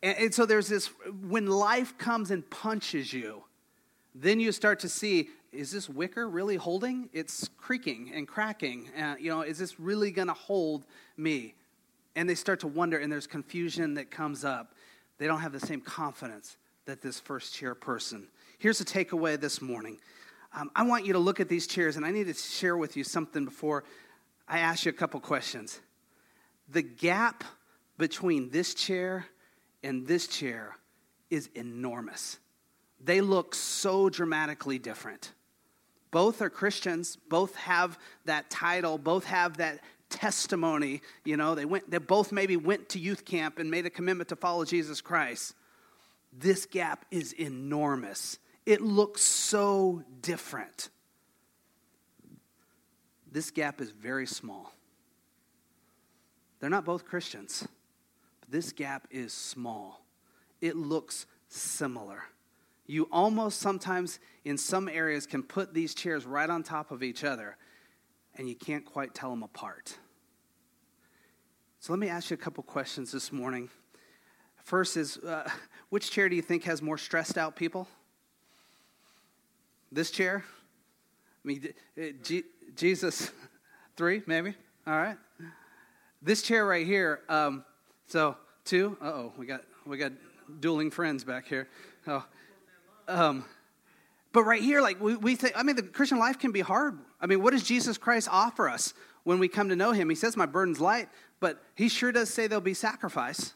and, 0.03 0.17
and 0.17 0.33
so 0.33 0.45
there's 0.45 0.67
this 0.67 0.87
when 1.27 1.47
life 1.47 1.97
comes 1.97 2.31
and 2.31 2.47
punches 2.49 3.13
you, 3.13 3.43
then 4.15 4.39
you 4.39 4.51
start 4.51 4.79
to 4.79 4.89
see 4.89 5.29
is 5.51 5.71
this 5.71 5.89
wicker 5.89 6.29
really 6.29 6.55
holding? 6.55 7.09
It's 7.11 7.49
creaking 7.57 8.11
and 8.15 8.25
cracking. 8.25 8.89
Uh, 8.97 9.15
you 9.19 9.29
know, 9.29 9.41
is 9.41 9.57
this 9.57 9.79
really 9.79 10.09
going 10.11 10.29
to 10.29 10.33
hold 10.33 10.85
me? 11.17 11.55
And 12.15 12.29
they 12.29 12.35
start 12.35 12.61
to 12.61 12.67
wonder, 12.67 12.97
and 12.97 13.11
there's 13.11 13.27
confusion 13.27 13.95
that 13.95 14.09
comes 14.09 14.45
up. 14.45 14.73
They 15.17 15.27
don't 15.27 15.41
have 15.41 15.51
the 15.51 15.59
same 15.59 15.81
confidence 15.81 16.55
that 16.85 17.01
this 17.01 17.19
first 17.19 17.53
chair 17.53 17.75
person. 17.75 18.27
Here's 18.59 18.79
a 18.79 18.85
takeaway 18.85 19.39
this 19.39 19.61
morning. 19.61 19.99
Um, 20.53 20.71
I 20.75 20.83
want 20.83 21.05
you 21.05 21.13
to 21.13 21.19
look 21.19 21.39
at 21.39 21.49
these 21.49 21.67
chairs, 21.67 21.97
and 21.97 22.05
I 22.05 22.11
need 22.11 22.27
to 22.27 22.33
share 22.33 22.77
with 22.77 22.95
you 22.95 23.03
something 23.03 23.43
before 23.45 23.83
I 24.47 24.59
ask 24.59 24.85
you 24.85 24.89
a 24.89 24.93
couple 24.93 25.19
questions. 25.19 25.79
The 26.69 26.81
gap 26.81 27.43
between 27.97 28.49
this 28.51 28.73
chair 28.73 29.25
and 29.83 30.05
this 30.07 30.27
chair 30.27 30.75
is 31.29 31.49
enormous 31.55 32.39
they 33.03 33.21
look 33.21 33.55
so 33.55 34.09
dramatically 34.09 34.79
different. 34.79 35.33
Both 36.11 36.41
are 36.41 36.49
Christians, 36.49 37.17
both 37.29 37.55
have 37.55 37.97
that 38.25 38.49
title, 38.49 38.97
both 38.97 39.25
have 39.25 39.57
that 39.57 39.79
testimony. 40.09 41.01
You 41.23 41.37
know, 41.37 41.55
they 41.55 41.65
went, 41.65 41.89
they 41.89 41.97
both 41.99 42.31
maybe 42.31 42.57
went 42.57 42.89
to 42.89 42.99
youth 42.99 43.23
camp 43.25 43.59
and 43.59 43.71
made 43.71 43.85
a 43.85 43.89
commitment 43.89 44.29
to 44.29 44.35
follow 44.35 44.65
Jesus 44.65 45.01
Christ. 45.01 45.55
This 46.33 46.65
gap 46.65 47.05
is 47.11 47.33
enormous. 47.33 48.37
It 48.65 48.81
looks 48.81 49.21
so 49.21 50.03
different. 50.21 50.89
This 53.31 53.51
gap 53.51 53.79
is 53.79 53.91
very 53.91 54.27
small. 54.27 54.73
They're 56.59 56.69
not 56.69 56.85
both 56.85 57.05
Christians, 57.05 57.67
this 58.51 58.71
gap 58.71 59.07
is 59.09 59.33
small. 59.33 60.05
It 60.59 60.75
looks 60.75 61.25
similar 61.47 62.23
you 62.91 63.07
almost 63.09 63.61
sometimes, 63.61 64.19
in 64.43 64.57
some 64.57 64.89
areas, 64.89 65.25
can 65.25 65.43
put 65.43 65.73
these 65.73 65.95
chairs 65.95 66.25
right 66.25 66.49
on 66.49 66.61
top 66.61 66.91
of 66.91 67.03
each 67.03 67.23
other 67.23 67.55
and 68.35 68.49
you 68.49 68.55
can't 68.55 68.83
quite 68.83 69.13
tell 69.13 69.29
them 69.29 69.43
apart. 69.43 69.97
So 71.79 71.93
let 71.93 71.99
me 71.99 72.09
ask 72.09 72.29
you 72.29 72.33
a 72.33 72.37
couple 72.37 72.63
questions 72.63 73.09
this 73.09 73.31
morning. 73.31 73.69
First 74.63 74.97
is 74.97 75.17
uh, 75.17 75.49
which 75.89 76.11
chair 76.11 76.27
do 76.27 76.35
you 76.35 76.41
think 76.41 76.65
has 76.65 76.81
more 76.81 76.97
stressed 76.97 77.37
out 77.37 77.55
people? 77.55 77.87
This 79.89 80.11
chair? 80.11 80.43
I 81.43 81.47
mean, 81.47 81.73
G- 82.23 82.43
Jesus, 82.75 83.31
three, 83.95 84.21
maybe? 84.25 84.53
All 84.85 84.97
right. 84.97 85.17
This 86.21 86.41
chair 86.41 86.65
right 86.65 86.85
here, 86.85 87.21
um, 87.29 87.63
so 88.11 88.35
two. 88.65 88.97
Uh 89.01 89.05
oh, 89.05 89.33
we 89.37 89.45
got, 89.45 89.63
we 89.85 89.97
got 89.97 90.11
dueling 90.59 90.91
friends 90.91 91.23
back 91.23 91.47
here. 91.47 91.69
Oh. 92.07 92.25
Um, 93.07 93.45
but 94.33 94.43
right 94.43 94.61
here, 94.61 94.81
like 94.81 94.99
we, 94.99 95.15
we 95.15 95.35
think, 95.35 95.57
I 95.57 95.63
mean, 95.63 95.77
the 95.77 95.83
Christian 95.83 96.19
life 96.19 96.37
can 96.37 96.51
be 96.51 96.59
hard. 96.59 96.99
I 97.21 97.25
mean, 97.25 97.41
what 97.41 97.51
does 97.51 97.63
Jesus 97.63 97.97
Christ 97.97 98.27
offer 98.29 98.67
us 98.67 98.93
when 99.23 99.39
we 99.39 99.47
come 99.47 99.69
to 99.69 99.77
know 99.77 99.93
him? 99.93 100.09
He 100.09 100.15
says, 100.15 100.35
My 100.35 100.45
burden's 100.45 100.81
light, 100.81 101.07
but 101.39 101.63
he 101.75 101.87
sure 101.87 102.11
does 102.11 102.29
say 102.29 102.47
there'll 102.47 102.61
be 102.61 102.73
sacrifice. 102.73 103.53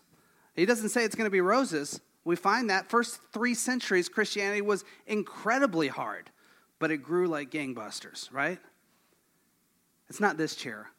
He 0.56 0.66
doesn't 0.66 0.89
say 0.89 1.03
it's 1.03 1.16
going 1.16 1.28
to 1.28 1.32
be 1.32 1.41
roses. 1.41 1.99
We 2.24 2.38
find 2.38 2.70
that 2.70 2.89
first 2.89 3.20
three 3.34 3.56
centuries, 3.56 4.08
Christianity 4.08 4.62
was 4.62 4.86
incredibly 5.06 5.89
hard, 5.89 6.32
but 6.80 6.91
it 6.91 6.97
grew 6.97 7.28
like 7.28 7.51
gangbusters, 7.51 8.32
right? 8.32 8.60
It's 10.08 10.22
not 10.22 10.38
this 10.38 10.56
chair. 10.56 10.89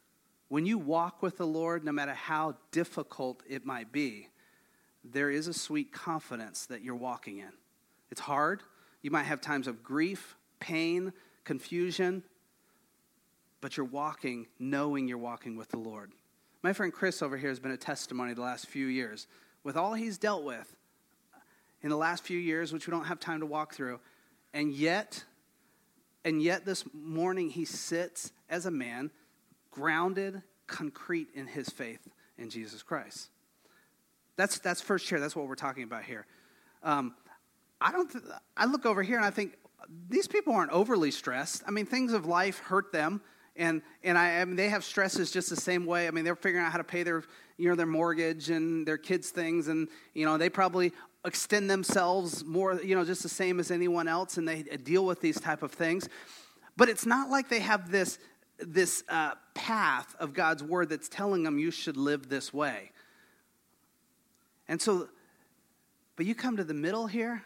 When 0.49 0.65
you 0.65 0.77
walk 0.77 1.21
with 1.21 1.37
the 1.37 1.47
Lord, 1.47 1.83
no 1.83 1.91
matter 1.91 2.13
how 2.13 2.55
difficult 2.71 3.43
it 3.47 3.65
might 3.65 3.91
be, 3.91 4.29
there 5.03 5.29
is 5.29 5.47
a 5.47 5.53
sweet 5.53 5.91
confidence 5.91 6.65
that 6.67 6.81
you're 6.81 6.95
walking 6.95 7.39
in. 7.39 7.51
It's 8.11 8.21
hard. 8.21 8.63
You 9.01 9.11
might 9.11 9.23
have 9.23 9.41
times 9.41 9.67
of 9.67 9.83
grief, 9.83 10.35
pain, 10.59 11.11
confusion, 11.43 12.23
but 13.61 13.75
you're 13.75 13.85
walking 13.85 14.47
knowing 14.59 15.07
you're 15.07 15.17
walking 15.17 15.57
with 15.57 15.69
the 15.69 15.79
Lord. 15.79 16.11
My 16.63 16.73
friend 16.73 16.91
Chris 16.91 17.21
over 17.21 17.37
here 17.37 17.49
has 17.49 17.59
been 17.59 17.71
a 17.71 17.77
testimony 17.77 18.33
the 18.33 18.41
last 18.41 18.67
few 18.67 18.87
years. 18.87 19.27
With 19.63 19.77
all 19.77 19.93
he's 19.93 20.17
dealt 20.17 20.43
with 20.43 20.75
in 21.81 21.89
the 21.89 21.97
last 21.97 22.23
few 22.23 22.37
years, 22.37 22.71
which 22.71 22.87
we 22.87 22.91
don't 22.91 23.05
have 23.05 23.19
time 23.19 23.41
to 23.41 23.45
walk 23.45 23.73
through, 23.73 23.99
and 24.53 24.73
yet, 24.73 25.23
and 26.23 26.41
yet 26.41 26.65
this 26.65 26.83
morning 26.93 27.49
he 27.49 27.65
sits 27.65 28.31
as 28.49 28.65
a 28.65 28.71
man 28.71 29.11
grounded, 29.77 30.41
concrete 30.65 31.27
in 31.35 31.47
his 31.47 31.69
faith 31.69 32.07
in 32.37 32.49
Jesus 32.49 32.81
Christ. 32.83 33.29
That's, 34.35 34.59
that's 34.59 34.81
first 34.81 35.05
chair. 35.05 35.19
That's 35.19 35.35
what 35.35 35.47
we're 35.47 35.55
talking 35.55 35.83
about 35.83 36.03
here. 36.03 36.25
Um, 36.83 37.13
I 37.79 37.91
don't. 37.91 38.11
Th- 38.11 38.23
I 38.55 38.65
look 38.65 38.85
over 38.85 39.03
here 39.03 39.17
and 39.17 39.25
I 39.25 39.29
think 39.29 39.53
these 40.09 40.27
people 40.27 40.53
aren't 40.53 40.71
overly 40.71 41.11
stressed. 41.11 41.63
I 41.67 41.71
mean, 41.71 41.85
things 41.85 42.13
of 42.13 42.25
life 42.25 42.59
hurt 42.59 42.91
them, 42.91 43.21
and 43.55 43.81
and 44.03 44.17
I, 44.17 44.41
I 44.41 44.45
mean, 44.45 44.55
they 44.55 44.69
have 44.69 44.83
stresses 44.83 45.31
just 45.31 45.49
the 45.49 45.55
same 45.55 45.85
way. 45.85 46.07
I 46.07 46.11
mean, 46.11 46.25
they're 46.25 46.35
figuring 46.35 46.65
out 46.65 46.71
how 46.71 46.79
to 46.79 46.83
pay 46.83 47.03
their 47.03 47.23
you 47.57 47.69
know 47.69 47.75
their 47.75 47.85
mortgage 47.85 48.49
and 48.49 48.87
their 48.87 48.97
kids' 48.97 49.29
things, 49.29 49.67
and 49.67 49.87
you 50.13 50.25
know 50.25 50.37
they 50.37 50.49
probably 50.49 50.91
extend 51.25 51.69
themselves 51.69 52.43
more 52.45 52.81
you 52.81 52.95
know 52.95 53.05
just 53.05 53.21
the 53.21 53.29
same 53.29 53.59
as 53.59 53.69
anyone 53.69 54.07
else, 54.07 54.37
and 54.37 54.47
they 54.47 54.63
deal 54.63 55.05
with 55.05 55.21
these 55.21 55.39
type 55.39 55.61
of 55.61 55.71
things. 55.71 56.09
But 56.77 56.89
it's 56.89 57.05
not 57.05 57.29
like 57.29 57.49
they 57.49 57.59
have 57.59 57.91
this 57.91 58.17
this 58.59 59.03
uh, 59.09 59.31
path 59.53 60.15
of 60.19 60.33
God's 60.33 60.63
word 60.63 60.89
that's 60.89 61.09
telling 61.09 61.43
them 61.43 61.59
you 61.59 61.71
should 61.71 61.97
live 61.97 62.29
this 62.29 62.53
way. 62.53 62.91
And 64.67 64.81
so, 64.81 65.07
but 66.15 66.25
you 66.25 66.35
come 66.35 66.57
to 66.57 66.63
the 66.63 66.73
middle 66.73 67.07
here, 67.07 67.43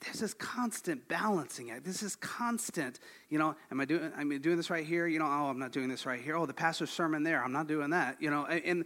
there's 0.00 0.20
this 0.20 0.34
constant 0.34 1.06
balancing 1.08 1.70
act. 1.70 1.84
This 1.84 2.02
is 2.02 2.16
constant, 2.16 3.00
you 3.28 3.38
know, 3.38 3.54
am 3.70 3.80
I 3.80 3.84
doing, 3.84 4.10
am 4.16 4.32
I 4.32 4.38
doing 4.38 4.56
this 4.56 4.70
right 4.70 4.84
here? 4.84 5.06
You 5.06 5.18
know, 5.18 5.26
oh, 5.26 5.48
I'm 5.48 5.58
not 5.58 5.72
doing 5.72 5.88
this 5.88 6.06
right 6.06 6.20
here. 6.20 6.36
Oh, 6.36 6.46
the 6.46 6.54
pastor's 6.54 6.90
sermon 6.90 7.22
there, 7.22 7.44
I'm 7.44 7.52
not 7.52 7.66
doing 7.66 7.90
that, 7.90 8.16
you 8.20 8.30
know, 8.30 8.46
and, 8.46 8.64
and 8.64 8.84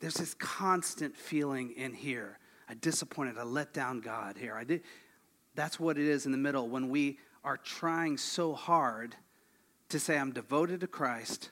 there's 0.00 0.14
this 0.14 0.34
constant 0.34 1.16
feeling 1.16 1.72
in 1.72 1.92
here. 1.92 2.38
I 2.68 2.74
disappointed, 2.74 3.36
I 3.38 3.42
let 3.44 3.74
down 3.74 4.00
God 4.00 4.38
here. 4.38 4.54
I 4.54 4.64
did, 4.64 4.82
that's 5.54 5.78
what 5.78 5.98
it 5.98 6.06
is 6.06 6.24
in 6.26 6.32
the 6.32 6.38
middle 6.38 6.68
when 6.68 6.88
we 6.88 7.18
are 7.44 7.58
trying 7.58 8.16
so 8.16 8.54
hard 8.54 9.14
to 9.88 10.00
say 10.00 10.18
I'm 10.18 10.32
devoted 10.32 10.80
to 10.80 10.86
Christ, 10.86 11.50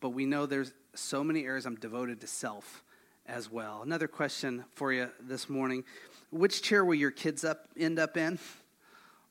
but 0.00 0.10
we 0.10 0.26
know 0.26 0.46
there's 0.46 0.72
so 0.94 1.24
many 1.24 1.44
areas 1.44 1.66
I'm 1.66 1.76
devoted 1.76 2.20
to 2.20 2.26
self 2.26 2.82
as 3.26 3.50
well. 3.50 3.82
Another 3.82 4.08
question 4.08 4.64
for 4.74 4.92
you 4.92 5.08
this 5.20 5.48
morning. 5.48 5.84
Which 6.30 6.62
chair 6.62 6.84
will 6.84 6.94
your 6.94 7.10
kids 7.10 7.44
up 7.44 7.68
end 7.76 7.98
up 7.98 8.16
in? 8.16 8.38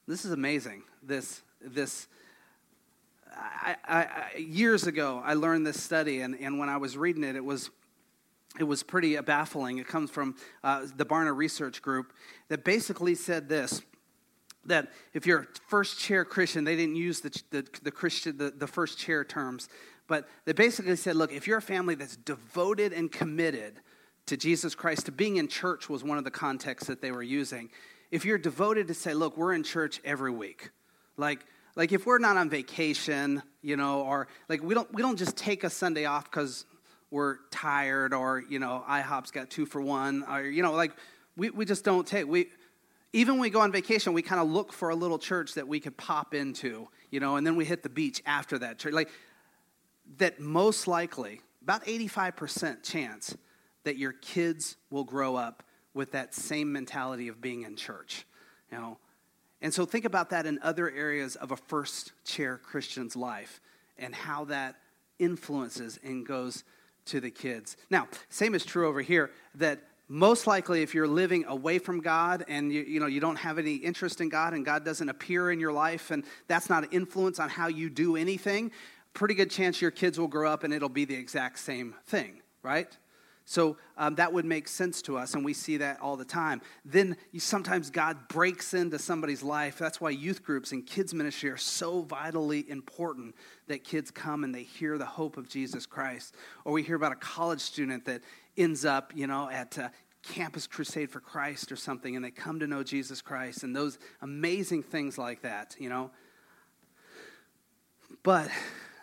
This 0.07 0.25
is 0.25 0.31
amazing. 0.31 0.83
This 1.03 1.41
this 1.61 2.07
I, 3.35 3.75
I, 3.87 3.97
I, 3.97 4.37
years 4.37 4.87
ago 4.87 5.21
I 5.23 5.35
learned 5.35 5.65
this 5.65 5.81
study, 5.81 6.21
and, 6.21 6.35
and 6.39 6.59
when 6.59 6.69
I 6.69 6.77
was 6.77 6.97
reading 6.97 7.23
it, 7.23 7.35
it 7.35 7.45
was 7.45 7.69
it 8.59 8.65
was 8.65 8.83
pretty 8.83 9.19
baffling. 9.21 9.77
It 9.77 9.87
comes 9.87 10.11
from 10.11 10.35
uh, 10.63 10.85
the 10.97 11.05
Barna 11.05 11.35
Research 11.35 11.81
Group 11.81 12.11
that 12.49 12.63
basically 12.63 13.15
said 13.15 13.47
this 13.47 13.81
that 14.65 14.91
if 15.13 15.25
you're 15.25 15.39
a 15.39 15.47
first 15.67 15.99
chair 15.99 16.23
Christian, 16.23 16.63
they 16.63 16.75
didn't 16.75 16.95
use 16.95 17.21
the, 17.21 17.41
the, 17.49 17.67
the 17.83 17.91
Christian, 17.91 18.37
the, 18.37 18.51
the 18.51 18.67
first 18.67 18.99
chair 18.99 19.23
terms, 19.23 19.69
but 20.07 20.27
they 20.45 20.53
basically 20.53 20.95
said, 20.95 21.15
look, 21.15 21.31
if 21.31 21.47
you're 21.47 21.57
a 21.57 21.61
family 21.61 21.95
that's 21.95 22.17
devoted 22.17 22.93
and 22.93 23.11
committed 23.11 23.79
to 24.27 24.37
Jesus 24.37 24.75
Christ, 24.75 25.07
to 25.07 25.11
being 25.11 25.37
in 25.37 25.47
church 25.47 25.89
was 25.89 26.03
one 26.03 26.17
of 26.17 26.23
the 26.23 26.31
contexts 26.31 26.87
that 26.87 27.01
they 27.01 27.11
were 27.11 27.23
using. 27.23 27.69
If 28.11 28.25
you're 28.25 28.37
devoted 28.37 28.87
to 28.89 28.93
say, 28.93 29.13
look, 29.13 29.37
we're 29.37 29.53
in 29.53 29.63
church 29.63 29.99
every 30.03 30.31
week, 30.31 30.69
like, 31.17 31.45
like 31.75 31.91
if 31.91 32.05
we're 32.05 32.19
not 32.19 32.37
on 32.37 32.49
vacation, 32.49 33.41
you 33.61 33.77
know, 33.77 34.01
or 34.01 34.27
like 34.49 34.61
we 34.61 34.75
don't, 34.75 34.93
we 34.93 35.01
don't 35.01 35.17
just 35.17 35.37
take 35.37 35.63
a 35.63 35.69
Sunday 35.69 36.05
off 36.05 36.25
because 36.29 36.65
we're 37.09 37.37
tired 37.51 38.13
or, 38.13 38.43
you 38.49 38.59
know, 38.59 38.83
IHOP's 38.87 39.31
got 39.31 39.49
two 39.49 39.65
for 39.65 39.81
one, 39.81 40.23
or, 40.29 40.43
you 40.43 40.61
know, 40.63 40.73
like 40.73 40.91
we, 41.37 41.49
we 41.49 41.65
just 41.65 41.83
don't 41.83 42.05
take, 42.05 42.27
we, 42.27 42.47
even 43.13 43.35
when 43.35 43.41
we 43.41 43.49
go 43.49 43.61
on 43.61 43.71
vacation, 43.71 44.13
we 44.13 44.21
kind 44.21 44.41
of 44.41 44.49
look 44.49 44.71
for 44.71 44.89
a 44.89 44.95
little 44.95 45.19
church 45.19 45.53
that 45.55 45.67
we 45.67 45.79
could 45.79 45.97
pop 45.97 46.33
into, 46.33 46.87
you 47.09 47.19
know, 47.19 47.35
and 47.35 47.45
then 47.45 47.55
we 47.55 47.65
hit 47.65 47.83
the 47.83 47.89
beach 47.89 48.21
after 48.25 48.57
that 48.59 48.79
church. 48.79 48.93
Like, 48.93 49.09
that 50.17 50.39
most 50.39 50.87
likely, 50.87 51.41
about 51.61 51.85
85% 51.85 52.83
chance 52.83 53.35
that 53.83 53.97
your 53.97 54.13
kids 54.13 54.77
will 54.89 55.03
grow 55.03 55.35
up 55.35 55.63
with 55.93 56.11
that 56.11 56.33
same 56.33 56.71
mentality 56.71 57.27
of 57.27 57.41
being 57.41 57.63
in 57.63 57.75
church, 57.75 58.25
you 58.71 58.77
know. 58.77 58.97
And 59.61 59.73
so 59.73 59.85
think 59.85 60.05
about 60.05 60.29
that 60.31 60.45
in 60.45 60.59
other 60.63 60.89
areas 60.89 61.35
of 61.35 61.51
a 61.51 61.57
first 61.57 62.13
chair 62.25 62.57
Christian's 62.57 63.15
life 63.15 63.61
and 63.97 64.15
how 64.15 64.45
that 64.45 64.77
influences 65.19 65.99
and 66.03 66.25
goes 66.25 66.63
to 67.05 67.19
the 67.19 67.29
kids. 67.29 67.77
Now, 67.89 68.07
same 68.29 68.55
is 68.55 68.65
true 68.65 68.87
over 68.87 69.01
here 69.01 69.31
that 69.55 69.79
most 70.11 70.45
likely 70.45 70.81
if 70.81 70.93
you're 70.93 71.07
living 71.07 71.45
away 71.47 71.79
from 71.79 72.01
god 72.01 72.43
and 72.49 72.73
you, 72.73 72.81
you 72.81 72.99
know 72.99 73.05
you 73.05 73.21
don't 73.21 73.37
have 73.37 73.57
any 73.57 73.75
interest 73.75 74.19
in 74.19 74.27
god 74.27 74.53
and 74.53 74.65
god 74.65 74.83
doesn't 74.83 75.07
appear 75.07 75.51
in 75.51 75.59
your 75.59 75.71
life 75.71 76.11
and 76.11 76.25
that's 76.49 76.69
not 76.69 76.83
an 76.83 76.89
influence 76.91 77.39
on 77.39 77.47
how 77.47 77.67
you 77.67 77.89
do 77.89 78.17
anything 78.17 78.69
pretty 79.13 79.33
good 79.33 79.49
chance 79.49 79.81
your 79.81 79.89
kids 79.89 80.19
will 80.19 80.27
grow 80.27 80.51
up 80.51 80.65
and 80.65 80.73
it'll 80.73 80.89
be 80.89 81.05
the 81.05 81.15
exact 81.15 81.57
same 81.57 81.95
thing 82.07 82.41
right 82.61 82.97
so 83.51 83.75
um, 83.97 84.15
that 84.15 84.31
would 84.31 84.45
make 84.45 84.69
sense 84.69 85.01
to 85.01 85.17
us 85.17 85.33
and 85.33 85.43
we 85.43 85.53
see 85.53 85.75
that 85.75 85.99
all 85.99 86.15
the 86.15 86.23
time. 86.23 86.61
Then 86.85 87.17
you, 87.33 87.41
sometimes 87.41 87.89
god 87.89 88.29
breaks 88.29 88.73
into 88.73 88.97
somebody's 88.97 89.43
life. 89.43 89.77
That's 89.77 89.99
why 89.99 90.11
youth 90.11 90.41
groups 90.41 90.71
and 90.71 90.87
kids 90.87 91.13
ministry 91.13 91.49
are 91.49 91.57
so 91.57 92.01
vitally 92.01 92.63
important 92.69 93.35
that 93.67 93.83
kids 93.83 94.09
come 94.09 94.45
and 94.45 94.55
they 94.55 94.63
hear 94.63 94.97
the 94.97 95.05
hope 95.05 95.35
of 95.35 95.49
jesus 95.49 95.85
christ. 95.85 96.33
Or 96.63 96.71
we 96.71 96.81
hear 96.81 96.95
about 96.95 97.11
a 97.11 97.17
college 97.17 97.59
student 97.59 98.05
that 98.05 98.21
ends 98.55 98.85
up, 98.85 99.11
you 99.13 99.27
know, 99.27 99.49
at 99.49 99.77
uh, 99.77 99.89
Campus 100.23 100.65
Crusade 100.65 101.11
for 101.11 101.19
Christ 101.19 101.73
or 101.73 101.75
something, 101.75 102.15
and 102.15 102.23
they 102.23 102.31
come 102.31 102.61
to 102.61 102.67
know 102.67 102.83
Jesus 102.83 103.21
Christ, 103.21 103.63
and 103.63 103.75
those 103.75 103.97
amazing 104.21 104.83
things 104.83 105.17
like 105.17 105.41
that, 105.41 105.75
you 105.79 105.89
know. 105.89 106.11
But 108.21 108.49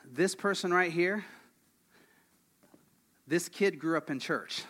this 0.04 0.36
person 0.36 0.72
right 0.72 0.92
here, 0.92 1.24
this 3.28 3.48
kid 3.48 3.78
grew 3.78 3.96
up 3.98 4.10
in 4.10 4.18
church. 4.18 4.62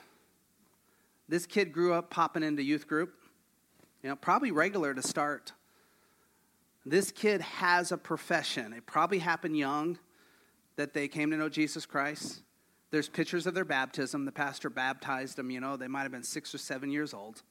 This 1.28 1.46
kid 1.46 1.72
grew 1.72 1.94
up 1.94 2.11
popping 2.11 2.42
into 2.42 2.62
youth 2.62 2.88
group, 2.88 3.14
you 4.02 4.09
know, 4.09 4.16
probably 4.16 4.50
regular 4.50 4.94
to 4.94 5.02
start. 5.02 5.52
This 6.84 7.12
kid 7.12 7.40
has 7.40 7.92
a 7.92 7.96
profession. 7.96 8.72
It 8.72 8.84
probably 8.84 9.18
happened 9.18 9.56
young 9.56 9.98
that 10.76 10.92
they 10.92 11.06
came 11.06 11.30
to 11.30 11.36
know 11.36 11.48
Jesus 11.48 11.86
Christ. 11.86 12.40
There's 12.90 13.09
pictures 13.09 13.46
of 13.46 13.54
their 13.54 13.64
baptism. 13.64 14.24
The 14.24 14.32
pastor 14.32 14.70
baptized 14.70 15.36
them, 15.36 15.50
you 15.50 15.61
know, 15.61 15.76
they 15.76 15.88
might 15.88 16.02
have 16.02 16.12
been 16.12 16.24
six 16.24 16.52
or 16.54 16.59
seven 16.59 16.90
years 16.90 17.14
old. 17.14 17.42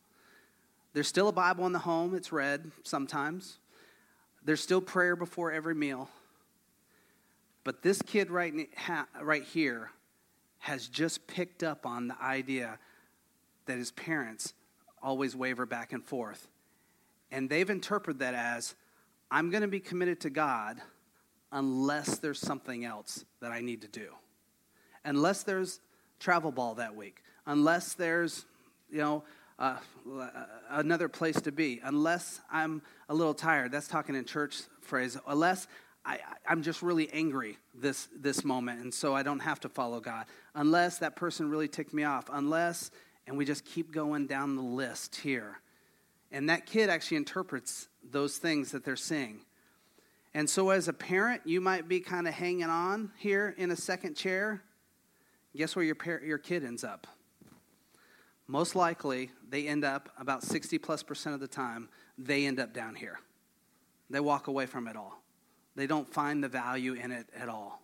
There's 0.93 1.07
still 1.07 1.29
a 1.29 1.33
Bible 1.33 1.65
in 1.67 1.71
the 1.71 1.79
home, 1.79 2.15
it's 2.15 2.31
read 2.31 2.71
sometimes. 2.83 3.59
There's 4.43 4.61
still 4.61 4.81
prayer 4.81 5.15
before 5.15 5.51
every 5.51 5.75
meal. 5.75 6.09
But 7.63 7.81
this 7.81 8.01
kid 8.01 8.31
right, 8.31 8.53
right 9.21 9.43
here 9.43 9.91
has 10.67 10.87
just 10.87 11.27
picked 11.27 11.63
up 11.63 11.85
on 11.85 12.09
the 12.09 12.21
idea 12.21 12.77
that 13.67 13.77
his 13.77 13.91
parents 13.91 14.53
always 15.01 15.35
waver 15.35 15.65
back 15.65 15.93
and 15.93 16.03
forth. 16.03 16.49
And 17.31 17.49
they've 17.49 17.69
interpreted 17.69 18.19
that 18.19 18.33
as 18.33 18.75
I'm 19.31 19.49
going 19.49 19.61
to 19.61 19.69
be 19.69 19.79
committed 19.79 20.19
to 20.21 20.29
God 20.29 20.81
unless 21.53 22.19
there's 22.19 22.39
something 22.39 22.83
else 22.83 23.23
that 23.39 23.51
I 23.51 23.61
need 23.61 23.81
to 23.81 23.87
do 23.87 24.09
unless 25.05 25.43
there's 25.43 25.79
travel 26.19 26.51
ball 26.51 26.75
that 26.75 26.95
week, 26.95 27.23
unless 27.45 27.93
there's, 27.93 28.45
you 28.91 28.99
know, 28.99 29.23
uh, 29.57 29.77
another 30.69 31.07
place 31.07 31.41
to 31.41 31.51
be, 31.51 31.79
unless 31.83 32.41
I'm 32.51 32.81
a 33.09 33.13
little 33.13 33.33
tired. 33.33 33.71
That's 33.71 33.87
talking 33.87 34.15
in 34.15 34.25
church 34.25 34.57
phrase. 34.81 35.17
Unless 35.25 35.67
I, 36.07 36.19
am 36.47 36.63
just 36.63 36.81
really 36.81 37.11
angry 37.11 37.57
this, 37.75 38.07
this 38.17 38.45
moment, 38.45 38.81
and 38.81 38.93
so 38.93 39.13
I 39.13 39.23
don't 39.23 39.39
have 39.39 39.59
to 39.61 39.69
follow 39.69 39.99
God. 39.99 40.25
Unless 40.55 40.99
that 40.99 41.17
person 41.17 41.49
really 41.49 41.67
ticked 41.67 41.93
me 41.93 42.05
off. 42.05 42.29
Unless, 42.31 42.91
And 43.27 43.37
we 43.37 43.43
just 43.43 43.65
keep 43.65 43.91
going 43.91 44.25
down 44.25 44.55
the 44.55 44.61
list 44.61 45.17
here. 45.17 45.59
And 46.31 46.49
that 46.49 46.65
kid 46.65 46.89
actually 46.89 47.17
interprets 47.17 47.89
those 48.09 48.37
things 48.37 48.71
that 48.71 48.85
they're 48.85 48.95
seeing. 48.95 49.41
And 50.33 50.49
so, 50.49 50.69
as 50.69 50.87
a 50.87 50.93
parent, 50.93 51.41
you 51.45 51.59
might 51.59 51.87
be 51.87 51.99
kind 51.99 52.27
of 52.27 52.33
hanging 52.33 52.63
on 52.63 53.11
here 53.17 53.53
in 53.57 53.71
a 53.71 53.75
second 53.75 54.15
chair. 54.15 54.61
Guess 55.55 55.75
where 55.75 55.83
your, 55.83 55.95
par- 55.95 56.21
your 56.23 56.37
kid 56.37 56.63
ends 56.63 56.83
up? 56.83 57.07
Most 58.47 58.75
likely, 58.75 59.31
they 59.49 59.67
end 59.67 59.83
up 59.83 60.09
about 60.17 60.43
60 60.43 60.77
plus 60.77 61.03
percent 61.03 61.33
of 61.33 61.41
the 61.41 61.47
time, 61.47 61.89
they 62.17 62.45
end 62.45 62.59
up 62.59 62.73
down 62.73 62.95
here. 62.95 63.19
They 64.09 64.21
walk 64.21 64.47
away 64.47 64.67
from 64.67 64.87
it 64.87 64.95
all. 64.95 65.21
They 65.77 65.85
don't 65.85 66.11
find 66.11 66.43
the 66.43 66.47
value 66.47 66.93
in 66.93 67.11
it 67.11 67.27
at 67.39 67.49
all. 67.49 67.81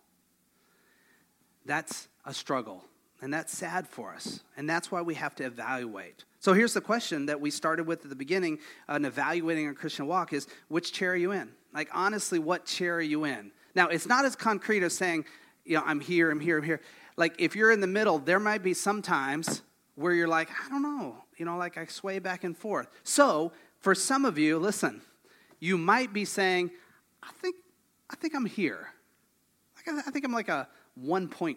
That's 1.64 2.08
a 2.26 2.34
struggle. 2.34 2.84
And 3.22 3.32
that's 3.32 3.56
sad 3.56 3.86
for 3.88 4.12
us. 4.12 4.40
And 4.56 4.68
that's 4.68 4.90
why 4.90 5.00
we 5.00 5.14
have 5.14 5.34
to 5.36 5.44
evaluate. 5.44 6.24
So 6.40 6.52
here's 6.52 6.74
the 6.74 6.80
question 6.80 7.26
that 7.26 7.40
we 7.40 7.50
started 7.50 7.86
with 7.86 8.02
at 8.02 8.10
the 8.10 8.16
beginning 8.16 8.58
in 8.88 9.04
evaluating 9.04 9.68
a 9.68 9.74
Christian 9.74 10.08
walk 10.08 10.32
is 10.32 10.48
which 10.68 10.92
chair 10.92 11.12
are 11.12 11.16
you 11.16 11.30
in? 11.30 11.52
Like, 11.72 11.88
honestly, 11.92 12.40
what 12.40 12.66
chair 12.66 12.96
are 12.96 13.00
you 13.00 13.24
in? 13.24 13.52
Now, 13.76 13.88
it's 13.88 14.06
not 14.06 14.24
as 14.24 14.34
concrete 14.34 14.82
as 14.82 14.92
saying, 14.92 15.24
you 15.64 15.76
know, 15.76 15.84
I'm 15.86 16.00
here, 16.00 16.32
I'm 16.32 16.40
here, 16.40 16.58
I'm 16.58 16.64
here. 16.64 16.80
Like, 17.16 17.36
if 17.38 17.54
you're 17.54 17.70
in 17.70 17.80
the 17.80 17.86
middle, 17.86 18.18
there 18.18 18.40
might 18.40 18.64
be 18.64 18.74
some 18.74 19.02
times 19.02 19.62
where 19.94 20.12
you're 20.12 20.28
like, 20.28 20.50
I 20.50 20.68
don't 20.68 20.82
know, 20.82 21.16
you 21.36 21.44
know, 21.44 21.56
like 21.56 21.78
I 21.78 21.86
sway 21.86 22.18
back 22.18 22.42
and 22.42 22.58
forth. 22.58 22.88
So, 23.04 23.52
for 23.78 23.94
some 23.94 24.24
of 24.24 24.36
you, 24.36 24.58
listen, 24.58 25.00
you 25.60 25.78
might 25.78 26.12
be 26.12 26.24
saying, 26.24 26.72
I 27.22 27.30
think, 27.40 27.54
I 28.10 28.16
think 28.16 28.34
I'm 28.34 28.46
here. 28.46 28.88
I 29.86 30.10
think 30.10 30.24
I'm 30.24 30.32
like 30.32 30.48
a 30.48 30.68
1.5 31.02 31.56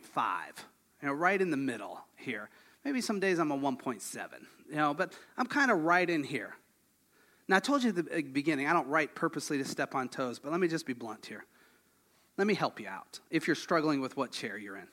you 1.02 1.08
know, 1.08 1.14
right 1.14 1.42
in 1.42 1.52
the 1.52 1.58
middle 1.58 2.00
here. 2.16 2.50
Maybe 2.84 3.02
some 3.02 3.20
days 3.20 3.40
I'm 3.40 3.52
a 3.52 3.58
1.7, 3.58 4.28
you 4.70 4.76
know, 4.76 4.94
but 4.94 5.14
I'm 5.38 5.46
kind 5.46 5.72
of 5.72 5.84
right 5.84 6.10
in 6.10 6.24
here. 6.24 6.56
Now, 7.48 7.58
I 7.58 7.60
told 7.60 7.84
you 7.84 7.90
at 7.90 7.96
the 7.96 8.22
beginning, 8.24 8.68
I 8.68 8.74
don't 8.74 8.88
write 8.88 9.16
purposely 9.16 9.58
to 9.58 9.66
step 9.66 9.96
on 9.96 10.10
toes, 10.10 10.40
but 10.40 10.52
let 10.52 10.60
me 10.60 10.68
just 10.68 10.86
be 10.86 10.94
blunt 10.94 11.26
here. 11.26 11.46
Let 12.38 12.46
me 12.46 12.54
help 12.54 12.80
you 12.80 12.88
out 12.88 13.20
if 13.32 13.48
you're 13.48 13.56
struggling 13.56 14.02
with 14.02 14.18
what 14.18 14.32
chair 14.32 14.58
you're 14.58 14.78
in. 14.78 14.88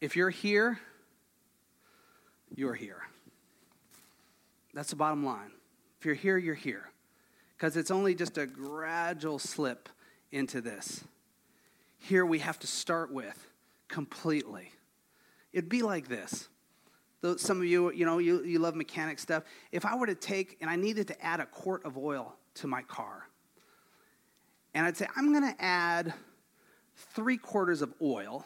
If 0.00 0.14
you're 0.16 0.30
here, 0.30 0.78
you're 2.54 2.74
here. 2.74 3.02
That's 4.72 4.90
the 4.90 4.96
bottom 4.96 5.24
line. 5.24 5.50
If 5.98 6.06
you're 6.06 6.14
here, 6.14 6.38
you're 6.38 6.54
here. 6.54 6.90
Because 7.56 7.76
it's 7.76 7.90
only 7.90 8.14
just 8.14 8.38
a 8.38 8.46
gradual 8.46 9.38
slip 9.40 9.88
into 10.32 10.60
this. 10.60 11.04
Here 11.98 12.24
we 12.24 12.38
have 12.38 12.58
to 12.60 12.66
start 12.66 13.12
with 13.12 13.46
completely 13.88 14.72
It'd 15.52 15.68
be 15.68 15.82
like 15.82 16.08
this. 16.08 16.48
Though 17.20 17.36
some 17.36 17.58
of 17.58 17.64
you, 17.64 17.90
you 17.92 18.06
know, 18.06 18.18
you, 18.18 18.44
you 18.44 18.58
love 18.58 18.76
mechanic 18.76 19.18
stuff. 19.18 19.42
If 19.72 19.84
I 19.84 19.96
were 19.96 20.06
to 20.06 20.14
take 20.14 20.56
and 20.60 20.70
I 20.70 20.76
needed 20.76 21.08
to 21.08 21.24
add 21.24 21.40
a 21.40 21.46
quart 21.46 21.84
of 21.84 21.98
oil 21.98 22.36
to 22.54 22.66
my 22.66 22.82
car, 22.82 23.26
and 24.74 24.86
I'd 24.86 24.96
say, 24.96 25.08
I'm 25.16 25.32
going 25.32 25.52
to 25.52 25.60
add 25.64 26.14
three 27.14 27.36
quarters 27.36 27.82
of 27.82 27.92
oil, 28.00 28.44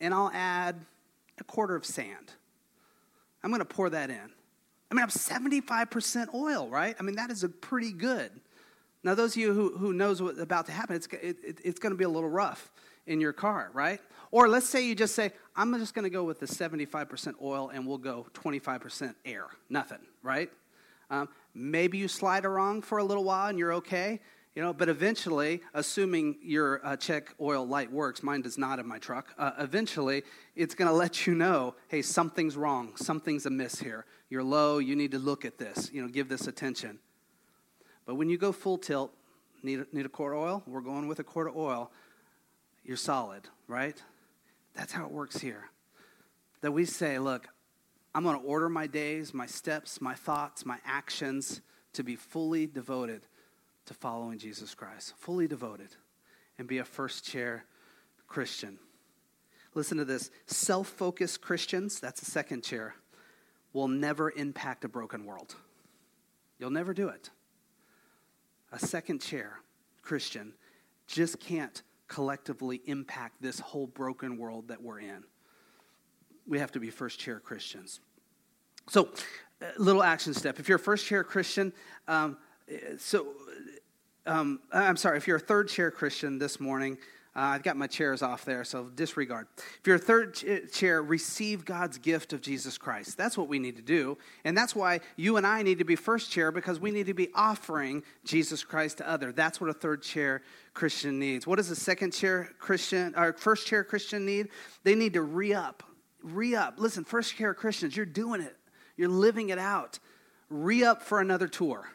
and 0.00 0.14
I'll 0.14 0.30
add 0.32 0.76
a 1.38 1.44
quarter 1.44 1.74
of 1.74 1.84
sand. 1.84 2.32
I'm 3.42 3.50
going 3.50 3.60
to 3.60 3.66
pour 3.66 3.90
that 3.90 4.08
in. 4.08 4.30
I 4.90 4.94
mean, 4.94 5.02
I'm 5.02 5.08
75% 5.08 6.34
oil, 6.34 6.68
right? 6.68 6.94
I 6.98 7.02
mean, 7.02 7.16
that 7.16 7.30
is 7.30 7.44
a 7.44 7.48
pretty 7.48 7.92
good. 7.92 8.30
Now, 9.04 9.14
those 9.14 9.32
of 9.32 9.42
you 9.42 9.52
who, 9.52 9.76
who 9.76 9.92
knows 9.92 10.22
what's 10.22 10.38
about 10.38 10.66
to 10.66 10.72
happen, 10.72 10.96
it's, 10.96 11.06
it, 11.08 11.36
it, 11.44 11.60
it's 11.64 11.78
going 11.80 11.92
to 11.92 11.96
be 11.96 12.04
a 12.04 12.08
little 12.08 12.28
rough 12.28 12.70
in 13.06 13.20
your 13.20 13.32
car, 13.32 13.70
right? 13.72 14.00
Or 14.30 14.48
let's 14.48 14.68
say 14.68 14.86
you 14.86 14.94
just 14.94 15.14
say, 15.14 15.32
I'm 15.56 15.76
just 15.78 15.94
going 15.94 16.04
to 16.04 16.10
go 16.10 16.24
with 16.24 16.40
the 16.40 16.46
75% 16.46 17.34
oil 17.42 17.70
and 17.74 17.86
we'll 17.86 17.98
go 17.98 18.26
25% 18.34 19.14
air. 19.24 19.46
Nothing, 19.68 19.98
right? 20.22 20.50
Um, 21.10 21.28
maybe 21.54 21.98
you 21.98 22.08
slide 22.08 22.44
along 22.44 22.82
for 22.82 22.98
a 22.98 23.04
little 23.04 23.24
while 23.24 23.48
and 23.48 23.58
you're 23.58 23.74
okay, 23.74 24.20
you 24.54 24.62
know, 24.62 24.72
but 24.72 24.88
eventually, 24.88 25.62
assuming 25.74 26.36
your 26.42 26.84
uh, 26.86 26.96
check 26.96 27.34
oil 27.40 27.66
light 27.66 27.90
works, 27.90 28.22
mine 28.22 28.42
does 28.42 28.56
not 28.56 28.78
in 28.78 28.86
my 28.86 28.98
truck, 28.98 29.34
uh, 29.38 29.52
eventually 29.58 30.22
it's 30.54 30.74
going 30.74 30.88
to 30.88 30.94
let 30.94 31.26
you 31.26 31.34
know, 31.34 31.74
hey, 31.88 32.02
something's 32.02 32.56
wrong, 32.56 32.92
something's 32.96 33.46
amiss 33.46 33.78
here. 33.78 34.04
You're 34.30 34.42
low, 34.42 34.78
you 34.78 34.94
need 34.94 35.10
to 35.10 35.18
look 35.18 35.44
at 35.44 35.58
this, 35.58 35.90
you 35.92 36.02
know, 36.02 36.08
give 36.08 36.28
this 36.28 36.46
attention. 36.46 36.98
But 38.06 38.16
when 38.16 38.28
you 38.28 38.38
go 38.38 38.52
full 38.52 38.78
tilt, 38.78 39.12
need, 39.62 39.84
need 39.92 40.06
a 40.06 40.08
quart 40.08 40.34
of 40.34 40.40
oil? 40.40 40.62
We're 40.66 40.80
going 40.80 41.08
with 41.08 41.18
a 41.18 41.24
quart 41.24 41.48
of 41.48 41.56
oil 41.56 41.90
you're 42.84 42.96
solid, 42.96 43.42
right? 43.68 44.00
That's 44.74 44.92
how 44.92 45.04
it 45.04 45.12
works 45.12 45.38
here. 45.38 45.70
That 46.62 46.72
we 46.72 46.84
say, 46.84 47.18
look, 47.18 47.46
I'm 48.14 48.24
going 48.24 48.38
to 48.38 48.46
order 48.46 48.68
my 48.68 48.86
days, 48.86 49.32
my 49.32 49.46
steps, 49.46 50.00
my 50.00 50.14
thoughts, 50.14 50.66
my 50.66 50.78
actions 50.84 51.60
to 51.94 52.02
be 52.02 52.16
fully 52.16 52.66
devoted 52.66 53.26
to 53.86 53.94
following 53.94 54.38
Jesus 54.38 54.74
Christ, 54.74 55.14
fully 55.16 55.46
devoted, 55.46 55.88
and 56.58 56.68
be 56.68 56.78
a 56.78 56.84
first 56.84 57.24
chair 57.24 57.64
Christian. 58.26 58.78
Listen 59.74 59.98
to 59.98 60.04
this 60.04 60.30
self 60.46 60.88
focused 60.88 61.40
Christians, 61.40 62.00
that's 62.00 62.20
the 62.20 62.30
second 62.30 62.62
chair, 62.62 62.94
will 63.72 63.88
never 63.88 64.30
impact 64.30 64.84
a 64.84 64.88
broken 64.88 65.24
world. 65.24 65.54
You'll 66.58 66.70
never 66.70 66.94
do 66.94 67.08
it. 67.08 67.30
A 68.72 68.78
second 68.78 69.20
chair 69.20 69.60
Christian 70.02 70.54
just 71.06 71.38
can't 71.38 71.82
collectively 72.08 72.80
impact 72.86 73.40
this 73.40 73.60
whole 73.60 73.86
broken 73.86 74.36
world 74.36 74.68
that 74.68 74.82
we're 74.82 75.00
in. 75.00 75.22
We 76.46 76.58
have 76.58 76.72
to 76.72 76.80
be 76.80 76.90
first 76.90 77.20
chair 77.20 77.38
Christians. 77.38 78.00
So, 78.88 79.10
little 79.78 80.02
action 80.02 80.34
step. 80.34 80.58
If 80.58 80.68
you're 80.68 80.76
a 80.76 80.80
first 80.80 81.06
chair 81.06 81.22
Christian, 81.22 81.72
um, 82.08 82.36
so 82.98 83.28
um, 84.26 84.60
I'm 84.72 84.96
sorry, 84.96 85.16
if 85.18 85.26
you're 85.26 85.36
a 85.36 85.40
third 85.40 85.68
chair 85.68 85.90
Christian 85.90 86.38
this 86.38 86.58
morning, 86.58 86.98
uh, 87.34 87.40
I've 87.40 87.62
got 87.62 87.78
my 87.78 87.86
chairs 87.86 88.20
off 88.20 88.44
there, 88.44 88.62
so 88.62 88.90
disregard. 88.94 89.46
If 89.56 89.86
you're 89.86 89.96
a 89.96 89.98
third 89.98 90.34
chair, 90.70 91.02
receive 91.02 91.64
God's 91.64 91.96
gift 91.96 92.34
of 92.34 92.42
Jesus 92.42 92.76
Christ. 92.76 93.16
That's 93.16 93.38
what 93.38 93.48
we 93.48 93.58
need 93.58 93.76
to 93.76 93.82
do. 93.82 94.18
And 94.44 94.56
that's 94.56 94.76
why 94.76 95.00
you 95.16 95.38
and 95.38 95.46
I 95.46 95.62
need 95.62 95.78
to 95.78 95.84
be 95.84 95.96
first 95.96 96.30
chair 96.30 96.52
because 96.52 96.78
we 96.78 96.90
need 96.90 97.06
to 97.06 97.14
be 97.14 97.30
offering 97.34 98.02
Jesus 98.24 98.62
Christ 98.62 98.98
to 98.98 99.08
other. 99.08 99.32
That's 99.32 99.62
what 99.62 99.70
a 99.70 99.72
third 99.72 100.02
chair 100.02 100.42
Christian 100.74 101.18
needs. 101.18 101.46
What 101.46 101.56
does 101.56 101.70
a 101.70 101.76
second 101.76 102.12
chair 102.12 102.50
Christian 102.58 103.14
or 103.16 103.32
first 103.32 103.66
chair 103.66 103.82
Christian 103.82 104.26
need? 104.26 104.48
They 104.84 104.94
need 104.94 105.14
to 105.14 105.22
re 105.22 105.54
up. 105.54 105.82
Re 106.22 106.54
up. 106.54 106.74
Listen, 106.76 107.02
first 107.02 107.34
chair 107.34 107.54
Christians, 107.54 107.96
you're 107.96 108.04
doing 108.04 108.42
it. 108.42 108.56
You're 108.98 109.08
living 109.08 109.48
it 109.48 109.58
out. 109.58 109.98
Re 110.50 110.84
up 110.84 111.02
for 111.02 111.20
another 111.20 111.48
tour. 111.48 111.90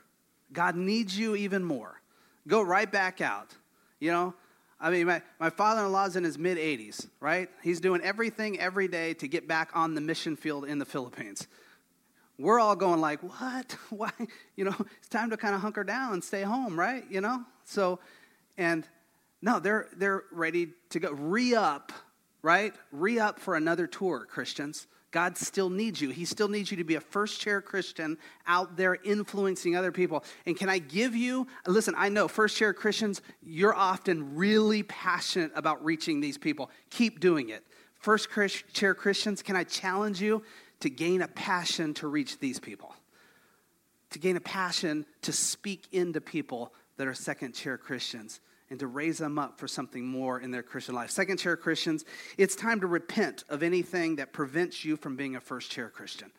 God 0.52 0.76
needs 0.76 1.18
you 1.18 1.36
even 1.36 1.64
more. 1.64 2.02
Go 2.48 2.64
right 2.64 2.92
back 2.92 3.22
out. 3.22 3.56
You 4.00 4.12
know, 4.12 4.34
I 4.80 4.92
mean, 4.92 5.08
my, 5.08 5.22
my 5.40 5.50
father 5.50 5.86
in 5.86 5.92
law's 5.92 6.16
in 6.16 6.24
his 6.24 6.38
mid 6.38 6.58
80s, 6.58 7.08
right? 7.20 7.50
He's 7.64 7.80
doing 7.80 8.02
everything 8.02 8.60
every 8.60 8.88
day 8.88 9.14
to 9.16 9.28
get 9.28 9.48
back 9.48 9.72
on 9.74 9.96
the 9.96 10.02
mission 10.02 10.36
field 10.36 10.66
in 10.66 10.78
the 10.78 10.86
Philippines. 10.86 11.48
We're 12.38 12.60
all 12.60 12.76
going, 12.76 13.02
like, 13.02 13.22
what? 13.24 13.76
Why? 13.90 14.12
You 14.56 14.66
know, 14.66 14.76
it's 15.00 15.10
time 15.10 15.32
to 15.32 15.38
kind 15.38 15.56
of 15.56 15.62
hunker 15.62 15.84
down 15.84 16.14
and 16.14 16.24
stay 16.24 16.44
home, 16.44 16.80
right? 16.80 17.04
You 17.10 17.22
know? 17.22 17.44
So, 17.66 18.00
and 18.58 18.88
no, 19.42 19.60
they're, 19.60 19.88
they're 19.98 20.24
ready 20.32 20.70
to 20.92 21.00
go. 21.00 21.12
Re 21.12 21.56
up, 21.56 21.92
right? 22.44 22.74
Re 22.92 23.20
up 23.20 23.40
for 23.40 23.56
another 23.56 23.88
tour, 23.88 24.28
Christians. 24.30 24.86
God 25.12 25.38
still 25.38 25.70
needs 25.70 26.02
you. 26.02 26.10
He 26.10 26.26
still 26.26 26.50
needs 26.50 26.70
you 26.70 26.78
to 26.78 26.84
be 26.84 26.96
a 26.96 27.02
first 27.02 27.40
chair 27.40 27.62
Christian 27.62 28.18
out 28.46 28.76
there 28.76 28.96
influencing 28.96 29.76
other 29.76 29.92
people. 29.92 30.24
And 30.46 30.58
can 30.58 30.70
I 30.70 30.80
give 30.80 31.16
you, 31.16 31.48
listen, 31.66 31.94
I 31.98 32.10
know 32.10 32.28
first 32.28 32.58
chair 32.58 32.74
Christians, 32.74 33.22
you're 33.42 33.74
often 33.74 34.36
really 34.36 34.84
passionate 34.84 35.52
about 35.56 35.84
reaching 35.84 36.20
these 36.20 36.38
people. 36.38 36.70
Keep 36.90 37.20
doing 37.20 37.50
it. 37.50 37.64
First 38.00 38.30
chair 38.74 38.94
Christians, 38.94 39.42
can 39.42 39.56
I 39.56 39.64
challenge 39.64 40.22
you 40.22 40.44
to 40.82 40.90
gain 40.90 41.22
a 41.22 41.28
passion 41.28 41.94
to 41.96 42.08
reach 42.08 42.40
these 42.40 42.60
people? 42.60 42.94
To 44.12 44.20
gain 44.20 44.36
a 44.36 44.42
passion 44.42 45.06
to 45.24 45.32
speak 45.32 45.88
into 45.92 46.22
people 46.22 46.74
that 46.98 47.08
are 47.08 47.14
second 47.14 47.54
chair 47.54 47.78
Christians 47.78 48.42
and 48.70 48.80
to 48.80 48.88
raise 48.88 49.18
them 49.18 49.40
up 49.40 49.58
for 49.58 49.68
something 49.68 50.06
more 50.06 50.40
in 50.40 50.52
their 50.52 50.64
Christian 50.64 50.96
life. 50.96 51.10
Second 51.10 51.38
chair 51.38 51.56
Christians, 51.56 52.04
it's 52.38 52.56
time 52.56 52.82
to 52.82 52.88
repent 52.88 53.44
of 53.50 53.64
anything 53.64 54.18
that 54.18 54.34
prevents 54.34 54.84
you 54.84 54.98
from 54.98 55.16
being 55.16 55.36
a 55.36 55.40
first 55.40 55.72
chair 55.72 55.90
Christian. 55.90 56.32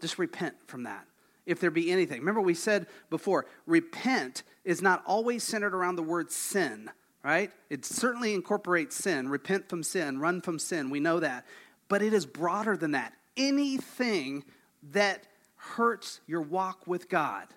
Just 0.00 0.18
repent 0.18 0.54
from 0.66 0.84
that. 0.84 1.06
If 1.46 1.60
there 1.60 1.70
be 1.70 1.92
anything. 1.92 2.20
Remember, 2.20 2.40
we 2.40 2.54
said 2.54 2.86
before, 3.10 3.46
repent 3.66 4.44
is 4.64 4.80
not 4.80 5.02
always 5.06 5.42
centered 5.42 5.74
around 5.74 5.96
the 5.96 6.02
word 6.02 6.32
sin, 6.32 6.90
right? 7.22 7.50
It 7.68 7.84
certainly 7.84 8.32
incorporates 8.32 8.96
sin. 8.96 9.28
Repent 9.28 9.68
from 9.68 9.82
sin, 9.82 10.18
run 10.18 10.40
from 10.40 10.58
sin. 10.58 10.88
We 10.88 11.00
know 11.00 11.20
that. 11.20 11.44
But 11.88 12.00
it 12.00 12.14
is 12.14 12.24
broader 12.24 12.78
than 12.78 12.92
that. 12.92 13.12
Anything 13.36 14.44
that 14.92 15.26
hurts 15.56 16.20
your 16.26 16.40
walk 16.40 16.86
with 16.86 17.10
God, 17.10 17.48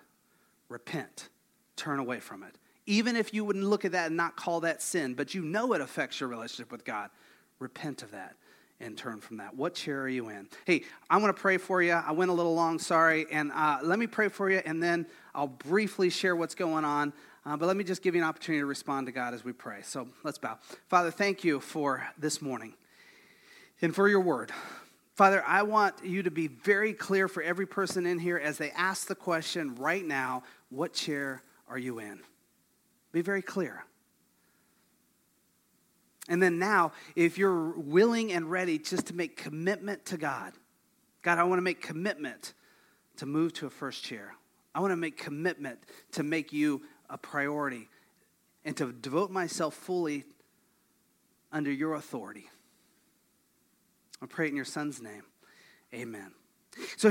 repent, 0.68 1.30
turn 1.76 1.98
away 1.98 2.20
from 2.20 2.42
it 2.42 2.54
even 2.88 3.16
if 3.16 3.34
you 3.34 3.44
wouldn't 3.44 3.66
look 3.66 3.84
at 3.84 3.92
that 3.92 4.06
and 4.06 4.16
not 4.16 4.34
call 4.34 4.60
that 4.60 4.80
sin, 4.80 5.12
but 5.12 5.34
you 5.34 5.42
know 5.42 5.74
it 5.74 5.82
affects 5.82 6.20
your 6.20 6.28
relationship 6.30 6.72
with 6.72 6.86
God, 6.86 7.10
repent 7.58 8.02
of 8.02 8.12
that 8.12 8.34
and 8.80 8.96
turn 8.96 9.20
from 9.20 9.36
that. 9.36 9.54
What 9.54 9.74
chair 9.74 10.00
are 10.00 10.08
you 10.08 10.30
in? 10.30 10.48
Hey, 10.64 10.84
I 11.10 11.18
want 11.18 11.36
to 11.36 11.40
pray 11.40 11.58
for 11.58 11.82
you. 11.82 11.92
I 11.92 12.12
went 12.12 12.30
a 12.30 12.34
little 12.34 12.54
long, 12.54 12.78
sorry. 12.78 13.26
And 13.30 13.52
uh, 13.52 13.80
let 13.82 13.98
me 13.98 14.06
pray 14.06 14.28
for 14.28 14.50
you, 14.50 14.62
and 14.64 14.82
then 14.82 15.06
I'll 15.34 15.48
briefly 15.48 16.08
share 16.08 16.34
what's 16.34 16.54
going 16.54 16.86
on. 16.86 17.12
Uh, 17.44 17.58
but 17.58 17.66
let 17.66 17.76
me 17.76 17.84
just 17.84 18.02
give 18.02 18.14
you 18.14 18.22
an 18.22 18.26
opportunity 18.26 18.62
to 18.62 18.66
respond 18.66 19.06
to 19.06 19.12
God 19.12 19.34
as 19.34 19.44
we 19.44 19.52
pray. 19.52 19.80
So 19.82 20.08
let's 20.24 20.38
bow. 20.38 20.58
Father, 20.88 21.10
thank 21.10 21.44
you 21.44 21.60
for 21.60 22.06
this 22.16 22.40
morning 22.40 22.72
and 23.82 23.94
for 23.94 24.08
your 24.08 24.20
word. 24.20 24.50
Father, 25.14 25.44
I 25.46 25.62
want 25.62 25.94
you 26.04 26.22
to 26.22 26.30
be 26.30 26.46
very 26.46 26.94
clear 26.94 27.28
for 27.28 27.42
every 27.42 27.66
person 27.66 28.06
in 28.06 28.18
here 28.18 28.38
as 28.38 28.56
they 28.56 28.70
ask 28.70 29.08
the 29.08 29.14
question 29.14 29.74
right 29.74 30.06
now 30.06 30.44
what 30.70 30.94
chair 30.94 31.42
are 31.68 31.78
you 31.78 31.98
in? 31.98 32.20
Be 33.12 33.22
very 33.22 33.42
clear. 33.42 33.84
And 36.28 36.42
then 36.42 36.58
now, 36.58 36.92
if 37.16 37.38
you're 37.38 37.70
willing 37.70 38.32
and 38.32 38.50
ready 38.50 38.78
just 38.78 39.06
to 39.06 39.14
make 39.14 39.36
commitment 39.36 40.04
to 40.06 40.18
God, 40.18 40.52
God, 41.22 41.38
I 41.38 41.44
want 41.44 41.58
to 41.58 41.62
make 41.62 41.80
commitment 41.80 42.52
to 43.16 43.26
move 43.26 43.54
to 43.54 43.66
a 43.66 43.70
first 43.70 44.04
chair. 44.04 44.34
I 44.74 44.80
want 44.80 44.92
to 44.92 44.96
make 44.96 45.16
commitment 45.16 45.78
to 46.12 46.22
make 46.22 46.52
you 46.52 46.82
a 47.08 47.16
priority 47.16 47.88
and 48.64 48.76
to 48.76 48.92
devote 48.92 49.30
myself 49.30 49.74
fully 49.74 50.24
under 51.50 51.72
your 51.72 51.94
authority. 51.94 52.50
I 54.20 54.26
pray 54.26 54.46
it 54.46 54.50
in 54.50 54.56
your 54.56 54.64
son's 54.64 55.00
name. 55.00 55.22
Amen. 55.94 56.32
So 56.96 57.06